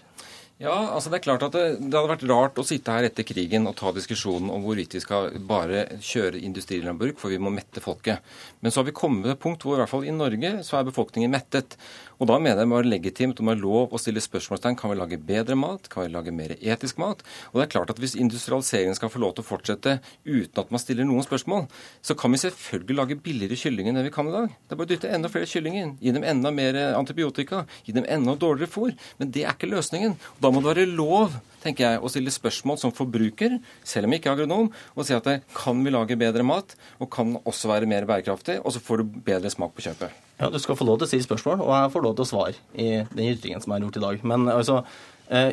Ja, 0.62 0.74
altså 0.94 1.10
det 1.10 1.18
er 1.18 1.24
klart 1.24 1.42
at 1.42 1.56
det, 1.56 1.62
det, 1.80 1.90
hadde 1.90 2.10
vært 2.12 2.24
rart 2.30 2.58
å 2.60 2.64
sitte 2.66 2.94
her 2.94 3.08
etter 3.08 3.26
krigen 3.26 3.66
og 3.66 3.74
ta 3.80 3.90
diskusjonen 3.96 4.50
om 4.54 4.62
hvorvidt 4.62 4.94
vi 4.94 5.00
skal 5.02 5.32
bare 5.48 5.88
kjøre 5.98 6.38
industrilandbruk, 6.38 7.18
for 7.18 7.34
vi 7.34 7.40
må 7.42 7.50
mette 7.50 7.82
folket. 7.82 8.22
Men 8.62 8.70
så 8.70 8.80
har 8.80 8.86
vi 8.86 8.94
kommet 8.94 9.26
til 9.26 9.34
et 9.34 9.42
punkt 9.42 9.66
hvor 9.66 9.74
i 9.74 9.82
hvert 9.82 9.90
fall 9.90 10.06
i 10.06 10.14
Norge 10.14 10.52
så 10.62 10.78
er 10.78 10.86
befolkningen 10.86 11.34
mettet. 11.34 11.74
Og 12.23 12.29
da 12.31 12.37
mener 12.39 12.55
jeg 12.55 12.61
det 12.61 12.70
må 12.70 12.77
være 12.79 12.91
legitimt 12.93 13.41
og 13.41 13.47
må 13.47 13.51
være 13.51 13.64
lov 13.64 13.95
å 13.97 13.99
stille 13.99 14.23
spørsmålstegn. 14.23 14.77
Kan 14.79 14.93
vi 14.93 14.99
lage 15.01 15.18
bedre 15.18 15.57
mat? 15.59 15.89
Kan 15.91 16.05
vi 16.05 16.12
lage 16.14 16.31
mer 16.35 16.53
etisk 16.55 17.01
mat? 17.03 17.25
Og 17.51 17.59
det 17.59 17.64
er 17.64 17.73
klart 17.73 17.91
at 17.91 17.99
hvis 17.99 18.14
industrialiseringen 18.14 18.95
skal 18.95 19.11
få 19.11 19.18
lov 19.25 19.33
til 19.35 19.43
å 19.43 19.49
fortsette 19.49 19.97
uten 20.23 20.61
at 20.62 20.70
man 20.70 20.83
stiller 20.83 21.09
noen 21.09 21.27
spørsmål, 21.27 21.66
så 21.99 22.14
kan 22.14 22.31
vi 22.31 22.39
selvfølgelig 22.45 22.99
lage 23.01 23.18
billigere 23.25 23.59
kylling 23.59 23.91
enn 23.91 23.99
vi 24.07 24.14
kan 24.14 24.31
i 24.31 24.37
dag. 24.37 24.55
Det 24.55 24.77
er 24.77 24.79
bare 24.79 24.87
å 24.87 24.93
dytte 24.93 25.11
enda 25.11 25.33
flere 25.33 25.51
kyllinger 25.51 25.89
inn. 25.89 25.97
Gi 25.99 26.14
dem 26.14 26.29
enda 26.31 26.55
mer 26.55 26.79
antibiotika. 26.95 27.64
Gi 27.83 27.97
dem 27.99 28.07
enda 28.07 28.39
dårligere 28.39 28.70
fôr. 28.70 28.95
Men 29.18 29.35
det 29.35 29.43
er 29.43 29.57
ikke 29.57 29.73
løsningen. 29.73 30.14
Og 30.37 30.47
da 30.47 30.55
må 30.55 30.62
det 30.62 30.77
være 30.77 30.93
lov 30.95 31.41
tenker 31.62 31.87
jeg, 31.87 32.03
å 32.03 32.11
stille 32.11 32.35
spørsmål 32.35 32.79
som 32.81 32.95
forbruker, 32.95 33.59
selv 33.87 34.09
om 34.09 34.14
jeg 34.14 34.23
ikke 34.23 34.33
er 34.33 34.39
agronom, 34.41 34.73
og 34.97 35.07
si 35.07 35.14
at 35.14 35.29
det, 35.29 35.39
kan 35.55 35.79
vi 35.85 35.95
lage 35.95 36.18
bedre 36.18 36.47
mat, 36.47 36.75
og 36.99 37.11
kan 37.14 37.37
også 37.43 37.70
være 37.70 37.91
mer 37.91 38.09
bærekraftig, 38.09 38.59
og 38.62 38.75
så 38.75 38.83
får 38.83 39.03
du 39.03 39.16
bedre 39.31 39.53
smak 39.53 39.75
på 39.77 39.87
kjøpet. 39.87 40.32
Ja, 40.43 40.51
Du 40.51 40.59
skal 40.59 40.74
få 40.74 40.84
lov 40.88 40.99
til 40.99 41.07
å 41.07 41.11
stille 41.12 41.22
spørsmål, 41.22 41.61
og 41.62 41.70
jeg 41.70 41.90
får 41.95 42.03
lov 42.03 42.14
til 42.18 42.24
å 42.24 42.30
svare 42.32 42.55
i 42.74 42.86
den 43.14 43.28
ytringen 43.30 43.62
som 43.62 43.70
jeg 43.70 43.78
har 43.78 43.84
gjort 43.86 43.99
i 44.01 44.03
dag. 44.03 44.24
Men 44.26 44.49
altså, 44.51 44.80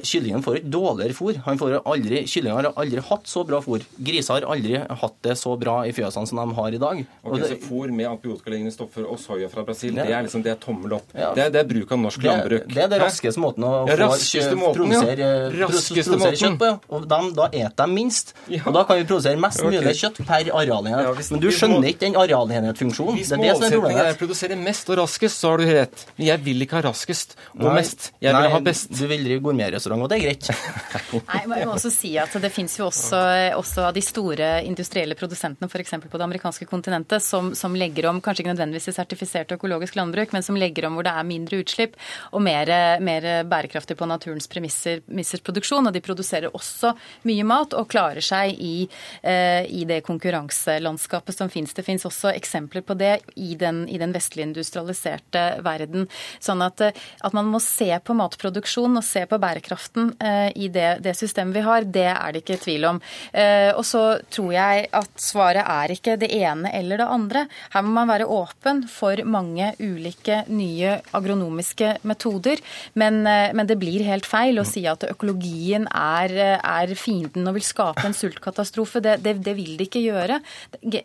kyllingen 0.03 0.43
får 0.43 0.59
et 0.59 0.65
dårligere 0.71 1.15
fôr. 1.15 1.37
Han 1.45 1.59
får 1.59 1.77
aldri, 1.79 2.23
Kyllinger 2.27 2.67
har 2.67 2.79
aldri 2.79 3.03
hatt 3.09 3.29
så 3.29 3.45
bra 3.47 3.61
fôr. 3.63 3.83
Griser 3.95 4.39
har 4.39 4.47
aldri 4.55 4.79
hatt 4.79 5.17
det 5.25 5.35
så 5.39 5.55
bra 5.59 5.81
i 5.87 5.93
fjøsene 5.95 6.27
som 6.29 6.41
de 6.41 6.57
har 6.57 6.75
i 6.75 6.81
dag. 6.81 7.03
Ok, 7.23 7.37
det, 7.39 7.49
Så 7.53 7.59
fôr 7.63 7.93
med 7.95 8.09
antibiotikalignende 8.09 8.73
stoffer 8.75 9.07
og 9.07 9.19
soya 9.21 9.49
fra 9.51 9.63
Brasil, 9.67 9.93
det, 9.95 10.07
det 10.09 10.15
er 10.17 10.25
liksom 10.27 10.43
det 10.45 10.53
er 10.55 10.59
tommel 10.61 10.97
opp? 10.99 11.13
Ja. 11.13 11.31
Det, 11.37 11.49
det, 11.55 11.63
er, 11.63 11.69
bruk 11.69 11.93
av 11.95 12.01
norsk 12.03 12.21
det, 12.21 12.29
landbruk? 12.29 12.67
Det 12.73 12.83
er 12.83 12.91
det 12.91 13.01
raskeste 13.03 13.43
måten 13.43 13.67
å 13.67 13.73
ja, 13.89 13.97
raskeste 14.03 14.51
få 14.51 14.59
måten, 14.59 14.81
produsere, 14.81 15.29
ja. 15.29 15.49
raskeste 15.63 16.05
produsere 16.09 16.41
kjøtt 16.43 16.59
på. 16.59 16.71
Ja. 16.71 16.79
Og 16.97 17.07
de, 17.13 17.21
da 17.39 17.49
eter 17.49 17.77
de 17.79 17.95
minst. 17.95 18.35
Og 18.59 18.75
da 18.75 18.85
kan 18.89 18.99
vi 18.99 19.07
produsere 19.07 19.41
mest 19.47 19.63
okay. 19.63 19.79
mulig 19.79 19.95
kjøtt 20.01 20.21
per 20.27 20.51
arealenhet. 20.61 21.23
Men 21.33 21.43
du 21.43 21.49
skjønner 21.55 21.89
ikke 21.93 22.05
den 22.05 22.19
arealenhetsfunksjonen. 22.19 23.19
Hvis 23.19 23.33
målsettingen 23.39 24.03
er 24.03 24.13
å 24.13 24.19
produsere 24.19 24.59
mest 24.59 24.91
og 24.91 24.99
raskest, 25.03 25.39
så 25.39 25.53
har 25.53 25.63
du 25.63 25.69
rett. 25.69 26.05
Men 26.17 26.31
jeg 26.33 26.45
vil 26.49 26.67
ikke 26.67 26.79
ha 26.79 26.85
raskest 26.89 27.37
og 27.55 27.67
Nei. 27.67 27.77
mest. 27.79 28.11
Jeg 28.23 28.35
vil 28.35 28.53
ha 28.55 28.61
best. 28.65 28.91
Du 28.99 29.05
vil 29.09 29.25
drive 29.27 29.43
gourmetrestaurant, 29.69 30.03
og 30.03 30.09
det 30.09 30.17
er 30.17 30.23
greit. 30.25 30.49
Nei, 31.29 31.41
jeg 31.61 31.67
må 31.67 31.75
også 31.75 31.91
si 31.93 32.11
at 32.19 32.33
Det 32.39 32.51
finnes 32.53 32.75
jo 32.77 32.87
også, 32.89 33.19
også 33.57 33.85
av 33.89 33.95
de 33.95 34.03
store 34.03 34.49
industrielle 34.65 35.15
produsentene 35.19 35.69
f.eks. 35.69 35.95
på 36.09 36.19
det 36.19 36.25
amerikanske 36.25 36.67
kontinentet 36.69 37.23
som, 37.23 37.51
som, 37.57 37.75
legger 37.77 38.09
om, 38.09 38.21
kanskje 38.21 38.43
ikke 38.43 38.53
nødvendigvis 38.53 38.89
i 38.91 38.95
sertifisert 38.95 39.53
økologisk 39.55 39.97
landbruk, 39.99 40.33
men 40.35 40.45
som 40.45 40.57
legger 40.59 40.87
om 40.87 40.97
hvor 40.97 41.07
det 41.07 41.13
er 41.13 41.27
mindre 41.27 41.61
utslipp 41.63 41.97
og 42.33 42.43
mer, 42.45 42.71
mer 43.03 43.27
bærekraftig 43.49 43.97
på 43.99 44.07
naturens 44.09 44.49
premisser, 44.51 45.03
produksjon. 45.45 45.89
Og 45.89 45.95
de 45.95 46.03
produserer 46.03 46.53
også 46.53 46.93
mye 47.29 47.47
mat 47.47 47.75
og 47.77 47.89
klarer 47.91 48.23
seg 48.25 48.55
i, 48.55 48.87
eh, 49.23 49.63
i 49.65 49.85
det 49.89 50.01
konkurranselandskapet 50.07 51.37
som 51.37 51.51
finnes. 51.51 51.75
Det 51.75 51.85
finnes 51.87 52.07
også 52.07 52.33
eksempler 52.33 52.85
på 52.85 52.97
det 52.99 53.19
i 53.39 53.53
den, 53.59 53.85
i 53.89 53.99
den 54.01 54.13
vestlige 54.15 54.49
industrialiserte 54.49 55.45
verden. 55.65 56.07
Sånn 56.43 56.63
at, 56.65 56.81
at 56.89 57.35
man 57.35 57.49
må 57.51 57.61
se 57.63 57.91
på 58.03 58.15
matproduksjon 58.17 58.99
og 58.99 59.05
se 59.05 59.25
på 59.29 59.39
bærekraften 59.49 60.13
Eh, 60.19 60.51
i 60.55 60.67
det, 60.67 60.99
det, 61.03 61.15
systemet 61.17 61.55
vi 61.55 61.63
har. 61.65 61.85
Det 61.87 62.07
er 62.11 62.33
det 62.33 62.43
ikke 62.43 62.59
tvil 62.63 62.87
om. 62.89 62.99
Eh, 63.31 63.71
og 63.71 63.85
så 63.87 64.19
tror 64.31 64.51
jeg 64.55 64.89
at 64.95 65.21
svaret 65.21 65.63
er 65.63 65.93
ikke 65.93 66.17
det 66.19 66.31
ene 66.35 66.71
eller 66.75 67.01
det 67.01 67.07
andre. 67.07 67.45
Her 67.73 67.85
må 67.85 67.93
man 67.99 68.11
være 68.11 68.27
åpen 68.27 68.83
for 68.91 69.19
mange 69.23 69.71
ulike 69.79 70.43
nye 70.51 70.97
agronomiske 71.15 71.95
metoder. 72.09 72.61
Men, 72.99 73.21
eh, 73.27 73.53
men 73.53 73.69
det 73.69 73.79
blir 73.79 74.05
helt 74.07 74.27
feil 74.29 74.59
å 74.59 74.67
si 74.67 74.85
at 74.89 75.07
økologien 75.09 75.87
er, 75.87 76.35
er 76.59 76.95
fienden 76.99 77.47
og 77.47 77.57
vil 77.57 77.67
skape 77.67 78.05
en 78.05 78.17
sultkatastrofe. 78.17 79.03
Det, 79.03 79.19
det, 79.23 79.37
det, 79.45 79.55
vil 79.57 79.77
det 79.79 79.89
ikke 79.89 80.05
gjøre. 80.05 80.41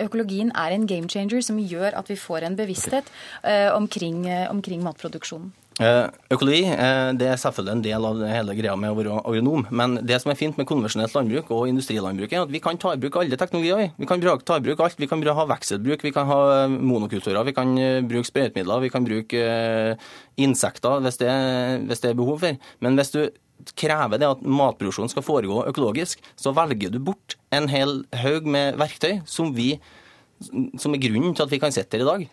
Økologien 0.08 0.52
er 0.54 0.74
en 0.74 0.88
game 0.90 1.10
changer 1.10 1.42
som 1.44 1.60
gjør 1.60 1.94
at 1.94 2.10
vi 2.10 2.18
får 2.18 2.48
en 2.48 2.58
bevissthet 2.58 3.10
omkring, 3.74 4.26
omkring 4.50 4.82
matproduksjonen. 4.84 5.52
Eh, 5.82 6.04
økologi 6.30 6.68
eh, 6.70 7.08
det 7.18 7.26
er 7.32 7.38
selvfølgelig 7.40 7.72
en 7.72 7.80
del 7.82 8.04
av 8.06 8.20
hele 8.30 8.54
greia 8.54 8.76
med 8.78 8.92
å 8.92 8.98
være 8.98 9.14
agronom. 9.26 9.64
Men 9.74 9.96
det 10.06 10.20
som 10.22 10.30
er 10.30 10.38
fint 10.38 10.58
med 10.60 10.68
konvensjonelt 10.70 11.14
landbruk 11.16 11.50
og 11.54 11.66
industrilandbruk, 11.66 12.30
er 12.30 12.44
at 12.44 12.52
vi 12.52 12.60
kan 12.62 12.78
ta 12.78 12.92
i 12.94 13.00
bruk 13.02 13.18
alle 13.18 13.38
teknologier. 13.40 13.90
Vi 13.98 14.06
kan 14.06 14.22
ta 14.22 14.58
i 14.60 14.62
bruk 14.62 14.82
alt. 14.84 15.00
Vi 15.02 15.08
kan 15.10 15.24
ha 15.24 15.46
vekselbruk, 15.50 16.04
vi 16.06 16.12
kan 16.14 16.30
ha 16.30 16.40
monokulturer, 16.70 17.42
vi 17.48 17.56
kan 17.56 17.74
eh, 17.78 18.02
bruke 18.06 18.30
sprøytemidler, 18.30 18.84
vi 18.84 18.92
kan 18.94 19.08
bruke 19.08 19.48
insekter 20.38 21.02
hvis 21.02 21.18
det, 21.18 21.32
hvis 21.88 22.04
det 22.04 22.12
er 22.12 22.22
behov 22.22 22.38
for. 22.44 22.70
Men 22.84 23.00
hvis 23.00 23.10
du 23.16 23.24
krever 23.78 24.20
det 24.20 24.30
at 24.30 24.46
matproduksjonen 24.46 25.10
skal 25.10 25.26
foregå 25.26 25.64
økologisk, 25.66 26.22
så 26.38 26.54
velger 26.54 26.94
du 26.94 27.00
bort 27.02 27.34
en 27.54 27.66
hel 27.72 28.02
haug 28.22 28.46
med 28.46 28.78
verktøy 28.78 29.24
som, 29.26 29.50
vi, 29.58 29.74
som 30.78 30.94
er 30.94 31.02
grunnen 31.02 31.34
til 31.34 31.46
at 31.46 31.54
vi 31.54 31.62
kan 31.62 31.74
sitte 31.74 31.98
her 31.98 32.06
i 32.06 32.10
dag. 32.12 32.26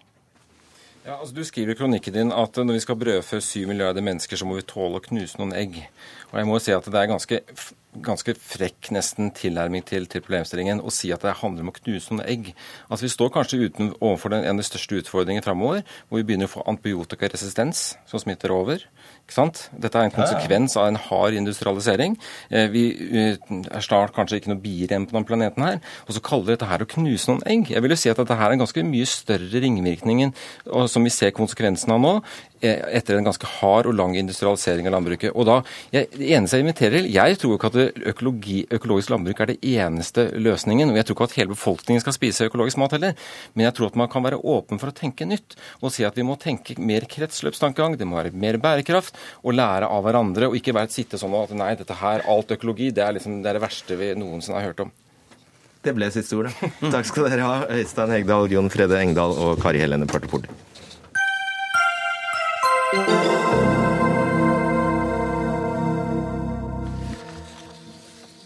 Ja, 1.01 1.15
altså 1.17 1.33
Du 1.33 1.41
skriver 1.41 1.73
i 1.73 1.77
kronikken 1.79 2.13
din 2.13 2.31
at 2.31 2.57
når 2.61 2.75
vi 2.77 2.81
skal 2.83 2.97
brødfø 3.01 3.39
syv 3.41 3.71
milliarder 3.71 4.03
mennesker, 4.05 4.37
så 4.37 4.45
må 4.45 4.59
vi 4.59 4.65
tåle 4.69 4.99
å 4.99 5.01
knuse 5.01 5.39
noen 5.39 5.55
egg. 5.57 5.79
Og 6.29 6.35
jeg 6.37 6.45
må 6.45 6.57
jo 6.59 6.61
si 6.61 6.75
at 6.75 6.85
det 6.85 6.99
er 6.99 7.09
ganske, 7.09 7.39
ganske 8.05 8.35
frekk 8.37 8.91
nesten 8.93 9.31
tilnærming 9.33 9.81
til, 9.89 10.05
til, 10.05 10.21
problemstillingen 10.21 10.83
å 10.85 10.93
si 10.93 11.09
at 11.11 11.25
det 11.25 11.33
handler 11.39 11.65
om 11.65 11.71
å 11.73 11.75
knuse 11.79 12.13
noen 12.13 12.27
egg. 12.29 12.51
Altså 12.85 13.07
Vi 13.07 13.13
står 13.15 13.33
kanskje 13.33 13.63
uten, 13.65 13.89
overfor 13.97 14.35
den, 14.35 14.45
en 14.45 14.53
av 14.53 14.61
de 14.61 14.67
største 14.69 15.01
utfordringene 15.01 15.45
framover, 15.47 15.81
hvor 16.05 16.21
vi 16.21 16.27
begynner 16.29 16.51
å 16.51 16.53
få 16.53 16.67
antibiotikaresistens 16.69 17.83
som 18.05 18.21
smitter 18.21 18.53
over. 18.53 18.85
Ikke 19.31 19.37
sant? 19.37 19.59
Dette 19.79 19.95
er 19.95 20.09
en 20.09 20.11
konsekvens 20.11 20.73
av 20.75 20.89
en 20.89 20.97
hard 20.99 21.37
industrialisering. 21.39 22.17
Eh, 22.51 22.67
vi 22.73 22.83
eh, 22.91 23.37
er 23.71 23.85
snart 23.85 24.11
kanskje 24.11 24.41
ikke 24.41 24.51
noe 24.51 24.59
igjen 24.67 25.05
på 25.07 25.15
denne 25.15 25.29
planeten 25.29 25.63
her. 25.63 25.77
Og 26.03 26.17
så 26.17 26.23
kaller 26.25 26.51
dette 26.51 26.67
her 26.67 26.83
å 26.83 26.87
knuse 26.97 27.31
noen 27.31 27.45
egg. 27.47 27.71
Jeg 27.71 27.85
vil 27.85 27.95
jo 27.95 27.99
si 28.01 28.11
at 28.11 28.19
dette 28.19 28.35
her 28.35 28.49
er 28.49 28.57
en 28.57 28.63
ganske 28.65 28.83
mye 28.83 29.07
større 29.07 29.61
ringvirkning 29.63 30.33
som 30.91 31.07
vi 31.07 31.13
ser 31.15 31.31
konsekvensen 31.37 31.93
av 31.95 32.01
nå, 32.03 32.11
eh, 32.59 32.81
etter 32.99 33.15
en 33.15 33.29
ganske 33.29 33.47
hard 33.61 33.87
og 33.87 33.95
lang 34.01 34.17
industrialisering 34.19 34.89
av 34.89 34.97
landbruket. 34.97 35.31
Og 35.31 35.47
da, 35.47 35.61
jeg, 35.95 36.11
Det 36.11 36.27
eneste 36.35 36.59
jeg 36.59 36.67
inviterer 36.67 36.97
til 36.99 37.09
Jeg 37.15 37.39
tror 37.39 37.55
ikke 37.55 37.71
at 37.71 38.03
økologi, 38.11 38.59
økologisk 38.67 39.15
landbruk 39.15 39.39
er 39.39 39.53
det 39.53 39.59
eneste 39.63 40.27
løsningen. 40.35 40.91
Og 40.91 40.99
jeg 40.99 41.07
tror 41.07 41.15
ikke 41.15 41.29
at 41.29 41.39
hele 41.39 41.55
befolkningen 41.55 42.03
skal 42.03 42.17
spise 42.17 42.51
økologisk 42.51 42.83
mat 42.83 42.91
heller. 42.99 43.15
Men 43.55 43.69
jeg 43.69 43.77
tror 43.79 43.93
at 43.93 43.95
man 43.95 44.11
kan 44.11 44.27
være 44.27 44.43
åpen 44.43 44.75
for 44.81 44.91
å 44.91 44.97
tenke 44.97 45.23
nytt 45.23 45.55
og 45.79 45.95
si 45.95 46.03
at 46.03 46.19
vi 46.19 46.27
må 46.27 46.35
tenke 46.35 46.75
mer 46.75 47.07
kretsløpstankegang. 47.07 47.95
Det 47.95 48.03
må 48.03 48.19
være 48.19 48.35
mer 48.35 48.59
bærekraft 48.59 49.20
og 49.41 49.55
lære 49.57 49.89
av 49.91 50.03
hverandre, 50.05 50.49
og 50.49 50.57
ikke 50.57 50.75
være 50.77 50.93
sitte 50.93 51.19
sånn 51.21 51.35
at 51.39 51.53
nei, 51.57 51.73
dette 51.79 51.97
her, 52.01 52.25
alt 52.29 52.53
økologi, 52.55 52.91
det 52.95 53.05
er, 53.05 53.15
liksom, 53.17 53.41
det, 53.41 53.51
er 53.51 53.59
det 53.59 53.65
verste 53.65 53.99
vi 53.99 54.13
noensinne 54.17 54.59
har 54.59 54.71
hørt 54.71 54.85
om. 54.87 54.91
Det 55.81 55.95
ble 55.97 56.11
siste 56.13 56.37
ordet. 56.37 56.53
Takk 56.93 57.07
skal 57.09 57.29
dere 57.31 57.47
ha, 57.47 57.55
Øystein 57.73 58.13
Hegdal, 58.13 58.51
Jon 58.53 58.69
Frede 58.69 58.99
Engdahl 59.01 59.33
og 59.33 59.61
Kari 59.63 59.81
Helene 59.81 60.09
Partepol. 60.09 60.45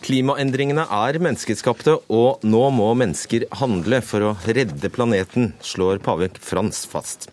Klimaendringene 0.05 0.84
er 0.93 1.17
menneskeskapte, 1.17 1.95
og 2.13 2.43
nå 2.45 2.61
må 2.78 2.91
mennesker 2.93 3.47
handle 3.57 4.03
for 4.05 4.28
å 4.28 4.34
redde 4.45 4.91
planeten, 4.93 5.55
slår 5.65 5.97
pave 6.05 6.30
Frans 6.45 6.84
fast. 6.86 7.26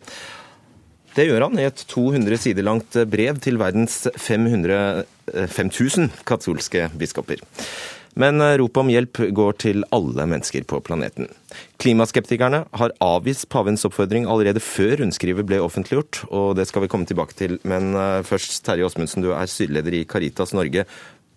Det 1.13 1.27
gjør 1.29 1.45
han 1.45 1.59
i 1.61 1.67
et 1.69 1.83
200 1.93 2.39
sider 2.41 2.65
langt 2.65 2.97
brev 3.13 3.41
til 3.45 3.59
verdens 3.61 4.07
500, 4.17 5.05
5000 5.53 6.09
katolske 6.29 6.87
biskoper. 6.97 7.43
Men 8.21 8.41
rop 8.61 8.77
om 8.77 8.91
hjelp 8.93 9.23
går 9.33 9.55
til 9.61 9.85
alle 9.93 10.27
mennesker 10.29 10.67
på 10.69 10.83
planeten. 10.85 11.31
Klimaskeptikerne 11.81 12.63
har 12.77 12.93
avvist 13.01 13.49
pavens 13.53 13.87
oppfordring 13.89 14.29
allerede 14.29 14.61
før 14.61 14.99
rundskrivet 15.01 15.49
ble 15.49 15.63
offentliggjort, 15.65 16.27
og 16.29 16.53
det 16.59 16.67
skal 16.69 16.85
vi 16.85 16.91
komme 16.93 17.09
tilbake 17.09 17.37
til. 17.39 17.57
Men 17.65 17.97
eh, 17.97 18.21
først, 18.29 18.61
Terje 18.67 18.85
Åsmundsen, 18.89 19.25
du 19.25 19.33
er 19.33 19.49
styreleder 19.49 19.97
i 19.97 20.05
Caritas 20.09 20.53
Norge. 20.57 20.85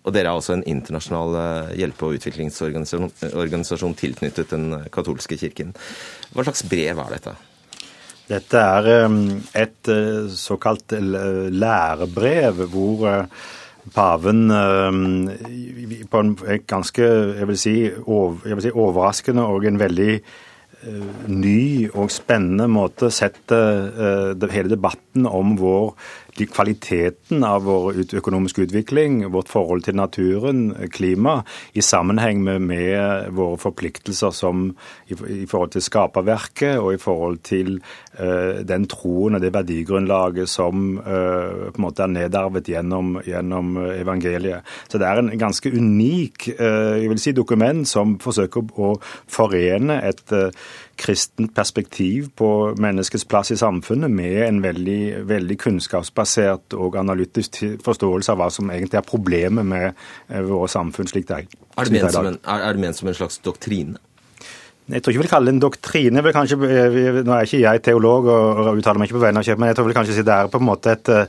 Og 0.06 0.14
dere 0.14 0.30
er 0.30 0.36
altså 0.36 0.54
en 0.54 0.66
internasjonal 0.68 1.40
eh, 1.40 1.74
hjelpe- 1.80 2.10
og 2.10 2.20
utviklingsorganisasjon 2.20 3.96
tilknyttet 3.98 4.52
den 4.52 4.70
katolske 4.92 5.40
kirken. 5.40 5.72
Hva 6.32 6.44
slags 6.44 6.64
brev 6.68 7.00
er 7.06 7.16
dette? 7.16 7.36
Dette 8.26 8.62
er 8.62 8.88
eh, 8.94 9.20
et 9.62 9.92
såkalt 10.34 10.96
lærebrev 10.96 12.66
hvor 12.72 13.06
paven 13.94 14.48
på 16.10 16.18
en 16.18 16.32
ganske 16.66 17.04
jeg 17.06 17.46
vil 17.46 17.58
si, 17.60 17.74
jeg 17.86 18.56
vil 18.58 18.64
si 18.64 18.72
overraskende 18.74 19.44
og 19.46 19.68
en 19.68 19.78
veldig 19.78 20.16
ny 21.30 21.86
og 21.94 22.10
spennende 22.10 22.66
måte 22.70 23.12
setter 23.14 24.50
hele 24.50 24.74
debatten 24.74 25.30
om 25.30 25.54
vår 25.60 25.94
kvaliteten 26.44 27.44
av 27.46 27.64
vår 27.64 28.02
økonomiske 28.20 28.66
utvikling, 28.66 29.22
vårt 29.32 29.48
forhold 29.48 29.86
til 29.86 29.96
naturen, 29.96 30.74
klima, 30.92 31.38
i 31.72 31.80
sammenheng 31.80 32.42
med, 32.44 32.66
med 32.68 33.30
våre 33.36 33.56
forpliktelser 33.60 34.34
som, 34.36 34.68
i, 35.08 35.16
i, 35.16 35.46
forhold 35.48 35.72
til 35.74 35.84
skaperverket 35.86 36.76
og 36.82 36.92
i 36.94 37.00
forhold 37.00 37.40
til 37.48 37.78
uh, 38.20 38.60
den 38.66 38.84
troen 38.92 39.38
og 39.38 39.44
det 39.44 39.54
verdigrunnlaget 39.56 40.50
som 40.50 40.98
uh, 41.00 41.72
på 41.72 41.80
en 41.80 41.86
måte 41.86 42.04
er 42.04 42.12
nedarvet 42.12 42.68
gjennom, 42.68 43.16
gjennom, 43.24 43.76
evangeliet. 43.96 44.66
Så 44.90 45.00
det 45.00 45.08
er 45.08 45.22
en 45.22 45.32
ganske 45.40 45.72
unik 45.72 46.50
uh, 46.60 47.00
jeg 47.00 47.10
vil 47.12 47.22
si, 47.22 47.32
dokument 47.36 47.88
som 47.88 48.18
forsøker 48.20 48.68
å 48.76 48.96
forene 49.30 50.02
et 50.04 50.32
kristent 50.96 51.54
perspektiv 51.54 52.30
på 52.36 52.50
menneskets 52.80 53.26
plass 53.28 53.52
i 53.52 53.58
samfunnet 53.60 54.10
med 54.10 54.40
en 54.46 54.62
veldig, 54.64 55.26
veldig 55.28 55.58
kunnskapsbasert 55.60 56.76
og 56.76 56.96
analytisk 57.00 57.62
forståelse 57.84 58.32
av 58.32 58.40
hva 58.40 58.50
som 58.52 58.72
egentlig 58.72 59.00
er 59.00 59.06
problemet 59.06 59.66
med 59.66 60.06
vårt 60.48 60.72
samfunn 60.72 61.10
slik 61.10 61.28
det 61.28 61.42
er. 61.42 61.56
Er 61.76 61.88
det 61.88 61.98
ment 61.98 62.16
som 62.16 62.30
en, 62.32 62.40
er 62.42 62.72
det 62.72 62.84
ment 62.86 62.98
som 62.98 63.12
en 63.12 63.18
slags 63.18 63.38
doktrine? 63.44 64.00
Jeg 64.86 65.02
tror 65.02 65.10
ikke 65.10 65.18
jeg 65.18 65.24
vil 65.24 65.30
kalle 65.32 65.50
det 65.50 65.54
en 65.56 65.62
doktrine. 65.64 66.22
Vel 66.22 66.34
kanskje, 66.34 66.56
eh, 66.70 67.16
nå 67.26 67.32
er 67.34 67.46
ikke 67.48 67.58
jeg 67.58 67.80
teolog 67.82 68.28
og 68.30 68.76
uttaler 68.78 69.00
meg 69.02 69.08
ikke 69.08 69.16
på 69.16 69.22
vegne 69.24 69.40
av 69.40 69.46
kirken, 69.48 69.58
men 69.64 69.72
jeg 69.72 69.78
tror 69.78 69.86
vel 69.88 69.96
kanskje 69.96 70.22
det 70.22 70.34
er 70.36 70.50
på 70.52 70.60
en 70.60 70.66
måte 70.68 70.92
et, 70.92 71.08
eh, 71.10 71.26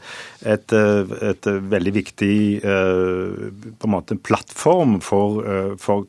et, 0.54 0.74
eh, 0.78 1.16
et 1.32 1.50
veldig 1.74 1.94
viktig 1.96 2.62
på 2.62 3.90
en 3.90 3.94
måte 3.96 4.20
plattform 4.22 5.02
for, 5.02 5.42
for 5.80 6.06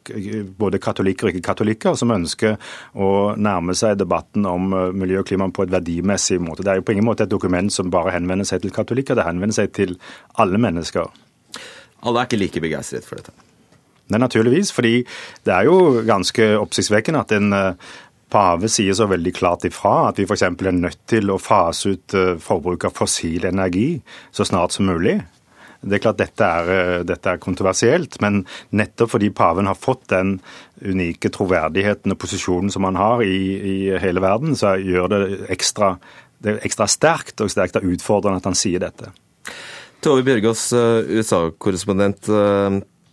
både 0.58 0.78
katolikker 0.78 1.28
og 1.28 1.32
ikke-katolikker 1.32 1.96
som 1.96 2.12
ønsker 2.12 2.58
å 2.94 3.34
nærme 3.36 3.74
seg 3.74 3.96
debatten 3.96 4.44
om 4.44 4.68
miljø 4.92 5.20
og 5.20 5.26
klima 5.26 5.48
på 5.48 5.64
et 5.64 5.72
verdimessig 5.72 6.40
måte. 6.40 6.62
Det 6.62 6.68
er 6.68 6.76
jo 6.82 6.82
på 6.84 6.92
ingen 6.92 7.08
måte 7.08 7.24
et 7.24 7.32
dokument 7.32 7.72
som 7.72 7.88
bare 7.88 8.12
henvender 8.12 8.44
seg 8.44 8.60
til 8.60 8.70
katolikker, 8.76 9.16
det 9.16 9.24
henvender 9.24 9.54
seg 9.54 9.72
til 9.72 9.96
alle 10.36 10.60
mennesker. 10.60 11.08
Alle 12.04 12.20
er 12.20 12.28
ikke 12.28 12.44
like 12.44 12.60
begeistret 12.60 13.08
for 13.08 13.16
dette? 13.16 13.47
Nei, 14.08 14.20
naturligvis. 14.22 14.72
Fordi 14.74 15.00
det 15.44 15.54
er 15.54 15.68
jo 15.68 16.04
ganske 16.08 16.52
oppsiktsvekkende 16.58 17.24
at 17.24 17.34
en 17.36 17.56
eh, 17.56 17.96
pave 18.32 18.68
sier 18.72 18.96
så 18.96 19.08
veldig 19.08 19.32
klart 19.36 19.66
ifra 19.68 20.10
at 20.10 20.20
vi 20.20 20.26
f.eks. 20.28 20.44
er 20.44 20.76
nødt 20.76 21.02
til 21.08 21.32
å 21.32 21.40
fase 21.40 21.94
ut 21.94 22.16
eh, 22.16 22.36
forbruk 22.42 22.88
av 22.88 22.96
fossil 22.96 23.48
energi 23.48 23.90
så 24.34 24.46
snart 24.48 24.76
som 24.76 24.88
mulig. 24.88 25.18
Det 25.78 25.94
er 25.94 26.02
klart 26.02 26.18
dette 26.18 26.44
er, 26.44 26.72
eh, 26.74 27.04
dette 27.06 27.34
er 27.34 27.42
kontroversielt, 27.42 28.18
men 28.24 28.42
nettopp 28.76 29.14
fordi 29.14 29.30
paven 29.30 29.70
har 29.70 29.78
fått 29.78 30.08
den 30.14 30.38
unike 30.82 31.30
troverdigheten 31.34 32.14
og 32.14 32.20
posisjonen 32.20 32.72
som 32.74 32.88
han 32.88 32.98
har 32.98 33.22
i, 33.22 33.38
i 33.56 33.76
hele 34.02 34.24
verden, 34.24 34.56
så 34.58 34.74
gjør 34.80 35.12
det 35.12 35.22
ekstra, 35.54 35.94
det 36.44 36.58
ekstra 36.66 36.88
sterkt 36.90 37.44
og 37.44 37.52
sterkt 37.52 37.80
utfordrende 37.80 38.42
at 38.42 38.48
han 38.48 38.58
sier 38.58 38.82
dette. 38.82 39.12
Tove 40.02 40.22
Bjørgaas, 40.22 40.68
USA-korrespondent. 41.10 42.28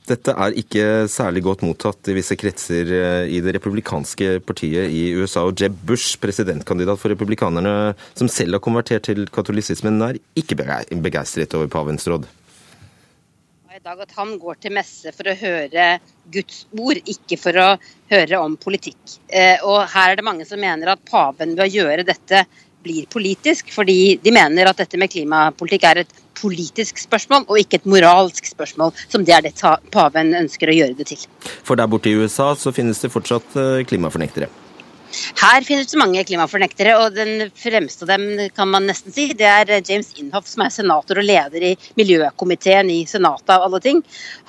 Dette 0.06 0.36
er 0.38 0.54
ikke 0.62 0.84
særlig 1.10 1.42
godt 1.48 1.64
mottatt 1.66 2.12
i 2.12 2.14
visse 2.14 2.38
kretser 2.38 2.92
eh, 2.94 3.32
i 3.34 3.40
det 3.42 3.56
republikanske 3.58 4.36
partiet 4.46 4.94
i 4.94 5.08
USA. 5.18 5.48
Og 5.48 5.58
Jeb 5.58 5.80
Bush, 5.82 6.20
presidentkandidat 6.22 7.02
for 7.02 7.10
republikanerne, 7.10 7.96
som 8.14 8.30
selv 8.30 8.60
har 8.60 8.62
konvertert 8.62 9.08
til 9.10 9.26
katolisismen, 9.34 9.98
er 10.06 10.20
ikke 10.38 10.60
begeistret 10.62 11.58
over 11.58 11.72
pavens 11.74 12.06
råd. 12.12 12.30
I 13.76 13.82
dag 13.84 14.00
at 14.06 14.14
han 14.16 14.38
går 14.40 14.56
til 14.64 14.72
messe 14.78 15.12
for 15.12 15.28
å 15.28 15.34
høre 15.36 15.88
Guds 16.32 16.62
ord, 16.80 17.02
ikke 17.12 17.36
for 17.42 17.58
å 17.60 17.66
høre 18.14 18.38
om 18.40 18.56
politikk. 18.62 19.18
Eh, 19.28 19.58
og 19.66 19.90
her 19.92 20.14
er 20.14 20.22
det 20.22 20.26
mange 20.30 20.46
som 20.48 20.62
mener 20.62 20.94
at 20.94 21.04
paven 21.10 21.58
ved 21.58 21.74
gjøre 21.74 22.06
dette 22.08 22.46
blir 22.86 23.10
politisk, 23.12 23.72
fordi 23.74 24.18
de 24.24 24.34
mener 24.36 24.70
at 24.70 24.80
dette 24.84 25.00
med 25.02 25.12
klimapolitikk 25.12 25.88
er 25.90 26.04
et 26.04 26.22
politisk 26.36 27.00
spørsmål 27.02 27.48
og 27.48 27.62
ikke 27.62 27.80
et 27.80 27.88
moralsk 27.90 28.52
spørsmål, 28.52 28.94
som 29.10 29.26
det 29.26 29.36
er 29.36 29.48
det 29.48 29.56
paven 29.94 30.36
ønsker 30.44 30.72
å 30.72 30.78
gjøre 30.78 31.00
det 31.00 31.10
til. 31.14 31.26
For 31.66 31.80
der 31.80 31.90
borte 31.90 32.12
i 32.12 32.20
USA 32.20 32.52
så 32.60 32.76
finnes 32.76 33.02
det 33.02 33.14
fortsatt 33.14 33.58
eh, 33.60 33.82
klimafornektere? 33.88 34.52
Her 35.40 35.64
finnes 35.64 35.88
det 35.92 36.00
mange 36.00 36.24
klimafornektere, 36.28 36.96
og 37.00 37.16
den 37.16 37.48
fremste 37.56 38.04
av 38.04 38.12
dem 38.16 38.50
kan 38.56 38.68
man 38.72 38.88
nesten 38.90 39.14
si, 39.16 39.30
det 39.38 39.48
er 39.48 39.72
James 39.78 40.12
Inhoff, 40.20 40.50
som 40.50 40.66
er 40.66 40.74
senator 40.76 41.22
og 41.22 41.28
leder 41.28 41.70
i 41.70 41.74
miljøkomiteen 42.00 42.92
i 42.92 43.00
Senatet 43.08 43.54
av 43.56 43.64
alle 43.68 43.80
ting. 43.84 44.02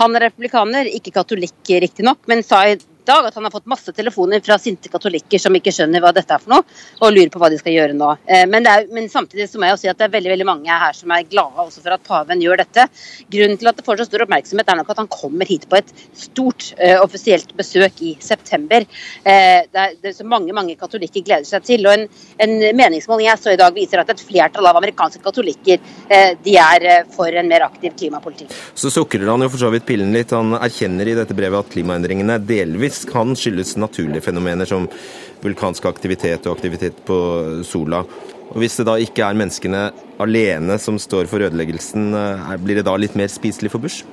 Han 0.02 0.16
er 0.16 0.26
republikaner, 0.26 0.90
ikke 0.90 1.14
katolikk 1.14 1.74
riktignok, 1.86 2.24
men 2.30 2.42
sa 2.46 2.64
i 2.66 2.78
dag 3.06 3.28
at 3.28 3.36
han 3.38 3.46
har 3.46 3.54
fått 3.54 3.68
masse 3.70 3.92
telefoner 3.96 4.42
fra 4.44 4.58
sinte 4.60 4.90
katolikker 4.92 5.40
som 5.42 5.54
ikke 5.56 5.72
skjønner 5.74 6.02
hva 6.02 6.12
dette 6.16 6.34
er 6.34 6.42
for 6.42 6.56
noe, 6.56 6.66
og 7.00 7.14
lurer 7.14 7.30
på 7.32 7.40
hva 7.42 7.50
de 7.52 7.58
skal 7.60 7.76
gjøre 7.76 7.96
nå. 7.96 8.12
Eh, 8.26 8.44
men, 8.50 8.66
er, 8.70 8.86
men 8.94 9.08
samtidig 9.12 9.48
så 9.50 9.60
må 9.60 9.68
jeg 9.68 9.76
jo 9.76 9.80
si 9.84 9.90
at 9.92 10.00
det 10.00 10.08
er 10.08 10.14
veldig 10.16 10.32
veldig 10.34 10.48
mange 10.48 10.78
her 10.82 10.96
som 10.96 11.12
er 11.14 11.26
glade 11.30 11.66
også 11.66 11.84
for 11.84 11.96
at 11.96 12.04
paven 12.06 12.42
gjør 12.42 12.62
dette. 12.62 12.86
Grunnen 13.32 13.60
til 13.60 13.70
at 13.70 13.78
det 13.78 13.86
får 13.86 14.00
så 14.00 14.08
stor 14.08 14.26
oppmerksomhet, 14.26 14.72
er 14.72 14.80
nok 14.80 14.92
at 14.94 15.02
han 15.02 15.10
kommer 15.12 15.48
hit 15.48 15.68
på 15.70 15.78
et 15.78 15.92
stort 16.16 16.70
uh, 16.80 16.98
offisielt 17.04 17.54
besøk 17.58 18.02
i 18.04 18.14
september. 18.22 18.86
Uh, 19.22 19.62
det, 19.70 19.84
er, 19.84 19.96
det 20.02 20.12
er 20.12 20.16
så 20.18 20.26
mange 20.26 20.54
mange 20.56 20.76
katolikker 20.78 21.24
gleder 21.26 21.46
seg 21.48 21.64
til. 21.66 21.86
og 21.86 21.96
En, 21.96 22.06
en 22.42 22.56
meningsmåling 22.76 23.30
jeg 23.30 23.42
så 23.42 23.54
i 23.54 23.60
dag 23.60 23.74
viser 23.76 24.02
at 24.02 24.12
et 24.12 24.24
flertall 24.26 24.70
av 24.70 24.80
amerikanske 24.80 25.22
katolikker 25.24 25.80
uh, 25.82 26.32
de 26.42 26.56
er 26.60 26.88
for 27.14 27.30
en 27.32 27.50
mer 27.50 27.66
aktiv 27.68 27.94
klimapolitikk. 27.98 28.54
Så 28.74 28.92
sukrer 28.92 29.28
han 29.30 29.44
jo 29.44 29.50
for 29.52 29.62
så 29.62 29.72
vidt 29.74 29.86
pillen 29.88 30.14
litt. 30.14 30.34
Han 30.36 30.56
erkjenner 30.58 31.08
i 31.08 31.16
dette 31.18 31.36
brevet 31.36 31.62
at 31.62 31.72
klimaendringene 31.72 32.38
delvis 32.46 32.95
faktisk 32.96 33.12
kan 33.12 33.36
skyldes 33.36 33.76
naturlige 33.76 34.22
fenomener 34.22 34.64
som 34.64 34.88
vulkansk 35.42 35.84
aktivitet 35.84 36.46
og 36.46 36.56
aktivitet 36.56 37.04
på 37.04 37.16
sola. 37.64 38.04
Og 38.50 38.60
Hvis 38.62 38.76
det 38.76 38.86
da 38.86 38.96
ikke 38.96 39.24
er 39.26 39.36
menneskene 39.36 39.90
alene 40.18 40.78
som 40.78 40.98
står 40.98 41.26
for 41.26 41.40
ødeleggelsen, 41.40 42.14
eh, 42.14 42.56
blir 42.56 42.76
det 42.76 42.86
da 42.86 42.96
litt 42.96 43.14
mer 43.14 43.28
spiselig 43.28 43.70
for 43.70 43.78
Bush? 43.78 44.04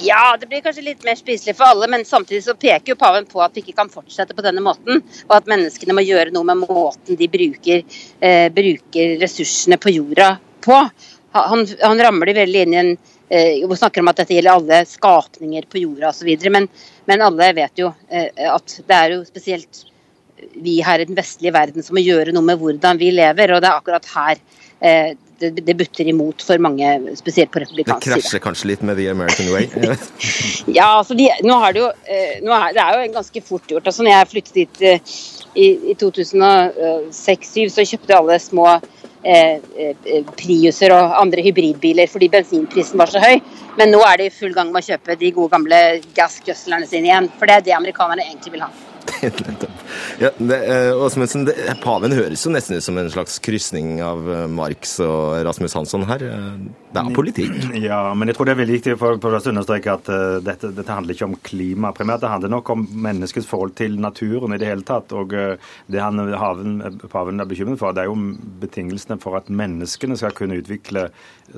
Ja, 0.00 0.36
det 0.40 0.48
blir 0.48 0.62
kanskje 0.62 0.84
litt 0.84 1.04
mer 1.04 1.14
spiselig 1.14 1.56
for 1.56 1.66
alle, 1.66 1.86
men 1.86 2.04
samtidig 2.04 2.44
så 2.44 2.54
peker 2.54 2.94
jo 2.94 2.96
paven 2.96 3.26
på 3.26 3.42
at 3.42 3.52
vi 3.52 3.60
ikke 3.60 3.76
kan 3.76 3.90
fortsette 3.90 4.34
på 4.34 4.42
denne 4.42 4.62
måten, 4.62 5.02
og 5.28 5.36
at 5.36 5.46
menneskene 5.46 5.92
må 5.92 6.00
gjøre 6.00 6.32
noe 6.32 6.44
med 6.44 6.64
måten 6.64 7.18
de 7.18 7.28
bruker, 7.28 7.84
eh, 8.20 8.48
bruker 8.48 9.20
ressursene 9.20 9.76
på 9.76 9.92
jorda 9.92 10.38
på. 10.62 10.90
Han, 11.32 11.66
han 11.82 12.00
ramler 12.00 12.34
veldig 12.34 12.62
inn 12.62 12.74
i 12.74 12.80
en 12.80 12.96
eh, 13.30 13.62
og 13.66 13.76
snakker 13.78 14.02
om 14.02 14.10
at 14.12 14.20
dette 14.22 14.34
gjelder 14.36 14.58
alle 14.58 14.80
skapninger 14.88 15.68
på 15.70 15.84
jorda 15.84 16.10
osv. 16.10 16.30
Men, 16.50 16.68
men 17.10 17.24
alle 17.26 17.52
vet 17.56 17.80
jo 17.80 17.92
eh, 18.10 18.28
at 18.50 18.76
det 18.86 18.98
er 18.98 19.16
jo 19.16 19.22
spesielt 19.28 19.86
vi 20.60 20.78
her 20.84 21.02
i 21.02 21.08
den 21.08 21.18
vestlige 21.18 21.52
verden 21.52 21.84
som 21.84 21.94
må 21.96 22.02
gjøre 22.04 22.32
noe 22.32 22.46
med 22.46 22.60
hvordan 22.60 23.00
vi 23.00 23.10
lever, 23.12 23.52
og 23.52 23.60
det 23.60 23.68
er 23.68 23.76
akkurat 23.76 24.06
her 24.14 24.38
eh, 24.80 25.10
det, 25.40 25.50
det 25.64 25.74
butter 25.76 26.08
imot 26.08 26.42
for 26.44 26.60
mange, 26.60 27.16
spesielt 27.16 27.52
på 27.52 27.62
republikansk 27.62 28.04
side. 28.04 28.14
Det 28.18 28.24
krasjer 28.26 28.42
kanskje 28.44 28.70
litt 28.72 28.82
med 28.84 28.98
the 29.00 29.08
American 29.08 29.48
way? 29.54 29.64
ja, 30.78 30.88
altså 30.98 31.16
de, 31.16 31.30
nå 31.46 31.54
har 31.62 31.72
det 31.76 31.80
jo 31.80 31.88
er, 32.04 32.72
Det 32.76 32.82
er 32.84 32.90
jo 32.98 33.12
ganske 33.14 33.40
fort 33.46 33.66
gjort. 33.72 33.86
altså 33.86 34.04
når 34.04 34.12
jeg 34.16 34.30
flyttet 34.34 34.54
dit 34.58 34.76
i, 34.84 35.66
i 35.92 35.94
2006-2007, 36.00 37.72
så 37.72 37.88
kjøpte 37.88 38.18
alle 38.20 38.36
små 38.40 38.66
Eh, 38.74 38.78
eh, 38.78 38.99
Priuser 39.20 40.94
og 40.96 41.16
andre 41.20 41.44
hybridbiler 41.44 42.08
fordi 42.10 42.30
bensinprisen 42.32 43.00
var 43.00 43.12
så 43.12 43.22
høy. 43.22 43.40
Men 43.78 43.92
nå 43.94 44.00
er 44.06 44.20
de 44.20 44.28
i 44.28 44.34
full 44.34 44.54
gang 44.56 44.72
med 44.72 44.82
å 44.82 44.88
kjøpe 44.92 45.18
de 45.20 45.32
gode 45.36 45.52
gamle 45.54 45.80
gassgøslerne 46.16 46.88
sine 46.88 47.10
igjen. 47.10 47.28
For 47.38 47.50
det 47.50 47.58
er 47.58 47.66
det 47.68 47.76
amerikanerne 47.76 48.26
egentlig 48.26 48.56
vil 48.56 48.64
ha. 48.64 48.70
ja, 50.22 50.30
Åsmundsen, 50.96 51.48
Paven 51.82 52.14
høres 52.16 52.44
jo 52.46 52.52
nesten 52.54 52.78
ut 52.78 52.84
som 52.84 52.98
en 53.00 53.10
slags 53.12 53.40
krysning 53.44 53.98
av 54.04 54.24
Marx 54.52 54.98
og 55.04 55.40
Rasmus 55.46 55.76
Hansson 55.76 56.06
her. 56.08 56.24
Det 56.90 56.98
er 56.98 57.14
politikk. 57.14 57.56
Ja, 57.90 58.00
men 58.18 58.28
jeg 58.28 58.36
tror 58.36 58.48
det 58.48 58.52
er 58.54 58.60
veldig 58.60 58.76
viktig 58.76 58.94
for, 58.98 59.18
for 59.22 59.36
å 59.36 59.40
understreke 59.52 59.92
at 59.94 60.08
uh, 60.10 60.38
dette, 60.42 60.72
dette, 60.74 60.90
handler 60.90 61.14
ikke 61.14 61.28
om 61.28 61.36
klima 61.46 61.92
primært. 61.96 62.24
Det 62.24 62.32
handler 62.32 62.52
nok 62.56 62.72
om 62.74 62.82
menneskets 63.06 63.46
forhold 63.48 63.76
til 63.78 63.94
naturen 64.02 64.54
i 64.54 64.58
det 64.60 64.68
hele 64.68 64.86
tatt. 64.86 65.14
Og 65.16 65.34
uh, 65.36 65.72
det 65.90 66.02
han, 66.02 66.18
haven, 66.40 66.80
paven 67.12 67.42
er 67.42 67.48
bekymret 67.50 67.80
for, 67.80 67.94
det 67.94 68.04
er 68.04 68.10
jo 68.10 68.18
betingelsene 68.62 69.20
for 69.22 69.38
at 69.38 69.50
menneskene 69.50 70.18
skal 70.18 70.34
kunne 70.36 70.58
utvikle 70.60 71.08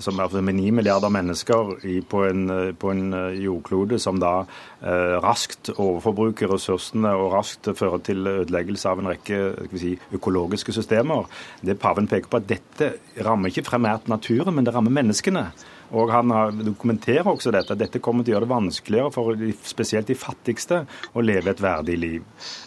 som 0.00 0.20
er 0.22 0.32
med 0.40 0.56
ni 0.56 0.70
milliarder 0.72 1.12
mennesker 1.12 1.74
i, 1.84 1.98
på, 2.00 2.22
en, 2.24 2.46
på, 2.80 2.92
en, 2.92 3.16
jordklode 3.36 3.98
som 4.00 4.20
da 4.22 4.32
uh, 4.44 5.16
raskt 5.20 5.72
overforbruker 5.74 6.48
ressursene 6.52 7.12
og 7.18 7.32
raskt 7.34 7.68
fører 7.76 8.00
til 8.06 8.24
ødeleggelse 8.28 8.88
av 8.88 9.02
en 9.02 9.10
rekke 9.12 9.40
si, 9.76 9.94
økologiske 10.16 10.74
systemer. 10.76 11.28
Det 11.60 11.76
paven 11.80 12.08
peker 12.08 12.30
på 12.32 12.40
at 12.40 12.48
dette 12.48 12.92
rammer 13.24 13.52
ikke 13.52 13.66
primært 13.68 14.08
naturen, 14.12 14.54
men 14.56 14.68
det 14.68 14.74
rammer 14.76 14.94
menneskene. 15.22 15.52
Og 15.92 16.08
Han 16.08 16.30
dokumenterer 16.64 17.26
også 17.28 17.50
dette. 17.52 17.76
Dette 17.76 18.00
kommer 18.00 18.24
til 18.24 18.32
å 18.32 18.36
gjøre 18.38 18.46
det 18.46 18.54
vanskeligere 18.54 19.12
for 19.12 19.36
spesielt 19.62 20.06
de 20.08 20.14
fattigste 20.16 20.86
å 21.12 21.20
leve 21.20 21.50
et 21.50 21.60
verdig 21.60 21.98
liv. 21.98 22.22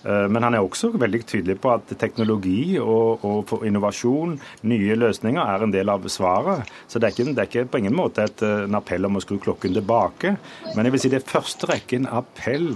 Eh, 0.05 0.27
men 0.29 0.43
han 0.43 0.53
er 0.53 0.61
også 0.61 0.91
veldig 0.93 1.23
tydelig 1.25 1.57
på 1.59 1.71
at 1.73 1.89
teknologi 1.97 2.77
og, 2.77 3.25
og 3.25 3.65
innovasjon, 3.65 4.37
nye 4.69 4.95
løsninger, 4.95 5.41
er 5.41 5.65
en 5.65 5.73
del 5.73 5.89
av 5.89 6.05
svaret. 6.05 6.69
Så 6.87 6.99
det 6.99 7.07
er 7.09 7.15
ikke, 7.15 7.33
det 7.33 7.41
er 7.41 7.49
ikke 7.49 7.71
på 7.73 7.81
ingen 7.81 7.97
måte 7.97 8.27
et, 8.27 8.45
eh, 8.45 8.67
en 8.67 8.77
appell 8.77 9.09
om 9.09 9.17
å 9.17 9.23
skru 9.25 9.39
klokken 9.41 9.73
tilbake. 9.73 10.35
Men 10.75 10.85
jeg 10.85 10.93
vil 10.93 11.01
si 11.01 11.13
det 11.15 11.23
er 11.23 11.33
første 11.33 11.71
rekken 11.73 12.05
appell 12.05 12.75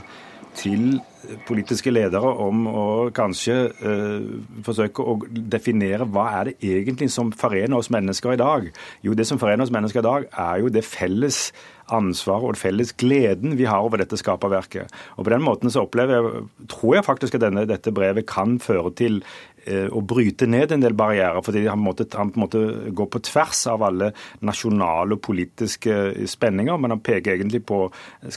til 0.57 0.99
politiske 1.47 1.91
ledere 1.91 2.29
om 2.41 2.63
å 2.69 2.85
kanskje 3.15 3.55
eh, 3.85 4.29
forsøke 4.65 5.03
å 5.03 5.17
definere 5.29 6.07
hva 6.09 6.25
er 6.39 6.49
det 6.49 6.71
egentlig 6.75 7.09
som 7.13 7.33
forener 7.35 7.77
oss 7.77 7.91
mennesker 7.93 8.33
i 8.33 8.39
dag. 8.39 8.69
Jo, 9.05 9.15
det 9.17 9.27
som 9.29 9.41
forener 9.41 9.65
oss 9.65 9.73
mennesker 9.73 10.01
i 10.01 10.07
dag, 10.07 10.29
er 10.31 10.63
jo 10.63 10.71
det 10.73 10.85
felles 10.87 11.49
ansvaret 11.93 12.53
og 12.53 12.59
felles 12.59 12.93
gleden 13.01 13.57
vi 13.59 13.67
har 13.69 13.83
over 13.83 14.01
dette 14.01 14.17
skaperverket. 14.19 14.93
Og 15.17 15.25
På 15.25 15.33
den 15.33 15.43
måten 15.45 15.73
så 15.73 15.83
opplever 15.85 16.17
jeg, 16.17 16.43
tror 16.71 16.97
jeg 16.97 17.07
faktisk 17.07 17.37
at 17.37 17.45
denne, 17.47 17.65
dette 17.69 17.93
brevet 17.95 18.27
kan 18.29 18.59
føre 18.61 18.93
til 18.97 19.21
å 19.67 20.01
bryte 20.05 20.47
ned 20.49 20.71
en 20.71 20.83
del 20.83 20.95
barrierer. 20.97 21.41
fordi 21.45 21.65
han 21.67 21.79
måtte, 21.79 22.07
han 22.17 22.31
måtte 22.35 22.91
gå 22.95 23.05
på 23.05 23.19
tvers 23.19 23.65
av 23.67 23.83
alle 23.83 24.11
nasjonale 24.39 25.17
og 25.17 25.21
politiske 25.21 26.27
spenninger. 26.27 26.77
Men 26.77 26.95
han 26.95 27.03
peker 27.03 27.35
egentlig 27.35 27.65
på 27.65 27.81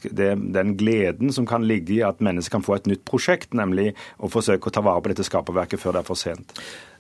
det, 0.02 0.34
den 0.54 0.76
gleden 0.76 1.32
som 1.32 1.46
kan 1.46 1.66
ligge 1.66 1.94
i 1.94 2.02
at 2.02 2.20
mennesker 2.20 2.58
kan 2.58 2.66
få 2.66 2.76
et 2.76 2.90
nytt 2.90 3.04
prosjekt, 3.08 3.54
nemlig 3.54 3.92
å 4.18 4.30
forsøke 4.32 4.68
å 4.68 4.74
ta 4.74 4.82
vare 4.84 5.02
på 5.02 5.12
dette 5.12 5.26
skaperverket 5.26 5.80
før 5.80 5.96
det 5.96 6.02
er 6.02 6.10
for 6.10 6.20
sent. 6.20 6.58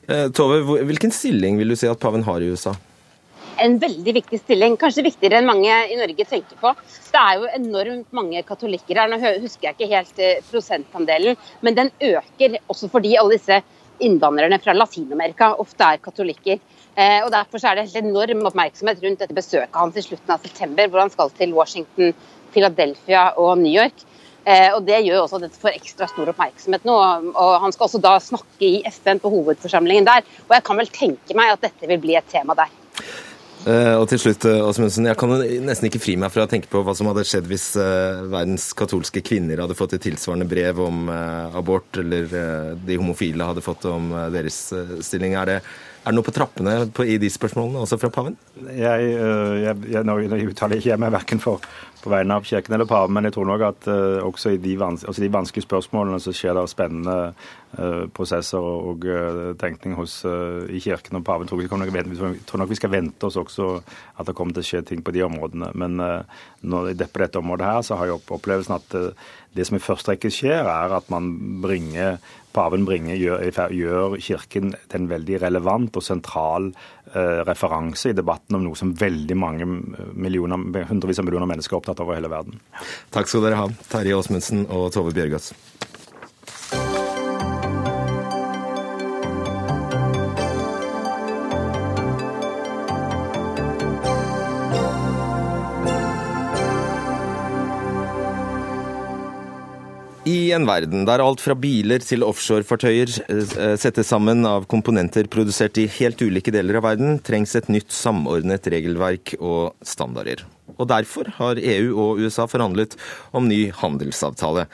Eh, 0.08 0.28
Tove, 0.34 0.62
hvilken 0.88 1.12
stilling 1.14 1.60
vil 1.60 1.74
du 1.74 1.78
si 1.78 1.90
at 1.90 2.00
paven 2.02 2.24
har 2.26 2.42
i 2.42 2.50
USA? 2.54 2.74
en 3.62 3.78
veldig 3.78 4.14
viktig 4.16 4.40
stilling. 4.40 4.76
Kanskje 4.80 5.04
viktigere 5.06 5.40
enn 5.40 5.48
mange 5.48 5.70
i 5.92 5.98
Norge 5.98 6.26
tenker 6.28 6.58
på. 6.60 6.72
Det 7.12 7.20
er 7.20 7.38
jo 7.38 7.50
enormt 7.58 8.16
mange 8.16 8.42
katolikker 8.48 9.02
her. 9.02 9.12
Nå 9.12 9.18
husker 9.42 9.68
jeg 9.68 9.76
ikke 9.76 9.90
helt 9.92 10.22
eh, 10.22 10.42
prosentandelen, 10.50 11.38
men 11.60 11.78
den 11.78 11.92
øker 12.00 12.58
også 12.72 12.90
fordi 12.92 13.16
alle 13.20 13.38
disse 13.38 13.60
innvandrerne 14.00 14.58
fra 14.62 14.74
Latin-Amerika 14.76 15.52
ofte 15.62 15.88
er 15.88 16.00
katolikker. 16.02 16.60
Eh, 16.94 17.20
og 17.24 17.30
Derfor 17.32 17.62
er 17.64 17.80
det 17.80 18.02
enorm 18.02 18.46
oppmerksomhet 18.48 19.02
rundt 19.02 19.20
dette 19.22 19.36
besøket 19.36 19.76
hans 19.76 19.96
i 19.96 20.04
slutten 20.04 20.34
av 20.34 20.42
september, 20.44 20.88
hvor 20.88 21.04
han 21.04 21.12
skal 21.12 21.30
til 21.36 21.54
Washington, 21.56 22.14
Philadelphia 22.52 23.30
og 23.40 23.56
New 23.58 23.72
York. 23.72 24.04
Eh, 24.44 24.74
og 24.74 24.84
Det 24.84 25.04
gjør 25.06 25.22
også 25.22 25.38
at 25.38 25.46
dette 25.46 25.60
får 25.62 25.78
ekstra 25.78 26.08
stor 26.10 26.32
oppmerksomhet 26.32 26.84
nå. 26.84 26.96
og 27.32 27.60
Han 27.62 27.72
skal 27.72 27.86
også 27.88 28.02
da 28.02 28.18
snakke 28.18 28.66
i 28.66 28.82
FN 28.90 29.22
på 29.22 29.30
hovedforsamlingen 29.30 30.04
der. 30.04 30.22
og 30.48 30.56
Jeg 30.56 30.64
kan 30.64 30.76
vel 30.76 30.88
tenke 30.92 31.34
meg 31.34 31.52
at 31.52 31.62
dette 31.62 31.88
vil 31.88 32.00
bli 32.02 32.16
et 32.16 32.28
tema 32.28 32.54
der. 32.54 32.68
Uh, 33.62 33.94
og 34.00 34.08
til 34.10 34.18
slutt, 34.18 34.42
Åsmundsen, 34.42 35.06
Jeg 35.06 35.18
kan 35.20 35.30
nesten 35.62 35.86
ikke 35.86 36.00
fri 36.02 36.16
meg 36.18 36.32
fra 36.34 36.48
å 36.48 36.50
tenke 36.50 36.66
på 36.70 36.80
hva 36.82 36.96
som 36.98 37.06
hadde 37.06 37.22
skjedd 37.28 37.46
hvis 37.46 37.68
uh, 37.78 38.24
verdens 38.26 38.72
katolske 38.74 39.22
kvinner 39.22 39.62
hadde 39.62 39.76
fått 39.78 39.94
et 39.94 40.02
tilsvarende 40.02 40.48
brev 40.50 40.80
om 40.82 41.06
abort, 41.08 42.00
eller 42.02 42.26
de 42.82 42.98
homofile 42.98 43.46
hadde 43.46 43.62
fått 43.62 43.86
om 43.86 44.10
deres 44.34 44.64
stilling. 45.06 45.36
Er 45.38 45.50
det, 45.52 45.58
er 46.02 46.10
det 46.10 46.16
noe 46.18 46.26
på 46.26 46.34
trappene 46.34 46.74
i 47.06 47.20
de 47.22 47.30
spørsmålene, 47.30 47.84
også 47.86 48.00
fra 48.02 48.10
paven? 48.10 48.34
Jeg, 48.70 49.08
jeg, 49.62 49.76
jeg, 49.90 50.04
nå, 50.06 50.18
uttaler 50.52 50.78
ikke 50.78 50.92
jeg 50.92 51.02
meg 51.02 51.14
verken 51.14 51.42
for 51.42 51.64
på 52.02 52.10
vegne 52.10 52.34
av 52.34 52.46
kirken 52.46 52.74
eller 52.74 52.88
paven, 52.90 53.14
men 53.14 53.28
jeg 53.28 53.36
tror 53.36 53.46
nok 53.46 53.62
at 53.62 53.86
uh, 53.86 54.24
også 54.26 54.56
i 54.56 54.60
de, 54.62 54.72
vans 54.80 55.04
altså 55.06 55.22
de, 55.22 55.30
vanskelige 55.32 55.68
spørsmålene 55.68 56.18
så 56.22 56.34
skjer 56.34 56.56
det 56.58 56.64
spennende 56.72 57.16
uh, 57.78 58.08
prosesser 58.14 58.58
og 58.58 59.06
uh, 59.06 59.52
tenkning 59.60 59.94
hos, 59.98 60.16
i 60.26 60.82
kirken 60.82 61.20
og 61.20 61.26
paven. 61.26 61.46
Tror, 61.46 61.62
nok, 61.62 62.40
tror 62.48 62.62
nok 62.62 62.72
vi 62.72 62.80
skal 62.80 62.94
vente 62.94 63.28
oss 63.28 63.38
også 63.38 63.68
at 63.78 64.26
det 64.26 64.34
kommer 64.38 64.56
til 64.56 64.64
å 64.64 64.70
skje 64.72 64.82
ting 64.90 65.04
på 65.06 65.14
de 65.14 65.22
områdene. 65.28 65.70
Men 65.78 66.00
når, 66.02 66.92
på 67.06 67.22
dette 67.22 67.38
området 67.38 67.70
her 67.70 67.86
så 67.86 67.98
har 68.00 68.10
jeg 68.10 68.18
opplevelsen 68.18 68.76
at 68.80 68.98
det 69.52 69.66
som 69.68 69.76
i 69.76 69.84
første 69.84 70.14
rekke 70.14 70.30
skjer, 70.32 70.66
er 70.66 70.94
at 70.96 71.10
man 71.12 71.28
bringer 71.62 72.18
paven 72.52 72.84
bringer, 72.86 73.16
gjør, 73.16 73.72
gjør, 73.72 74.16
Kirken 74.22 74.72
til 74.90 75.00
en 75.00 75.10
veldig 75.10 75.40
relevant 75.42 75.96
og 75.96 76.04
sentral 76.04 76.70
eh, 76.70 77.01
referanse 77.12 78.10
i 78.10 78.16
debatten 78.16 78.56
om 78.56 78.64
noe 78.64 78.78
som 78.78 78.94
veldig 78.96 79.36
mange 79.36 79.66
millioner, 79.68 80.86
hundrevis 80.88 81.20
av 81.20 81.26
millioner 81.28 81.50
mennesker 81.50 81.76
er 81.76 81.82
opptatt 81.82 82.00
av 82.00 82.08
over 82.08 82.18
hele 82.18 82.32
verden. 82.32 82.60
Takk 83.12 83.28
skal 83.28 83.44
dere 83.46 83.60
ha, 83.60 83.68
Terje 83.92 84.16
Åsmundsen 84.16 84.66
og 84.68 84.90
Tove 84.94 85.12
Bjørgaas. 85.16 85.52
I 100.32 100.52
en 100.54 100.64
verden 100.64 101.02
der 101.04 101.20
alt 101.20 101.42
fra 101.44 101.54
biler 101.58 102.00
til 102.04 102.22
offshorefartøyer 102.24 103.10
eh, 103.26 103.74
settes 103.80 104.08
sammen 104.12 104.46
av 104.48 104.64
komponenter 104.70 105.26
produsert 105.32 105.76
i 105.82 105.88
helt 105.98 106.22
ulike 106.22 106.54
deler 106.54 106.78
av 106.78 106.86
verden, 106.86 107.18
trengs 107.26 107.52
et 107.58 107.68
nytt 107.72 107.92
samordnet 107.92 108.68
regelverk 108.72 109.34
og 109.40 109.74
standarder. 109.84 110.44
Og 110.78 110.88
Derfor 110.88 111.28
har 111.36 111.60
EU 111.60 111.90
og 112.00 112.22
USA 112.22 112.46
forhandlet 112.48 112.96
om 113.36 113.50
ny 113.50 113.66
handelsavtale. 113.82 114.68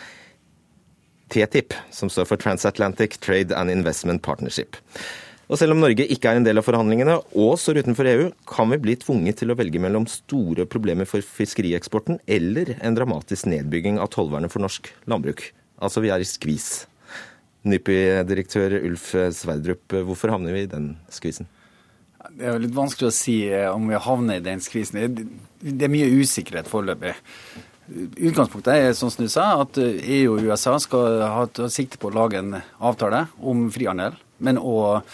TTIP, 1.32 1.74
som 1.92 2.12
står 2.12 2.28
for 2.30 2.40
Transatlantic 2.40 3.18
Trade 3.24 3.56
and 3.56 3.72
Investment 3.72 4.22
Partnership. 4.22 4.78
Og 5.48 5.56
selv 5.56 5.72
om 5.72 5.80
Norge 5.80 6.04
ikke 6.12 6.28
er 6.28 6.38
en 6.38 6.44
del 6.44 6.60
av 6.60 6.66
forhandlingene 6.66 7.14
og 7.40 7.54
står 7.56 7.80
utenfor 7.80 8.08
EU, 8.10 8.24
kan 8.50 8.68
vi 8.68 8.80
bli 8.84 8.98
tvunget 9.00 9.38
til 9.40 9.48
å 9.48 9.56
velge 9.56 9.80
mellom 9.80 10.04
store 10.12 10.66
problemer 10.68 11.08
for 11.08 11.24
fiskerieksporten 11.24 12.18
eller 12.28 12.74
en 12.84 12.98
dramatisk 12.98 13.48
nedbygging 13.48 13.96
av 13.96 14.10
tollvernet 14.12 14.52
for 14.52 14.60
norsk 14.64 14.90
landbruk. 15.08 15.46
Altså 15.80 16.02
vi 16.04 16.10
er 16.12 16.20
i 16.20 16.28
skvis. 16.28 16.84
NIPI-direktør 17.68 18.76
Ulf 18.82 19.14
Sverdrup, 19.34 19.96
hvorfor 20.04 20.34
havner 20.34 20.52
vi 20.52 20.66
i 20.66 20.70
den 20.70 20.90
skvisen? 21.12 21.48
Det 22.28 22.44
er 22.44 22.52
jo 22.52 22.60
litt 22.66 22.76
vanskelig 22.76 23.08
å 23.08 23.14
si 23.14 23.38
eh, 23.48 23.70
om 23.72 23.88
vi 23.88 24.02
havner 24.04 24.42
i 24.42 24.44
den 24.44 24.60
skvisen. 24.60 25.16
Det 25.62 25.88
er 25.88 25.92
mye 25.92 26.10
usikkerhet 26.12 26.68
foreløpig. 26.68 27.14
Utgangspunktet 27.88 28.74
er 28.74 28.92
sånn 28.96 29.14
som 29.14 29.24
du 29.24 29.32
sa, 29.32 29.48
at 29.64 29.80
EU 29.80 30.34
og 30.34 30.44
USA 30.44 30.76
skal 30.82 31.22
ha 31.24 31.70
sikte 31.72 31.96
på 31.96 32.10
å 32.10 32.16
lage 32.18 32.42
en 32.42 32.58
avtale 32.84 33.24
om 33.40 33.70
frihandel, 33.72 34.18
men 34.44 34.60
òg 34.60 35.08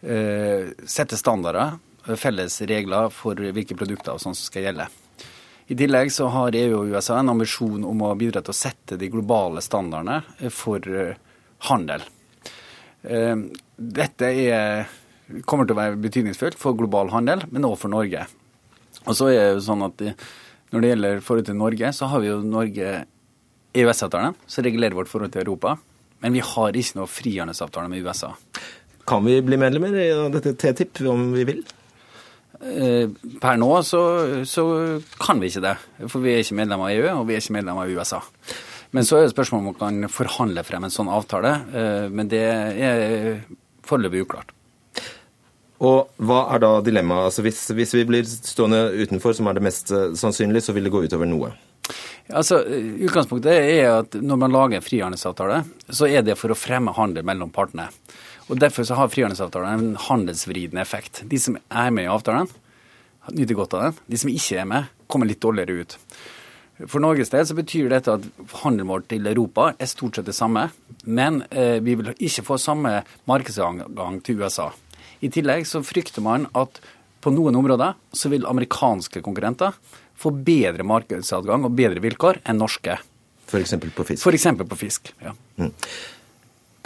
sette 0.00 1.16
standarder, 1.16 1.78
eh, 2.06 2.16
felles 2.16 2.60
regler 2.62 3.10
for 3.12 3.36
hvilke 3.36 3.76
produkter 3.76 4.14
og 4.14 4.22
sånn 4.22 4.36
som 4.36 4.48
skal 4.48 4.68
gjelde. 4.68 4.86
I 5.70 5.76
tillegg 5.78 6.10
så 6.10 6.26
har 6.34 6.56
EU 6.56 6.80
og 6.80 6.94
USA 6.94 7.20
en 7.20 7.30
ambisjon 7.30 7.84
om 7.86 8.02
å 8.02 8.14
bidra 8.18 8.42
til 8.42 8.54
å 8.54 8.58
sette 8.58 8.98
de 8.98 9.10
globale 9.12 9.62
standardene 9.62 10.22
eh, 10.40 10.50
for 10.50 10.80
handel. 11.70 12.06
Dette 13.00 14.28
er, 14.28 14.88
kommer 15.48 15.64
til 15.64 15.72
å 15.72 15.78
være 15.78 16.00
betydningsfullt 16.04 16.58
for 16.60 16.76
global 16.76 17.08
handel, 17.14 17.46
men 17.48 17.64
også 17.64 17.86
for 17.86 17.92
Norge. 17.94 18.26
Og 19.06 19.16
så 19.16 19.30
er 19.30 19.38
det 19.38 19.54
jo 19.54 19.62
sånn 19.64 19.86
at 19.86 20.02
Når 20.70 20.82
det 20.82 20.90
gjelder 20.90 21.22
forhold 21.24 21.46
til 21.48 21.56
Norge, 21.58 21.88
så 21.96 22.06
har 22.06 22.20
vi 22.20 22.28
jo 22.28 22.36
Norge 22.46 22.90
EØS-avtalen, 23.74 24.36
som 24.46 24.62
regulerer 24.62 24.94
vårt 24.94 25.08
forhold 25.10 25.32
til 25.32 25.42
Europa. 25.42 25.72
Men 26.20 26.36
vi 26.36 26.44
har 26.44 26.76
ikke 26.76 26.98
noe 27.00 27.10
frihandelsavtale 27.10 27.90
med 27.90 28.04
USA. 28.04 28.34
Kan 29.08 29.24
vi 29.24 29.40
bli 29.44 29.58
medlemmer 29.60 29.94
i 29.96 30.08
dette 30.34 30.54
TTIP 30.58 31.02
om 31.10 31.30
vi 31.34 31.46
vil? 31.48 31.62
Eh, 32.60 33.08
per 33.40 33.56
nå 33.56 33.70
så, 33.88 34.00
så, 34.44 34.64
kan 35.20 35.40
vi 35.40 35.48
ikke 35.48 35.64
det, 35.64 35.76
for 36.06 36.20
vi 36.20 36.34
er 36.34 36.42
ikke 36.44 36.58
medlem 36.58 36.82
av 36.84 36.92
EU 36.92 37.06
og 37.14 37.24
vi 37.30 37.38
er 37.38 37.40
ikke 37.40 37.56
medlem 37.56 37.80
av 37.80 37.88
USA. 37.88 38.20
Men 38.92 39.06
så 39.06 39.16
er 39.16 39.26
det 39.26 39.32
spørsmål 39.32 39.62
om 39.62 39.68
man 39.70 39.78
kan 39.80 40.12
forhandle 40.12 40.64
frem 40.66 40.84
en 40.84 40.92
sånn 40.92 41.08
avtale, 41.08 41.54
eh, 41.72 42.06
men 42.12 42.28
det 42.28 42.44
er 42.44 43.44
foreløpig 43.86 44.26
uklart. 44.26 44.52
Og 45.80 46.10
hva 46.20 46.42
er 46.52 46.60
da 46.60 46.74
dilemmaet? 46.84 47.30
Altså 47.30 47.44
hvis, 47.46 47.62
hvis, 47.72 47.94
vi 47.96 48.04
blir 48.08 48.26
stående 48.28 48.82
utenfor, 49.00 49.32
som 49.36 49.48
er 49.48 49.56
det 49.56 49.64
mest 49.64 49.92
eh, 49.96 50.10
sannsynlig, 50.18 50.60
så 50.66 50.76
vil 50.76 50.84
det 50.84 50.92
gå 50.92 51.04
utover 51.06 51.28
noe? 51.30 51.54
Altså, 52.30 52.60
Utgangspunktet 53.06 53.56
er 53.56 53.88
at 53.94 54.18
når 54.20 54.38
man 54.38 54.52
lager 54.54 54.78
en 54.78 54.84
frihandelsavtale, 54.84 55.62
så 55.88 56.06
er 56.06 56.26
det 56.26 56.36
for 56.38 56.52
å 56.52 56.58
fremme 56.58 56.92
handel 56.94 57.24
mellom 57.26 57.50
partene. 57.54 57.88
Og 58.50 58.58
Derfor 58.58 58.86
så 58.86 58.96
har 58.98 59.10
frihandelsavtalen 59.12 59.78
en 59.78 59.96
handelsvridende 60.08 60.82
effekt. 60.82 61.22
De 61.30 61.38
som 61.38 61.56
er 61.70 61.92
med 61.94 62.08
i 62.08 62.10
avtalen, 62.10 62.50
nyter 63.30 63.54
godt 63.54 63.76
av 63.78 63.84
den. 63.84 63.98
De 64.10 64.18
som 64.18 64.30
ikke 64.32 64.58
er 64.58 64.66
med, 64.66 64.90
kommer 65.06 65.28
litt 65.30 65.42
dårligere 65.42 65.84
ut. 65.84 65.96
For 66.88 67.02
Norges 67.02 67.30
del 67.30 67.44
så 67.46 67.54
betyr 67.54 67.90
dette 67.92 68.14
at 68.16 68.26
handelen 68.62 68.88
vår 68.88 69.04
til 69.10 69.28
Europa 69.28 69.68
er 69.76 69.90
stort 69.90 70.16
sett 70.16 70.26
det 70.26 70.34
samme, 70.34 70.64
men 71.04 71.42
eh, 71.52 71.76
vi 71.84 71.94
vil 72.00 72.14
ikke 72.16 72.46
få 72.46 72.56
samme 72.58 73.02
markedsadgang 73.28 74.20
til 74.24 74.40
USA. 74.40 74.70
I 75.20 75.28
tillegg 75.30 75.66
så 75.68 75.82
frykter 75.84 76.24
man 76.24 76.48
at 76.56 76.80
på 77.20 77.32
noen 77.34 77.58
områder 77.60 77.98
så 78.16 78.32
vil 78.32 78.48
amerikanske 78.48 79.20
konkurrenter 79.22 79.76
få 80.20 80.32
bedre 80.32 80.86
markedsadgang 80.88 81.68
og 81.68 81.76
bedre 81.76 82.00
vilkår 82.02 82.40
enn 82.48 82.58
norske. 82.58 82.96
F.eks. 83.50 83.76
på 83.92 84.06
fisk? 84.08 84.24
F.eks. 84.24 84.48
på 84.64 84.80
fisk, 84.80 85.12
ja. 85.20 85.36
Mm. 85.60 85.74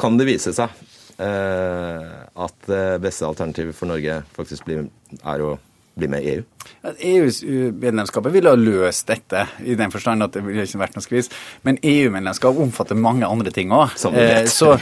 Kan 0.01 0.19
det 0.19 0.27
vise 0.27 0.51
seg 0.57 0.75
at 1.19 2.67
det 2.67 2.85
beste 3.05 3.27
alternativet 3.29 3.77
for 3.77 3.87
Norge 3.87 4.17
faktisk 4.35 4.67
blir, 4.67 4.89
er 5.23 5.45
å 5.45 5.55
bli 5.95 6.09
med 6.11 6.25
i 6.25 6.35
EU? 6.35 6.43
EU-medlemskapet 6.85 8.33
ville 8.35 8.51
ha 8.53 8.59
løst 8.59 9.07
dette, 9.09 9.47
i 9.65 9.77
den 9.79 9.93
forstand 9.95 10.27
at 10.27 10.35
det 10.37 10.43
ville 10.45 10.67
ikke 10.67 10.81
vært 10.83 10.99
noe 10.99 11.05
skvis. 11.05 11.31
Men 11.67 11.79
EU-medlemskap 11.81 12.59
omfatter 12.61 12.99
mange 12.99 13.29
andre 13.29 13.53
ting 13.55 13.73
òg. 13.75 13.95
Eh, 14.11 14.45
så, 14.51 14.75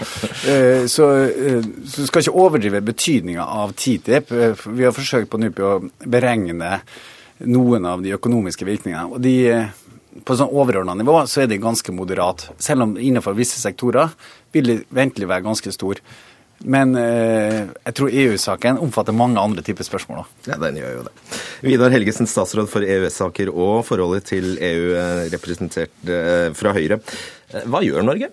eh, 0.49 0.87
så, 0.91 1.11
eh, 1.29 1.63
så 1.87 2.09
skal 2.09 2.25
ikke 2.25 2.45
overdrive 2.45 2.83
betydninga 2.85 3.45
av 3.45 3.75
TTIP. 3.77 4.33
Eh, 4.33 4.67
vi 4.67 4.85
har 4.89 4.97
forsøkt 4.97 5.31
på 5.31 5.41
NUPI 5.43 5.69
å 5.69 5.75
beregne 6.07 6.81
noen 7.43 7.87
av 7.87 8.03
de 8.03 8.15
økonomiske 8.15 8.67
virkningene. 8.67 9.13
og 9.13 9.21
de 9.21 9.69
på 10.27 10.37
sånn 10.37 10.53
overordna 10.53 10.95
nivå 10.99 11.23
så 11.31 11.45
er 11.45 11.49
det 11.51 11.63
ganske 11.63 11.95
moderat. 11.95 12.49
Selv 12.63 12.87
om 12.87 12.93
innenfor 13.01 13.37
visse 13.39 13.61
sektorer 13.63 14.13
vil 14.53 14.69
det 14.69 14.79
ventelig 14.93 15.31
være 15.31 15.47
ganske 15.47 15.73
stor. 15.75 16.01
Men 16.63 16.95
eh, 16.99 17.65
jeg 17.89 17.97
tror 17.99 18.13
EU-saken 18.23 18.79
omfatter 18.85 19.17
mange 19.17 19.41
andre 19.43 19.65
typer 19.67 19.87
spørsmål. 19.87 20.23
Ja, 20.47 20.61
den 20.63 20.79
gjør 20.79 20.95
jo 20.95 21.03
det. 21.09 21.15
Vidar 21.65 21.95
Helgesen, 21.95 22.29
statsråd 22.31 22.71
for 22.71 22.87
EØS-saker 22.87 23.51
og 23.51 23.83
forholdet 23.89 24.29
til 24.31 24.55
EU, 24.63 24.87
eh, 24.95 25.25
representert 25.33 26.07
eh, 26.07 26.53
fra 26.55 26.75
Høyre. 26.77 27.01
Eh, 27.51 27.67
hva 27.67 27.83
gjør 27.83 28.07
Norge? 28.07 28.31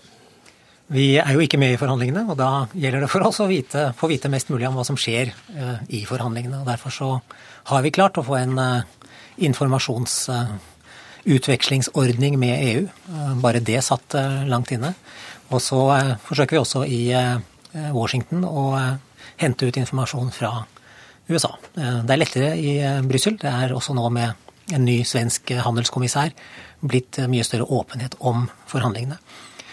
Vi 0.90 1.12
er 1.22 1.36
jo 1.36 1.42
ikke 1.46 1.60
med 1.62 1.76
i 1.76 1.78
forhandlingene, 1.78 2.24
og 2.32 2.38
da 2.40 2.66
gjelder 2.74 3.06
det 3.06 3.12
for 3.12 3.26
oss 3.28 3.38
å 3.44 3.50
vite, 3.50 3.92
få 3.98 4.10
vite 4.10 4.30
mest 4.34 4.50
mulig 4.50 4.66
om 4.70 4.78
hva 4.78 4.86
som 4.88 4.98
skjer 4.98 5.30
eh, 5.30 5.84
i 6.00 6.06
forhandlingene. 6.10 6.62
og 6.62 6.70
Derfor 6.70 6.94
så 6.94 7.10
har 7.70 7.86
vi 7.86 7.94
klart 7.94 8.18
å 8.18 8.26
få 8.26 8.40
en 8.40 8.58
eh, 8.62 9.12
informasjons 9.46 10.16
utvekslingsordning 11.26 12.40
med 12.40 12.64
EU. 12.64 12.84
Bare 13.44 13.60
det 13.60 13.82
satt 13.86 14.16
langt 14.48 14.72
inne. 14.76 14.94
Og 15.50 15.62
så 15.64 15.80
forsøker 16.24 16.56
vi 16.56 16.62
også 16.62 16.84
i 16.86 17.02
Eh, 17.74 17.96
Washington 17.96 18.44
eh, 18.44 18.94
hente 19.38 19.66
ut 19.66 19.78
informasjon 19.78 20.32
fra 20.32 20.66
USA. 21.28 21.54
Eh, 21.78 22.02
det 22.06 22.16
er 22.16 22.22
lettere 22.22 22.54
i 22.58 22.72
Brussel. 23.06 23.38
Det 23.38 23.50
er 23.50 23.76
også 23.76 23.94
nå 23.98 24.08
med 24.14 24.74
en 24.74 24.86
ny 24.86 25.02
svensk 25.06 25.54
handelskommissær 25.66 26.34
blitt 26.86 27.18
mye 27.30 27.46
større 27.46 27.70
åpenhet 27.74 28.18
om 28.20 28.48
forhandlingene. 28.70 29.18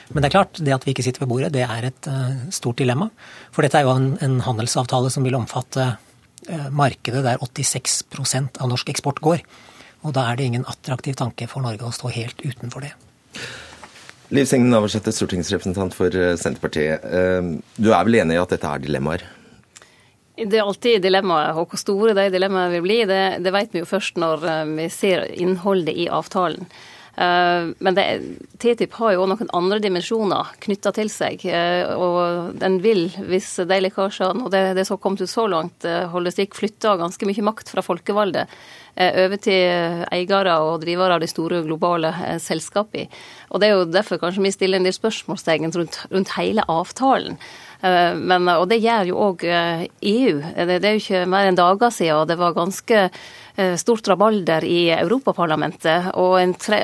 Men 0.08 0.22
det 0.22 0.28
er 0.28 0.36
klart, 0.36 0.60
det 0.62 0.74
at 0.74 0.84
vi 0.86 0.94
ikke 0.94 1.02
sitter 1.02 1.24
ved 1.24 1.30
bordet, 1.32 1.52
det 1.52 1.64
er 1.66 1.88
et 1.88 2.08
stort 2.54 2.78
dilemma. 2.78 3.08
For 3.50 3.66
dette 3.66 3.80
er 3.80 3.88
jo 3.88 3.96
en 4.22 4.36
handelsavtale 4.44 5.10
som 5.10 5.26
vil 5.26 5.34
omfatte 5.34 5.96
markedet 6.70 7.24
der 7.26 7.42
86% 7.42 8.60
av 8.62 8.70
norsk 8.70 8.92
eksport 8.92 9.18
går. 9.24 9.42
Og 10.06 10.14
da 10.14 10.28
er 10.30 10.38
det 10.38 10.46
ingen 10.46 10.66
attraktiv 10.70 11.16
tanke 11.18 11.48
for 11.50 11.64
Norge 11.66 11.86
å 11.88 11.94
stå 11.94 12.12
helt 12.14 12.42
utenfor 12.44 12.86
det. 12.86 12.92
Liv 14.34 14.46
Signe 14.50 14.70
Navarsete, 14.70 15.12
stortingsrepresentant 15.14 15.94
for 15.94 16.14
eh, 16.14 16.34
Senterpartiet. 16.38 17.02
Eh, 17.04 17.50
du 17.78 17.92
er 17.92 18.06
vel 18.06 18.20
enig 18.22 18.38
i 18.38 18.42
at 18.42 18.54
dette 18.54 18.70
er 18.70 18.82
dilemmaer? 18.82 19.22
Det 20.36 20.58
er 20.58 20.66
alltid 20.66 21.00
dilemmaer, 21.00 21.56
og 21.56 21.70
hvor 21.70 21.80
store 21.80 22.14
de 22.16 22.26
dilemmaene 22.34 22.74
vil 22.74 22.84
bli, 22.84 22.98
det, 23.08 23.22
det 23.44 23.52
vet 23.54 23.72
vi 23.72 23.80
jo 23.80 23.88
først 23.88 24.18
når 24.20 24.46
eh, 24.50 24.64
vi 24.78 24.88
ser 24.92 25.26
innholdet 25.32 25.94
i 25.94 26.08
avtalen. 26.12 26.66
Men 27.16 27.96
det, 27.96 28.02
TTIP 28.60 28.92
har 28.98 29.14
jo 29.14 29.24
noen 29.30 29.48
andre 29.56 29.78
dimensjoner 29.80 30.50
knytta 30.60 30.90
til 30.92 31.08
seg. 31.08 31.46
Og 31.96 32.58
den 32.60 32.76
vil, 32.84 33.06
hvis 33.30 33.54
de 33.64 33.78
lekkasjene 33.80 34.44
og 34.44 34.52
det, 34.52 34.74
det 34.76 34.84
som 34.84 34.98
har 34.98 35.02
kommet 35.06 35.24
ut 35.24 35.32
så 35.32 35.46
langt, 35.48 35.86
holder 36.12 36.34
stikk, 36.34 36.58
flytte 36.58 36.92
ganske 37.00 37.28
mye 37.30 37.46
makt 37.48 37.72
fra 37.72 37.84
folkevalgte 37.86 38.44
Eh, 38.96 39.12
over 39.26 39.36
til 39.36 40.04
eiere 40.08 40.54
og 40.64 40.78
drivere 40.80 41.18
av 41.18 41.20
de 41.20 41.28
store 41.28 41.60
globale 41.66 42.14
eh, 42.16 42.38
selskapene. 42.40 43.10
Og 43.52 43.60
Det 43.60 43.68
er 43.68 43.74
jo 43.74 43.84
derfor 43.92 44.16
kanskje 44.22 44.44
vi 44.46 44.52
stiller 44.54 44.80
en 44.80 44.88
del 44.88 44.96
spørsmålstegn 44.96 45.68
rundt, 45.76 45.98
rundt 46.08 46.32
hele 46.38 46.64
avtalen. 46.64 47.36
Eh, 47.84 48.16
men, 48.16 48.48
og 48.48 48.70
det 48.72 48.80
gjør 48.80 49.10
jo 49.10 49.18
òg 49.28 49.44
EU. 49.44 50.38
E 50.40 50.64
det, 50.64 50.80
det 50.80 50.88
er 50.88 50.96
jo 50.96 51.04
ikke 51.04 51.26
mer 51.28 51.50
enn 51.50 51.60
dager 51.60 51.92
siden 51.92 52.30
det 52.30 52.40
var 52.40 52.56
ganske 52.56 53.10
Eh, 53.10 53.45
stort 53.80 54.08
rabalder 54.10 54.64
i 54.68 54.90
Europaparlamentet. 54.92 56.10
Og 56.20 56.36
en 56.40 56.52
tre, 56.60 56.82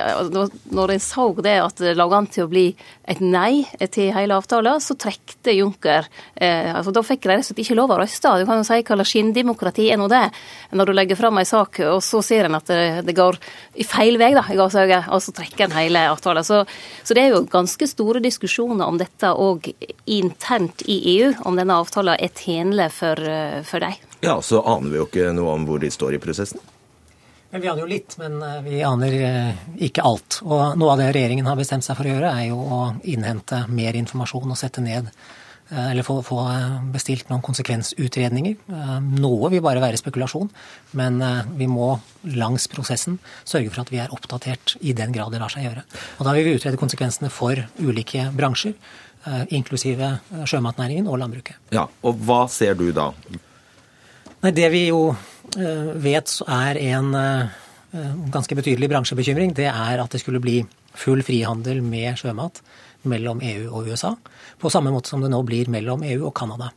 når 0.73 0.95
en 0.95 1.03
så 1.03 1.27
det 1.45 1.59
at 1.61 1.83
det 1.83 1.95
lå 1.99 2.07
an 2.17 2.29
til 2.33 2.47
å 2.47 2.51
bli 2.53 2.67
et 3.09 3.21
nei 3.21 3.65
til 3.93 4.13
hele 4.15 4.37
avtalen, 4.39 4.81
så 4.81 4.97
trekte 4.99 5.55
Juncker 5.57 6.07
eh, 6.35 6.71
altså 6.71 6.93
Da 6.95 7.03
fikk 7.05 7.25
de 7.25 7.33
rett 7.33 7.43
og 7.43 7.49
slett 7.49 7.63
ikke 7.65 7.77
lov 7.77 7.93
å 7.95 7.99
røste. 8.01 8.35
Du 8.39 8.47
kan 8.49 8.61
jo 8.61 8.67
si 8.67 8.79
hva 8.79 8.99
slags 8.99 9.13
skinndemokrati 9.13 9.89
er 9.93 10.01
nå 10.01 10.09
det, 10.13 10.25
når 10.73 10.91
du 10.91 10.95
legger 10.97 11.19
fram 11.19 11.41
en 11.41 11.49
sak, 11.49 11.83
og 11.89 12.01
så 12.05 12.23
ser 12.25 12.49
en 12.49 12.59
at 12.59 12.71
det, 12.71 13.03
det 13.09 13.17
går 13.19 13.39
i 13.75 13.87
feil 13.89 14.19
vei, 14.21 14.33
da, 14.37 14.45
i 14.49 14.59
gåseøyne, 14.59 15.03
og 15.13 15.25
så 15.25 15.35
trekker 15.37 15.67
en 15.67 15.77
hele 15.77 16.07
avtalen. 16.13 16.47
Så, 16.47 16.63
så, 17.03 17.17
det 17.17 17.27
er 17.27 17.37
jo 17.37 17.45
ganske 17.51 17.91
store 17.91 18.23
diskusjoner 18.25 18.87
om 18.87 19.01
dette 19.01 19.33
òg 19.33 19.73
internt 20.07 20.87
i 20.87 21.01
EU, 21.19 21.35
om 21.49 21.59
denne 21.59 21.77
avtalen 21.83 22.17
er 22.19 22.33
tjenlig 22.33 22.91
for, 22.97 23.19
eh, 23.19 23.61
for 23.67 23.85
dem. 23.85 24.12
Ja, 24.23 24.37
så 24.43 24.63
aner 24.63 24.93
vi 24.93 25.01
jo 25.01 25.09
ikke 25.09 25.33
noe 25.35 25.57
om 25.57 25.67
hvor 25.67 25.83
de 25.83 25.91
står 25.91 26.15
i 26.15 26.23
prosessen. 26.23 26.63
Vi 27.53 27.69
aner 27.69 27.83
jo 27.83 27.89
litt, 27.91 28.15
men 28.17 28.39
eh, 28.41 28.61
vi 28.65 28.81
aner 28.87 29.15
eh, 29.19 29.63
ikke 29.85 30.05
alt. 30.07 30.39
Og 30.47 30.79
noe 30.81 30.95
av 30.95 31.03
det 31.03 31.11
regjeringen 31.13 31.49
har 31.51 31.59
bestemt 31.59 31.85
seg 31.85 31.99
for 31.99 32.09
å 32.09 32.15
gjøre, 32.15 32.31
er 32.31 32.47
jo 32.49 32.57
å 32.63 32.79
innhente 33.03 33.67
mer 33.69 33.99
informasjon 33.99 34.55
og 34.55 34.57
sette 34.57 34.81
ned 34.81 35.11
eh, 35.11 35.91
eller 35.91 36.07
få, 36.07 36.21
få 36.25 36.39
bestilt 36.95 37.29
noen 37.29 37.45
konsekvensutredninger. 37.45 38.57
Noe 39.19 39.53
vil 39.53 39.65
bare 39.67 39.85
være 39.85 40.01
spekulasjon, 40.01 40.49
men 40.97 41.21
vi 41.59 41.69
må 41.69 41.91
langs 42.31 42.71
prosessen 42.73 43.19
sørge 43.43 43.75
for 43.75 43.85
at 43.85 43.93
vi 43.93 44.01
er 44.01 44.17
oppdatert 44.17 44.79
i 44.81 44.97
den 44.97 45.13
grad 45.13 45.35
det 45.35 45.43
lar 45.43 45.53
seg 45.53 45.67
gjøre. 45.67 45.85
Og 46.23 46.25
da 46.31 46.39
vil 46.39 46.49
vi 46.49 46.57
utrede 46.57 46.81
konsekvensene 46.81 47.29
for 47.35 47.67
ulike 47.83 48.31
bransjer, 48.39 48.79
inklusive 49.55 50.17
sjømatnæringen 50.51 51.07
og 51.07 51.21
landbruket. 51.21 51.61
Ja, 51.75 51.85
Og 52.03 52.25
hva 52.25 52.47
ser 52.51 52.79
du 52.81 52.89
da? 52.97 53.13
Nei, 54.43 54.51
Det 54.51 54.69
vi 54.75 54.87
jo 54.89 55.13
eh, 55.55 55.91
vet 56.03 56.33
er 56.51 56.79
en 56.81 57.13
eh, 57.15 57.51
ganske 58.35 58.57
betydelig 58.59 58.89
bransjebekymring, 58.91 59.53
det 59.55 59.69
er 59.71 60.03
at 60.03 60.11
det 60.11 60.19
skulle 60.19 60.43
bli 60.43 60.57
full 60.99 61.23
frihandel 61.23 61.79
med 61.87 62.19
sjømat 62.19 62.59
mellom 63.07 63.39
EU 63.39 63.69
og 63.71 63.93
USA, 63.93 64.17
på 64.59 64.71
samme 64.71 64.91
måte 64.91 65.13
som 65.13 65.23
det 65.23 65.31
nå 65.31 65.39
blir 65.47 65.71
mellom 65.71 66.03
EU 66.03 66.27
og 66.27 66.35
Canada. 66.35 66.73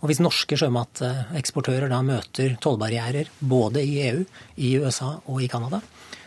Og 0.00 0.08
Hvis 0.08 0.22
norske 0.24 0.56
sjømateksportører 0.56 1.92
da 1.92 2.00
møter 2.04 2.56
tollbarrierer 2.64 3.28
både 3.40 3.84
i 3.84 4.00
EU, 4.08 4.24
i 4.56 4.72
USA 4.80 5.18
og 5.26 5.44
i 5.44 5.50
Canada, 5.52 5.82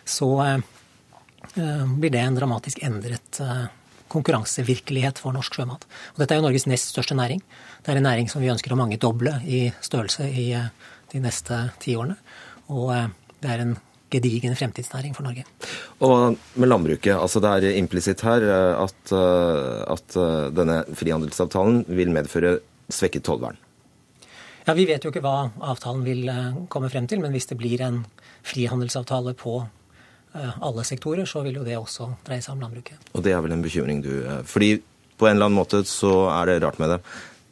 så 0.05 0.29
eh, 0.45 0.61
blir 1.97 2.13
det 2.13 2.21
en 2.27 2.37
dramatisk 2.37 2.85
endret 2.85 3.41
konkurransevirkelighet 4.09 5.21
for 5.21 5.33
norsk 5.33 5.57
sjømat. 5.57 5.85
Og 6.13 6.21
Dette 6.21 6.35
er 6.35 6.41
jo 6.41 6.45
Norges 6.45 6.69
nest 6.69 6.93
største 6.93 7.17
næring. 7.17 7.41
Det 7.79 7.93
er 7.93 7.99
en 7.99 8.07
næring 8.09 8.27
som 8.31 8.43
vi 8.43 8.49
ønsker 8.51 8.73
å 8.73 8.79
mangedoble 8.79 9.37
i 9.47 9.67
størrelse 9.83 10.27
i 10.27 10.49
eh, 10.57 10.71
de 11.13 11.21
neste 11.23 11.61
ti 11.79 11.95
årene. 11.95 12.17
Og 12.75 12.91
eh, 12.95 13.07
det 13.39 13.53
er 13.53 13.63
en 13.63 13.77
gedigen 14.11 14.57
fremtidsnæring 14.57 15.13
for 15.15 15.27
Norge. 15.27 15.45
Og 16.03 16.35
med 16.59 16.69
landbruket, 16.69 17.13
altså 17.15 17.39
det 17.43 17.53
er 17.53 17.77
implisitt 17.79 18.25
her 18.25 18.43
eh, 18.43 18.83
at, 18.83 19.13
at 19.95 20.19
denne 20.57 20.81
frihandelsavtalen 20.91 21.85
vil 21.87 22.11
medføre 22.15 22.57
svekket 22.91 23.27
tollvern? 23.29 23.57
Ja, 24.65 24.75
Vi 24.75 24.85
vet 24.89 25.05
jo 25.05 25.13
ikke 25.13 25.23
hva 25.23 25.49
avtalen 25.71 26.03
vil 26.05 26.27
komme 26.69 26.91
frem 26.91 27.07
til, 27.09 27.23
men 27.23 27.31
hvis 27.33 27.47
det 27.49 27.57
blir 27.57 27.81
en 27.85 28.03
frihandelsavtale 28.45 29.33
på 29.39 29.55
alle 30.35 30.83
sektorer, 30.85 31.25
så 31.25 31.41
vil 31.41 31.55
jo 31.57 31.63
det 31.65 31.77
også 31.79 32.11
dreie 32.27 32.43
seg 32.43 32.53
om 32.53 32.61
landbruket. 32.61 33.07
Og 33.17 33.23
det 33.25 33.33
er 33.33 33.41
vel 33.41 33.55
en 33.55 33.63
bekymring 33.65 34.03
du 34.05 34.11
Fordi 34.45 34.75
på 35.17 35.25
en 35.25 35.37
eller 35.37 35.49
annen 35.49 35.57
måte 35.57 35.81
så 35.89 36.27
er 36.35 36.51
det 36.51 36.59
rart 36.61 36.77
med 36.81 36.93
det 36.93 36.99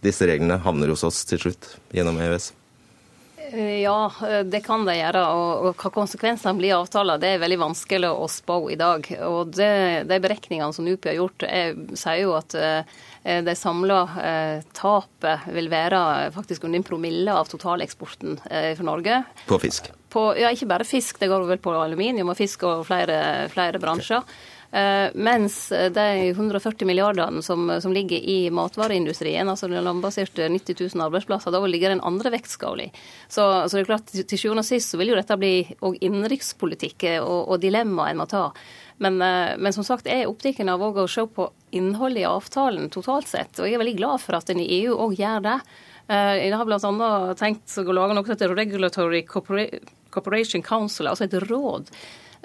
disse 0.06 0.28
reglene 0.30 0.60
havner 0.64 0.94
hos 0.94 1.06
oss 1.08 1.24
til 1.28 1.42
slutt 1.42 1.76
gjennom 1.96 2.20
EØS? 2.22 2.52
Eh, 3.52 3.82
ja, 3.82 4.12
eh, 4.30 4.40
det 4.40 4.62
kan 4.66 4.86
de 4.86 4.96
gjøre. 4.98 5.24
Og, 5.34 5.68
hva 5.80 5.92
konsekvensene 5.94 6.58
blir 6.60 6.76
av 6.76 6.86
avtalen, 6.86 7.20
det 7.22 7.34
er 7.34 7.44
veldig 7.44 7.60
vanskelig 7.62 8.10
å 8.12 8.28
spå 8.32 8.60
i 8.74 8.80
dag. 8.80 9.08
Og 9.28 9.54
det, 9.56 10.08
de 10.10 10.20
beregningene 10.24 10.74
som 10.76 10.88
NUPI 10.88 11.14
har 11.14 11.20
gjort, 11.22 11.46
er, 11.48 11.78
sier 11.96 12.24
jo 12.26 12.36
at 12.38 12.58
eh, 12.58 12.98
det 13.44 13.58
samla 13.60 14.02
tapet 14.78 15.48
vil 15.52 15.66
være 15.68 16.30
faktisk 16.32 16.64
under 16.64 16.80
en 16.80 16.86
promille 16.88 17.34
av 17.34 17.50
totaleksporten 17.52 18.38
for 18.40 18.84
Norge. 18.88 19.18
På 19.50 19.58
fisk? 19.60 19.90
På, 20.14 20.30
ja, 20.40 20.54
ikke 20.56 20.70
bare 20.72 20.88
fisk, 20.88 21.20
det 21.20 21.28
går 21.28 21.44
vel 21.50 21.60
på 21.60 21.74
aluminium 21.76 22.32
og 22.32 22.38
fisk 22.40 22.64
og 22.64 22.86
flere, 22.88 23.18
flere 23.52 23.82
bransjer. 23.84 24.24
Okay. 24.24 24.57
Eh, 24.72 25.10
mens 25.16 25.58
de 25.96 26.08
140 26.34 26.88
milliardene 26.90 27.44
som, 27.46 27.70
som 27.82 27.94
ligger 27.96 28.20
i 28.20 28.50
matvareindustrien, 28.52 29.48
altså 29.48 29.70
den 29.72 29.86
landbaserte 29.86 30.50
90 30.52 30.82
000 30.96 31.06
arbeidsplasser, 31.08 31.54
da 31.56 31.62
ligger 31.64 31.96
den 31.96 32.04
andre 32.04 32.34
vektskåla. 32.36 32.90
Så, 33.28 33.46
så, 33.68 33.78
det 33.78 33.86
er 33.86 33.92
klart, 33.94 34.12
til 34.12 34.42
sjuende 34.42 34.66
og 34.66 34.68
sist 34.68 34.92
så 34.92 35.00
vil 35.00 35.14
jo 35.14 35.20
dette 35.20 35.40
bli 35.40 35.54
òg 35.88 36.02
innenrikspolitikk 36.04 37.08
og, 37.22 37.54
og 37.54 37.64
dilemma 37.64 38.12
en 38.12 38.22
må 38.22 38.28
ta. 38.30 38.50
Men, 38.98 39.22
eh, 39.22 39.58
men, 39.58 39.74
som 39.74 39.86
sagt, 39.86 40.10
jeg 40.10 40.26
er 40.26 40.32
opptatt 40.32 40.62
av 40.68 40.82
å 40.82 41.08
se 41.10 41.26
på 41.30 41.50
innholdet 41.78 42.24
i 42.24 42.30
avtalen 42.30 42.90
totalt 42.90 43.30
sett. 43.30 43.60
Og 43.60 43.68
jeg 43.68 43.78
er 43.78 43.84
veldig 43.84 44.00
glad 44.00 44.24
for 44.24 44.40
at 44.40 44.50
en 44.50 44.62
i 44.64 44.70
EU 44.82 44.98
òg 45.08 45.18
gjør 45.20 45.44
det. 45.46 45.58
Eh, 46.08 46.34
jeg 46.48 46.56
har 46.56 46.66
bl.a. 46.66 47.12
tenkt 47.38 47.78
å 47.78 47.94
lage 47.94 48.16
noe 48.16 48.26
som 48.26 48.34
heter 48.34 48.56
Regulatory 48.56 49.24
Corporation 49.28 50.64
Council, 50.66 51.12
altså 51.12 51.28
et 51.28 51.38
råd 51.46 51.92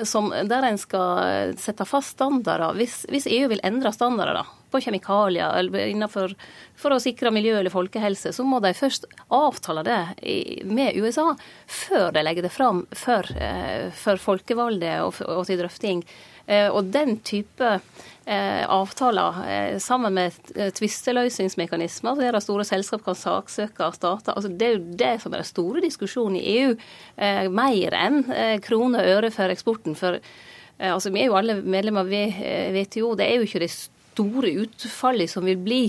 som, 0.08 0.30
der 0.30 0.66
en 0.66 0.80
skal 0.80 1.54
sette 1.60 1.86
fast 1.88 2.16
standarder. 2.16 2.74
Hvis, 2.78 3.02
hvis 3.10 3.28
EU 3.30 3.48
vil 3.52 3.62
endre 3.66 3.92
standarder 3.94 4.40
da, 4.40 4.44
på 4.72 4.80
kjemikalier 4.80 5.58
eller 5.60 5.86
innenfor, 5.92 6.34
for 6.78 6.94
å 6.94 7.00
sikre 7.02 7.32
miljø 7.34 7.58
eller 7.58 7.72
folkehelse, 7.72 8.32
så 8.32 8.46
må 8.46 8.60
de 8.64 8.72
først 8.76 9.06
avtale 9.32 9.84
det 9.86 10.00
med 10.68 10.96
USA 10.96 11.32
før 11.66 12.12
de 12.16 12.24
legger 12.24 12.48
det 12.48 12.54
fram 12.54 12.84
for, 12.96 13.28
eh, 13.36 13.90
for 13.96 14.20
folkevalgte 14.20 14.98
og, 15.04 15.20
og 15.28 15.44
til 15.48 15.60
drøfting. 15.60 16.04
Eh, 16.46 16.68
og 16.68 16.90
den 16.94 17.18
type 17.26 17.68
eh, 17.76 18.08
avtaler, 18.26 19.38
eh, 19.48 19.78
sammen 19.82 20.14
med 20.14 20.32
tvisteløsningsmekanismer, 20.78 22.20
der 22.20 22.40
store 22.40 22.64
selskap 22.64 23.04
kan 23.04 23.18
saksøke 23.18 23.88
stater, 23.94 24.32
altså 24.36 24.48
det 24.48 24.68
er 24.68 24.76
jo 24.76 24.96
det 24.98 25.12
som 25.22 25.32
er 25.32 25.42
den 25.42 25.48
store 25.48 25.82
diskusjonen 25.82 26.38
i 26.38 26.44
EU, 26.60 26.76
mer 27.50 27.96
enn 27.98 28.22
krone 28.62 29.00
og 29.02 29.10
øre 29.16 29.30
for 29.30 29.52
eksporten. 29.52 29.96
For 29.98 30.18
altså, 30.78 31.10
vi 31.10 31.22
er 31.22 31.30
jo 31.30 31.36
alle 31.38 31.58
medlemmer 31.62 32.06
av 32.06 32.12
WTO. 32.76 33.14
Det 33.18 33.26
er 33.26 33.36
jo 33.36 33.46
ikke 33.46 33.62
det 33.62 33.72
store 33.72 34.54
utfallet 34.64 35.30
som 35.30 35.44
vil 35.46 35.60
bli 35.60 35.82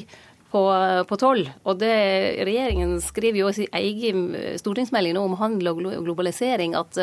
på, 0.54 1.18
toll. 1.20 1.48
Og 1.66 1.80
det, 1.82 1.94
regjeringen 2.46 3.00
skriver 3.04 3.42
jo 3.42 3.50
i 3.50 3.58
sin 3.58 3.80
egen 3.80 4.28
stortingsmelding 4.62 5.18
nå 5.18 5.26
om 5.26 5.40
handel 5.42 5.74
og 5.74 5.82
globalisering 6.06 6.78
at 6.78 7.02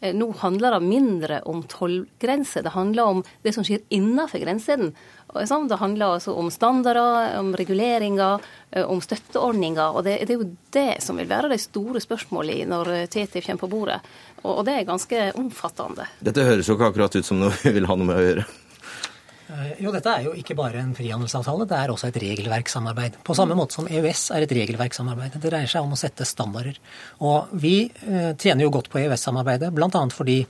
Eh, 0.00 0.14
nå 0.14 0.32
handler 0.38 0.70
det 0.70 0.80
mindre 0.80 1.40
om 1.42 1.62
tollgrenser. 1.62 2.62
Det 2.62 2.68
handler 2.68 3.02
om 3.02 3.24
det 3.42 3.52
som 3.52 3.64
skjer 3.66 3.80
innenfor 3.88 4.38
grensene. 4.38 4.92
Det 5.34 5.76
handler 5.76 6.14
altså 6.14 6.32
om 6.32 6.50
standarder, 6.50 7.38
om 7.38 7.50
reguleringer, 7.56 8.40
eh, 8.70 8.84
om 8.84 9.00
støtteordninger. 9.00 9.96
Og 9.96 10.04
det, 10.04 10.20
det, 10.26 10.34
er 10.34 10.38
jo 10.38 10.56
det 10.70 11.02
som 11.02 11.18
vil 11.18 11.28
være 11.28 11.50
de 11.50 11.58
store 11.58 12.00
spørsmålene 12.00 12.70
når 12.70 12.92
TTIP 13.10 13.42
kommer 13.46 13.64
på 13.64 13.72
bordet. 13.74 13.98
Og, 14.44 14.60
og 14.60 14.64
det 14.68 14.78
er 14.78 14.88
ganske 14.88 15.26
omfattende. 15.34 16.06
Dette 16.22 16.46
høres 16.46 16.70
jo 16.70 16.78
ikke 16.78 16.92
akkurat 16.92 17.18
ut 17.18 17.26
som 17.26 17.42
noe 17.42 17.54
vi 17.64 17.74
vil 17.80 17.90
ha 17.90 17.98
noe 17.98 18.08
med 18.12 18.22
å 18.22 18.26
gjøre. 18.28 18.48
Eh, 19.48 19.78
jo, 19.80 19.92
dette 19.94 20.12
er 20.12 20.26
jo 20.26 20.34
ikke 20.36 20.56
bare 20.58 20.82
en 20.82 20.94
frihandelsavtale, 20.96 21.66
det 21.68 21.76
er 21.78 21.92
også 21.92 22.10
et 22.10 22.20
regelverkssamarbeid. 22.20 23.20
På 23.24 23.36
samme 23.36 23.56
måte 23.56 23.78
som 23.78 23.88
EØS 23.88 24.26
er 24.36 24.44
et 24.44 24.56
regelverkssamarbeid. 24.58 25.38
Det 25.38 25.52
dreier 25.52 25.70
seg 25.70 25.86
om 25.86 25.94
å 25.96 26.00
sette 26.00 26.26
standarder. 26.28 26.76
Og 27.24 27.54
vi 27.56 27.76
eh, 27.88 28.34
tjener 28.36 28.66
jo 28.66 28.74
godt 28.74 28.90
på 28.92 29.00
EØS-samarbeidet, 29.00 29.72
bl.a. 29.72 30.04
fordi 30.12 30.42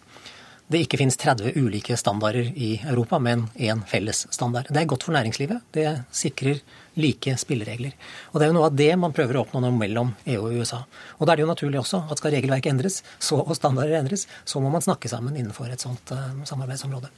det 0.68 0.82
ikke 0.84 0.98
finnes 1.00 1.16
30 1.16 1.54
ulike 1.56 1.96
standarder 1.96 2.50
i 2.52 2.74
Europa, 2.90 3.16
men 3.22 3.46
én 3.56 3.80
felles 3.88 4.26
standard. 4.34 4.68
Det 4.68 4.82
er 4.82 4.90
godt 4.90 5.06
for 5.06 5.16
næringslivet. 5.16 5.62
Det 5.72 5.86
sikrer 6.12 6.58
like 7.00 7.36
spilleregler. 7.40 7.94
Og 8.32 8.36
det 8.36 8.48
er 8.48 8.52
jo 8.52 8.58
noe 8.58 8.66
av 8.68 8.76
det 8.76 8.90
man 9.00 9.14
prøver 9.16 9.38
å 9.38 9.46
oppnå 9.46 9.62
nå 9.64 9.70
mellom 9.78 10.12
EU 10.26 10.42
og 10.42 10.58
USA. 10.58 10.82
Og 11.16 11.24
da 11.24 11.32
er 11.32 11.40
det 11.40 11.46
jo 11.46 11.52
naturlig 11.54 11.80
også 11.80 12.02
at 12.10 12.20
skal 12.20 12.34
regelverket 12.36 12.74
endres, 12.74 13.00
så, 13.16 13.40
og 13.40 13.56
standarder 13.56 14.02
endres, 14.02 14.26
så 14.44 14.60
må 14.60 14.74
man 14.74 14.84
snakke 14.84 15.08
sammen 15.08 15.38
innenfor 15.38 15.72
et 15.72 15.86
sånt 15.86 16.12
uh, 16.12 16.34
samarbeidsområde. 16.50 17.14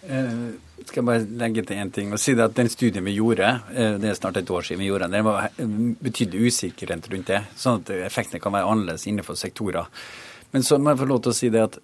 Uh, 0.00 0.56
skal 0.86 1.02
jeg 1.02 1.06
bare 1.10 1.26
legge 1.42 1.62
til 1.68 1.76
én 1.76 1.90
ting 1.92 2.08
og 2.14 2.20
si 2.22 2.32
det 2.32 2.46
at 2.46 2.54
Den 2.56 2.70
studien 2.72 3.04
vi 3.04 3.18
gjorde, 3.18 3.50
uh, 3.68 3.98
det 4.00 4.08
er 4.08 4.16
snart 4.16 4.38
et 4.40 4.48
år 4.50 4.64
siden 4.64 4.80
vi 4.80 4.88
gjorde 4.88 5.10
den, 5.10 5.18
det 5.18 5.26
var 5.26 5.50
betydelig 6.00 6.48
usikkerhet 6.48 7.10
rundt 7.12 7.32
det. 7.34 7.42
Sånn 7.60 7.82
at 7.82 7.92
effektene 8.08 8.40
kan 8.40 8.56
være 8.56 8.70
annerledes 8.72 9.04
innenfor 9.10 9.36
sektorer. 9.36 9.90
Men 10.50 10.64
så 10.66 10.80
må 10.82 10.90
jeg 10.90 10.98
få 10.98 11.06
lov 11.06 11.20
til 11.22 11.30
å 11.30 11.36
si 11.36 11.48
det 11.52 11.60
at 11.62 11.76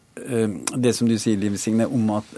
det 0.75 0.93
som 0.97 1.07
du 1.07 1.15
sier, 1.23 1.39
Liv 1.39 1.55
Signe, 1.61 1.87
om 1.87 2.09
at 2.17 2.33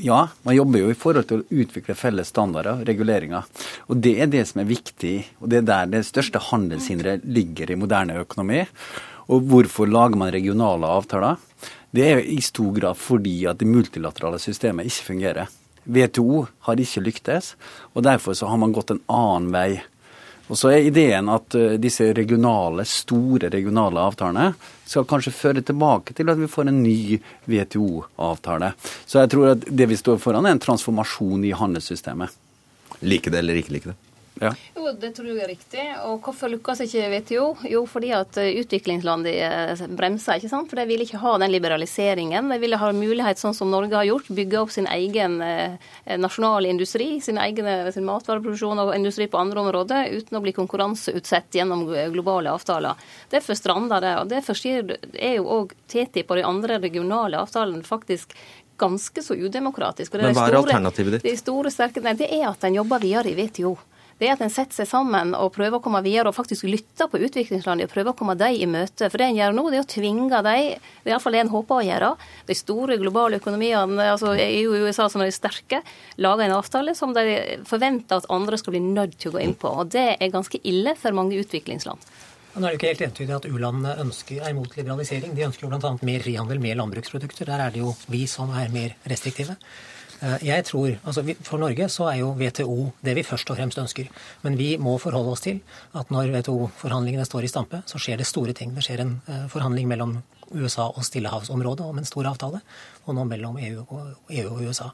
ja, 0.00 0.22
man 0.46 0.56
jobber 0.56 0.80
jo 0.80 0.92
i 0.92 0.96
forhold 0.96 1.26
til 1.28 1.42
å 1.42 1.60
utvikle 1.64 1.96
felles 1.98 2.30
standarder, 2.32 2.80
reguleringer. 2.88 3.44
Og 3.92 4.00
det 4.00 4.14
er 4.22 4.30
det 4.32 4.46
som 4.48 4.62
er 4.62 4.70
viktig, 4.70 5.16
og 5.42 5.50
det 5.52 5.60
er 5.60 5.68
der 5.68 5.90
det 5.98 6.06
største 6.08 6.40
handelshinderet 6.48 7.26
ligger 7.28 7.72
i 7.72 7.76
moderne 7.76 8.16
økonomi. 8.22 8.62
Og 9.32 9.44
hvorfor 9.50 9.90
lager 9.90 10.16
man 10.16 10.32
regionale 10.32 10.88
avtaler? 10.96 11.36
Det 11.96 12.04
er 12.04 12.18
i 12.20 12.40
stor 12.44 12.74
grad 12.76 12.98
fordi 13.00 13.38
at 13.48 13.60
det 13.60 13.68
multilaterale 13.70 14.40
systemet 14.42 14.90
ikke 14.90 15.10
fungerer. 15.10 15.52
WTO 15.86 16.46
har 16.66 16.80
ikke 16.82 17.04
lyktes, 17.06 17.54
og 17.94 18.04
derfor 18.04 18.34
så 18.36 18.50
har 18.50 18.58
man 18.60 18.74
gått 18.74 18.90
en 18.92 19.00
annen 19.08 19.52
vei. 19.54 19.70
Og 20.46 20.58
så 20.58 20.70
er 20.74 20.86
ideen 20.86 21.30
at 21.32 21.56
uh, 21.58 21.74
disse 21.80 22.10
regionale, 22.14 22.84
store 22.86 23.48
regionale 23.50 24.02
avtalene 24.02 24.50
skal 24.86 25.06
kanskje 25.08 25.34
føre 25.34 25.64
tilbake 25.66 26.14
til 26.14 26.30
at 26.30 26.38
vi 26.38 26.50
får 26.50 26.68
en 26.70 26.82
ny 26.84 27.18
WTO-avtale. 27.48 28.74
Så 29.06 29.22
jeg 29.22 29.32
tror 29.32 29.54
at 29.54 29.66
det 29.66 29.88
vi 29.90 29.98
står 29.98 30.20
foran, 30.22 30.46
er 30.46 30.54
en 30.54 30.62
transformasjon 30.62 31.48
i 31.48 31.54
handelssystemet. 31.56 32.36
Like 33.02 33.32
det 33.32 33.40
eller 33.40 33.58
ikke 33.62 33.74
like 33.74 33.94
det? 33.94 34.05
Ja. 34.40 34.50
Jo, 34.76 34.90
det 35.00 35.14
tror 35.16 35.28
jeg 35.30 35.40
er 35.40 35.48
riktig. 35.48 35.84
Og 36.04 36.18
hvorfor 36.24 36.50
lykkes 36.52 36.82
ikke 36.84 37.06
WTO? 37.08 37.44
Jo, 37.72 37.80
fordi 37.88 38.10
at 38.12 38.36
eh, 38.40 38.58
utviklingslandene 38.60 39.32
eh, 39.72 39.84
bremser, 39.96 40.36
ikke 40.36 40.50
sant. 40.50 40.68
For 40.68 40.76
de 40.76 40.84
vil 40.90 41.04
ikke 41.06 41.20
ha 41.22 41.32
den 41.40 41.54
liberaliseringen. 41.54 42.52
De 42.52 42.58
ville 42.60 42.80
ha 42.80 42.90
mulighet, 42.92 43.40
sånn 43.40 43.56
som 43.56 43.72
Norge 43.72 43.96
har 43.96 44.04
gjort, 44.08 44.28
bygge 44.36 44.60
opp 44.60 44.74
sin 44.74 44.88
egen 44.92 45.38
eh, 45.44 45.78
nasjonale 46.20 46.68
industri, 46.72 47.14
sin 47.24 47.40
egen 47.40 47.70
sin 47.94 48.06
matvareproduksjon 48.08 48.84
og 48.84 48.92
industri 48.96 49.30
på 49.32 49.40
andre 49.40 49.64
områder, 49.64 50.12
uten 50.12 50.38
å 50.38 50.44
bli 50.44 50.52
konkurranseutsatt 50.56 51.56
gjennom 51.56 51.86
globale 52.12 52.52
avtaler. 52.52 53.08
Derfor 53.32 53.56
strander 53.56 54.04
det. 54.04 54.14
Og 54.20 54.30
derfor 54.30 54.60
er 54.68 55.34
jo 55.38 55.48
òg 55.62 55.74
TTIP 55.88 56.28
og 56.28 56.40
de 56.42 56.46
andre 56.46 56.80
regionale 56.84 57.40
avtalene 57.40 57.84
faktisk 57.86 58.36
ganske 58.76 59.22
så 59.24 59.32
udemokratisk. 59.32 60.12
Men 60.20 60.36
hva 60.36 60.50
er 60.50 60.60
alternativet 60.60 61.16
ditt? 61.16 61.24
Det, 61.24 61.38
store, 61.40 61.72
sterke, 61.72 62.04
nei, 62.04 62.12
det 62.18 62.28
er 62.28 62.50
at 62.50 62.64
en 62.68 62.76
jobber 62.76 63.00
videre 63.00 63.32
i 63.32 63.38
WTO 63.38 63.78
det 64.16 64.28
er 64.28 64.34
at 64.36 64.42
en 64.44 64.52
setter 64.52 64.78
seg 64.78 64.88
sammen 64.88 65.34
og 65.36 65.52
prøver 65.52 65.76
å 65.76 65.82
komme 65.84 66.00
videre 66.04 66.30
og 66.30 66.36
faktisk 66.36 66.64
lytter 66.68 67.10
på 67.12 67.20
utviklingslandene 67.20 67.88
og 67.88 67.92
prøver 67.92 68.14
å 68.14 68.16
komme 68.16 68.36
dem 68.40 68.56
i 68.56 68.68
møte. 68.70 69.10
For 69.10 69.20
det 69.20 69.28
en 69.28 69.40
gjør 69.40 69.56
nå, 69.56 69.64
det 69.72 69.80
er 69.80 69.84
å 69.84 69.90
tvinge 69.92 70.42
dem, 70.46 70.86
iallfall 71.04 71.36
det 71.36 71.42
en 71.44 71.52
håper 71.52 71.76
å 71.76 71.86
gjøre, 71.86 72.12
de 72.48 72.56
store 72.56 72.96
globale 73.02 73.40
økonomiene, 73.42 74.08
altså 74.14 74.32
EU 74.32 74.70
og 74.72 74.86
USA 74.88 75.10
som 75.12 75.24
er 75.24 75.34
sterke, 75.36 75.82
lager 76.16 76.46
en 76.46 76.56
avtale 76.56 76.96
som 76.96 77.12
de 77.16 77.26
forventer 77.68 78.22
at 78.22 78.30
andre 78.32 78.60
skal 78.60 78.76
bli 78.76 78.84
nødt 78.86 79.18
til 79.20 79.32
å 79.32 79.36
gå 79.36 79.44
inn 79.44 79.56
på. 79.58 79.74
Og 79.82 79.92
det 79.92 80.08
er 80.16 80.32
ganske 80.32 80.62
ille 80.64 80.96
for 80.96 81.16
mange 81.16 81.36
utviklingsland. 81.42 82.00
Nå 82.56 82.64
er 82.64 82.72
det 82.72 82.78
ikke 82.78 82.92
helt 82.94 83.02
entydig 83.04 83.34
at 83.36 83.46
u-landene 83.50 83.90
er 84.00 84.48
imot 84.48 84.78
liberalisering. 84.78 85.34
De 85.36 85.44
ønsker 85.44 85.66
jo 85.66 85.68
bl.a. 85.74 85.90
mer 86.08 86.22
frihandel 86.24 86.62
med 86.62 86.78
landbruksprodukter. 86.80 87.44
Der 87.50 87.66
er 87.66 87.74
det 87.74 87.82
jo 87.82 87.92
vi 88.08 88.22
som 88.32 88.48
er 88.56 88.72
mer 88.72 88.94
restriktive. 89.12 89.58
Eh, 90.24 90.46
jeg 90.48 90.64
tror, 90.64 90.94
altså 91.04 91.22
For 91.44 91.60
Norge 91.60 91.88
så 91.92 92.08
er 92.10 92.20
jo 92.22 92.32
WTO 92.38 92.76
det 93.04 93.16
vi 93.18 93.24
først 93.26 93.50
og 93.52 93.58
fremst 93.58 93.80
ønsker. 93.80 94.08
Men 94.44 94.56
vi 94.58 94.74
må 94.80 94.96
forholde 95.02 95.34
oss 95.34 95.44
til 95.44 95.60
at 95.96 96.10
når 96.12 96.32
WTO-forhandlingene 96.38 97.26
står 97.28 97.46
i 97.46 97.52
stampe, 97.52 97.82
så 97.88 98.00
skjer 98.00 98.20
det 98.20 98.28
store 98.28 98.56
ting. 98.56 98.74
Det 98.76 98.84
skjer 98.86 99.04
en 99.04 99.16
eh, 99.28 99.46
forhandling 99.52 99.88
mellom 99.90 100.18
USA 100.54 100.88
og 100.88 101.04
Stillehavsområdet 101.04 101.84
om 101.84 101.98
en 101.98 102.08
stor 102.08 102.28
avtale, 102.30 102.62
og 103.04 103.16
nå 103.16 103.24
mellom 103.28 103.58
EU 103.58 103.82
og, 103.82 104.12
EU 104.30 104.46
og 104.52 104.62
USA. 104.68 104.92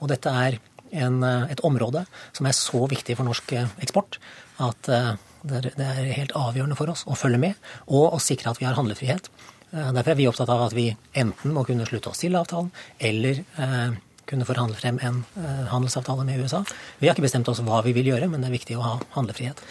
Og 0.00 0.12
dette 0.12 0.30
er 0.30 0.60
en, 0.92 1.22
eh, 1.26 1.50
et 1.52 1.64
område 1.66 2.06
som 2.32 2.48
er 2.48 2.56
så 2.56 2.86
viktig 2.88 3.18
for 3.18 3.28
norsk 3.28 3.56
eksport 3.82 4.20
at 4.62 4.88
det 5.42 5.72
er 5.82 6.12
helt 6.14 6.36
avgjørende 6.38 6.76
for 6.78 6.92
oss 6.92 7.00
å 7.10 7.16
følge 7.18 7.40
med 7.40 7.70
og 7.88 8.12
å 8.14 8.20
sikre 8.22 8.52
at 8.52 8.60
vi 8.60 8.66
har 8.68 8.76
handlefrihet. 8.78 9.26
Derfor 9.72 10.12
er 10.12 10.18
vi 10.20 10.28
opptatt 10.28 10.52
av 10.52 10.68
at 10.68 10.76
vi 10.76 10.84
enten 11.18 11.54
må 11.56 11.64
kunne 11.66 11.86
slutte 11.88 12.12
oss 12.12 12.20
til 12.22 12.36
avtalen, 12.38 12.68
eller 13.00 13.40
kunne 14.28 14.46
forhandle 14.48 14.78
frem 14.78 15.00
en 15.04 15.22
uh, 15.36 15.64
handelsavtale 15.72 16.26
med 16.28 16.42
USA. 16.44 16.62
Vi 17.00 17.08
har 17.08 17.16
ikke 17.16 17.26
bestemt 17.26 17.48
oss 17.52 17.62
hva 17.64 17.82
vi 17.86 17.94
vil 17.96 18.12
gjøre, 18.12 18.28
men 18.30 18.42
det 18.42 18.50
er 18.50 18.58
viktig 18.58 18.78
å 18.78 18.84
ha 18.86 18.94
handlefrihet. 19.16 19.62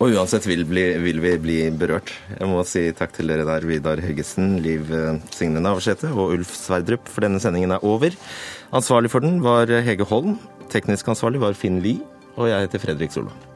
Og 0.00 0.14
uansett 0.16 0.46
vil, 0.48 0.62
bli, 0.64 0.84
vil, 1.02 1.20
vi 1.20 1.34
bli 1.42 1.58
berørt. 1.76 2.14
Jeg 2.32 2.48
må 2.48 2.62
si 2.64 2.86
takk 2.96 3.12
til 3.16 3.28
dere 3.28 3.44
der, 3.44 3.66
Vidar 3.68 4.00
Høggesen, 4.00 4.54
Liv 4.64 4.88
eh, 4.96 5.20
Signe 5.36 5.60
Navarsete 5.60 6.08
og 6.14 6.38
Ulf 6.38 6.54
Sverdrup, 6.56 7.04
for 7.04 7.26
denne 7.26 7.42
sendingen 7.42 7.76
er 7.76 7.84
over. 7.84 8.16
Ansvarlig 8.72 9.12
for 9.12 9.20
den 9.26 9.42
var 9.44 9.68
Hege 9.68 10.08
Holm. 10.08 10.38
Teknisk 10.72 11.12
ansvarlig 11.12 11.44
var 11.44 11.58
Finn 11.58 11.82
Lie. 11.84 12.00
Og 12.40 12.48
jeg 12.48 12.64
heter 12.64 12.80
Fredrik 12.80 13.12
Solvang. 13.12 13.49